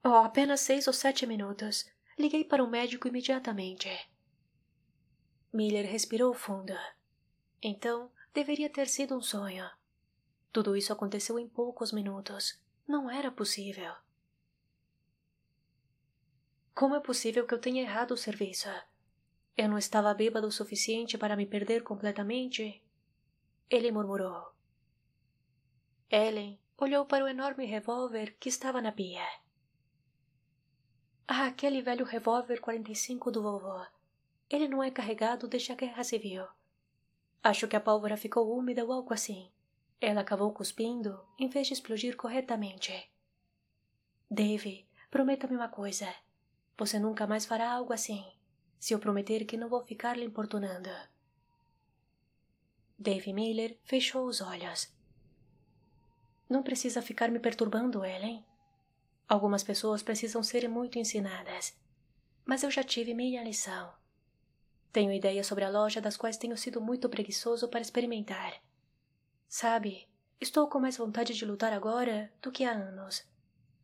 Oh, 0.04 0.10
apenas 0.10 0.62
seis 0.62 0.88
ou 0.88 0.94
sete 0.94 1.26
minutos. 1.26 1.90
Liguei 2.18 2.44
para 2.44 2.64
o 2.64 2.70
médico 2.70 3.08
imediatamente. 3.08 3.90
Miller 5.54 5.90
respirou 5.90 6.34
fundo. 6.34 6.74
Então, 7.62 8.12
deveria 8.34 8.70
ter 8.70 8.88
sido 8.88 9.16
um 9.16 9.22
sonho. 9.22 9.70
Tudo 10.52 10.76
isso 10.76 10.92
aconteceu 10.92 11.40
em 11.40 11.48
poucos 11.48 11.92
minutos. 11.92 12.60
Não 12.88 13.10
era 13.10 13.32
possível. 13.32 13.94
Como 16.76 16.96
é 16.96 17.00
possível 17.00 17.48
que 17.48 17.54
eu 17.54 17.60
tenha 17.60 17.82
errado 17.82 18.12
o 18.12 18.18
serviço? 18.18 18.70
Eu 19.58 19.68
não 19.68 19.78
estava 19.80 20.14
bêbado 20.14 20.46
o 20.46 20.52
suficiente 20.52 21.18
para 21.18 21.36
me 21.36 21.48
perder 21.48 21.82
completamente? 21.82 22.84
Ele 23.68 23.92
murmurou. 23.92 24.54
Ellen 26.12 26.60
olhou 26.78 27.08
para 27.08 27.26
o 27.26 27.28
enorme 27.28 27.66
revólver 27.66 28.38
que 28.40 28.50
estava 28.50 28.84
na 28.84 28.92
pia. 28.92 29.28
Ah, 31.28 31.48
aquele 31.48 31.82
velho 31.82 32.06
revólver 32.06 32.62
45 32.62 33.32
do 33.32 33.42
vovô. 33.42 33.84
Ele 34.48 34.68
não 34.68 34.84
é 34.84 34.92
carregado 34.92 35.48
desde 35.48 35.72
a 35.72 35.76
guerra 35.76 36.04
civil. 36.04 36.46
Acho 37.44 37.68
que 37.68 37.76
a 37.76 37.82
pólvora 37.82 38.16
ficou 38.16 38.56
úmida 38.56 38.86
ou 38.86 38.94
algo 38.94 39.12
assim. 39.12 39.52
Ela 40.00 40.22
acabou 40.22 40.54
cuspindo 40.54 41.20
em 41.40 41.48
vez 41.48 41.66
de 41.66 41.74
explodir 41.74 42.16
corretamente. 42.16 43.12
Dave, 44.30 44.88
prometa-me 45.10 45.56
uma 45.56 45.68
coisa. 45.68 46.14
Você 46.78 47.00
nunca 47.00 47.26
mais 47.26 47.44
fará 47.44 47.72
algo 47.72 47.92
assim, 47.92 48.24
se 48.80 48.94
eu 48.94 49.00
prometer 49.00 49.46
que 49.46 49.58
não 49.58 49.70
vou 49.70 49.84
ficar 49.84 50.18
lhe 50.18 50.26
importunando. 50.26 50.90
Dave 52.98 53.32
Miller 53.34 53.78
fechou 53.84 54.26
os 54.26 54.42
olhos. 54.42 54.92
Não 56.50 56.64
precisa 56.64 57.02
ficar 57.02 57.30
me 57.30 57.40
perturbando, 57.40 58.06
Ellen. 58.06 58.46
Algumas 59.28 59.64
pessoas 59.64 60.02
precisam 60.02 60.42
ser 60.42 60.68
muito 60.70 60.98
ensinadas. 60.98 61.78
Mas 62.46 62.64
eu 62.64 62.72
já 62.72 62.84
tive 62.84 63.14
minha 63.14 63.44
lição. 63.44 63.94
Tenho 64.92 65.12
ideias 65.12 65.46
sobre 65.46 65.66
a 65.66 65.70
loja 65.70 66.00
das 66.00 66.16
quais 66.16 66.38
tenho 66.38 66.58
sido 66.58 66.80
muito 66.80 67.10
preguiçoso 67.10 67.68
para 67.68 67.82
experimentar. 67.82 68.62
Sabe, 69.48 70.08
Estou 70.40 70.68
com 70.68 70.80
mais 70.80 70.96
vontade 70.96 71.34
de 71.34 71.46
lutar 71.46 71.74
agora 71.74 72.32
do 72.44 72.52
que 72.52 72.64
há 72.64 72.72
anos. 72.72 73.26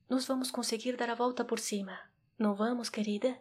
Nós 0.07 0.23
vamos 0.25 0.51
conseguir 0.51 0.95
dar 0.95 1.09
a 1.09 1.15
volta 1.15 1.43
por 1.43 1.57
cima. 1.57 1.99
Não 2.37 2.53
vamos, 2.53 2.89
querida? 2.89 3.35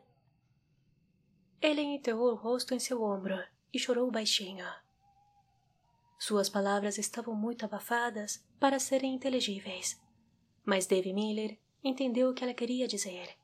Ele 1.62 1.80
enterrou 1.80 2.32
o 2.32 2.34
rosto 2.34 2.74
em 2.74 2.80
seu 2.80 3.00
ombro 3.04 3.40
e 3.72 3.78
chorou 3.78 4.10
baixinho. 4.10 4.66
Suas 6.18 6.48
palavras 6.48 6.98
estavam 6.98 7.36
muito 7.36 7.64
abafadas 7.64 8.44
para 8.58 8.80
serem 8.80 9.14
inteligíveis, 9.14 10.02
mas 10.64 10.86
Dave 10.86 11.12
Miller 11.12 11.56
entendeu 11.82 12.30
o 12.30 12.34
que 12.34 12.42
ela 12.42 12.52
queria 12.52 12.88
dizer. 12.88 13.36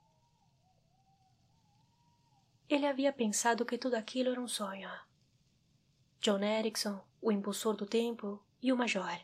Ele 2.69 2.87
havia 2.87 3.13
pensado 3.13 3.65
que 3.65 3.79
tudo 3.79 3.95
aquilo 3.95 4.31
era 4.31 4.41
um 4.41 4.49
sonho. 4.49 4.91
John 6.21 6.43
Erickson, 6.43 7.01
o 7.23 7.31
impulsor 7.31 7.77
do 7.77 7.87
tempo 7.87 8.45
e 8.61 8.73
o 8.73 8.77
major. 8.77 9.21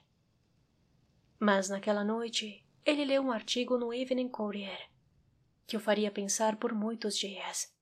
Mas 1.41 1.69
naquela 1.69 2.05
noite, 2.05 2.65
ele 2.85 3.05
leu 3.05 3.23
um 3.23 3.33
artigo 3.33 3.77
no 3.77 3.93
Evening 3.93 4.29
Courier 4.29 4.89
que 5.67 5.77
o 5.77 5.81
faria 5.81 6.13
pensar 6.13 6.57
por 6.57 6.73
muitos 6.73 7.17
dias. 7.17 7.74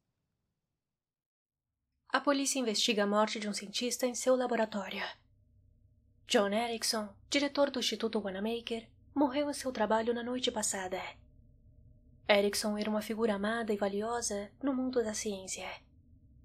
A 2.12 2.20
polícia 2.20 2.58
investiga 2.58 3.04
a 3.04 3.06
morte 3.06 3.40
de 3.40 3.48
um 3.48 3.54
cientista 3.54 4.06
em 4.06 4.14
seu 4.14 4.36
laboratório. 4.36 5.02
John 6.28 6.50
Erickson, 6.50 7.08
diretor 7.30 7.70
do 7.70 7.78
Instituto 7.78 8.20
Wanamaker, 8.20 8.86
morreu 9.14 9.48
em 9.48 9.54
seu 9.54 9.72
trabalho 9.72 10.12
na 10.12 10.22
noite 10.22 10.52
passada. 10.52 11.00
Erickson 12.28 12.76
era 12.76 12.90
uma 12.90 13.00
figura 13.00 13.36
amada 13.36 13.72
e 13.72 13.78
valiosa 13.78 14.52
no 14.62 14.74
mundo 14.74 15.02
da 15.02 15.14
ciência, 15.14 15.66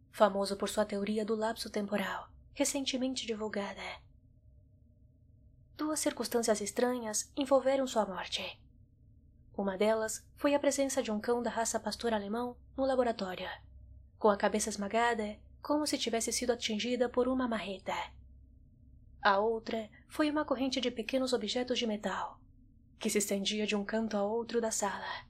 famoso 0.09 0.55
por 0.55 0.69
sua 0.69 0.85
teoria 0.85 1.25
do 1.25 1.35
lapso 1.35 1.69
temporal, 1.69 2.29
recentemente 2.53 3.27
divulgada. 3.27 3.83
Duas 5.75 5.99
circunstâncias 5.99 6.61
estranhas 6.61 7.29
envolveram 7.35 7.85
sua 7.85 8.05
morte. 8.05 8.57
Uma 9.55 9.77
delas 9.77 10.25
foi 10.37 10.55
a 10.55 10.59
presença 10.59 11.03
de 11.03 11.11
um 11.11 11.19
cão 11.19 11.43
da 11.43 11.49
raça 11.49 11.77
pastor 11.77 12.13
alemão 12.13 12.55
no 12.77 12.85
laboratório, 12.85 13.49
com 14.17 14.29
a 14.29 14.37
cabeça 14.37 14.69
esmagada 14.69 15.37
como 15.67 15.85
se 15.85 15.97
tivesse 15.97 16.31
sido 16.31 16.53
atingida 16.53 17.09
por 17.09 17.27
uma 17.27 17.47
marreta. 17.47 17.93
A 19.21 19.37
outra 19.37 19.89
foi 20.07 20.31
uma 20.31 20.45
corrente 20.45 20.79
de 20.79 20.89
pequenos 20.89 21.33
objetos 21.33 21.77
de 21.77 21.85
metal, 21.85 22.39
que 22.97 23.09
se 23.09 23.17
estendia 23.17 23.67
de 23.67 23.75
um 23.75 23.83
canto 23.83 24.15
a 24.15 24.23
outro 24.23 24.61
da 24.61 24.71
sala 24.71 25.27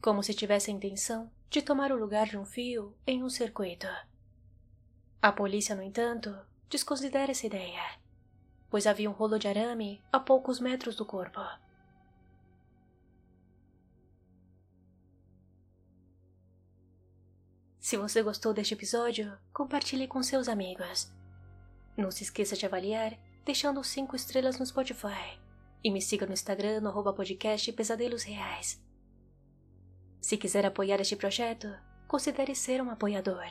como 0.00 0.22
se 0.22 0.32
tivesse 0.32 0.70
a 0.70 0.74
intenção 0.74 1.30
de 1.50 1.60
tomar 1.60 1.92
o 1.92 1.98
lugar 1.98 2.26
de 2.26 2.38
um 2.38 2.44
fio 2.44 2.96
em 3.06 3.22
um 3.22 3.28
circuito. 3.28 3.86
A 5.20 5.30
polícia, 5.30 5.74
no 5.74 5.82
entanto, 5.82 6.34
desconsidera 6.70 7.30
essa 7.30 7.46
ideia, 7.46 7.98
pois 8.70 8.86
havia 8.86 9.10
um 9.10 9.12
rolo 9.12 9.38
de 9.38 9.46
arame 9.46 10.00
a 10.10 10.18
poucos 10.18 10.58
metros 10.58 10.96
do 10.96 11.04
corpo. 11.04 11.40
Se 17.90 17.96
você 17.96 18.22
gostou 18.22 18.54
deste 18.54 18.74
episódio, 18.74 19.36
compartilhe 19.52 20.06
com 20.06 20.22
seus 20.22 20.48
amigos. 20.48 21.12
Não 21.96 22.08
se 22.08 22.22
esqueça 22.22 22.54
de 22.54 22.64
avaliar, 22.64 23.18
deixando 23.44 23.82
5 23.82 24.14
estrelas 24.14 24.60
no 24.60 24.64
Spotify. 24.64 25.40
E 25.82 25.90
me 25.90 26.00
siga 26.00 26.24
no 26.24 26.32
Instagram 26.32 26.82
no 26.82 27.12
podcast 27.12 27.72
Pesadelos 27.72 28.22
Reais. 28.22 28.80
Se 30.20 30.36
quiser 30.36 30.64
apoiar 30.64 31.00
este 31.00 31.16
projeto, 31.16 31.66
considere 32.06 32.54
ser 32.54 32.80
um 32.80 32.90
apoiador. 32.90 33.50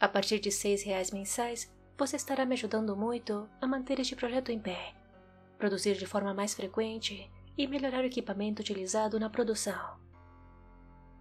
A 0.00 0.08
partir 0.08 0.40
de 0.40 0.50
seis 0.50 0.82
reais 0.82 1.12
mensais, 1.12 1.72
você 1.96 2.16
estará 2.16 2.44
me 2.44 2.54
ajudando 2.54 2.96
muito 2.96 3.48
a 3.60 3.68
manter 3.68 4.00
este 4.00 4.16
projeto 4.16 4.50
em 4.50 4.58
pé, 4.58 4.96
produzir 5.56 5.94
de 5.96 6.06
forma 6.06 6.34
mais 6.34 6.54
frequente 6.54 7.30
e 7.56 7.68
melhorar 7.68 8.02
o 8.02 8.06
equipamento 8.06 8.62
utilizado 8.62 9.16
na 9.20 9.30
produção. 9.30 10.07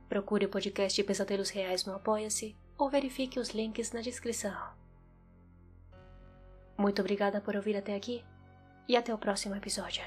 Procure 0.07 0.45
o 0.45 0.49
podcast 0.49 1.03
Pesadelos 1.03 1.49
Reais 1.49 1.85
no 1.85 1.93
Apoia-se 1.93 2.55
ou 2.77 2.89
verifique 2.89 3.39
os 3.39 3.49
links 3.49 3.91
na 3.91 4.01
descrição. 4.01 4.55
Muito 6.77 7.01
obrigada 7.01 7.41
por 7.41 7.55
ouvir 7.55 7.75
até 7.75 7.95
aqui 7.95 8.23
e 8.87 8.95
até 8.95 9.13
o 9.13 9.17
próximo 9.17 9.55
episódio. 9.55 10.03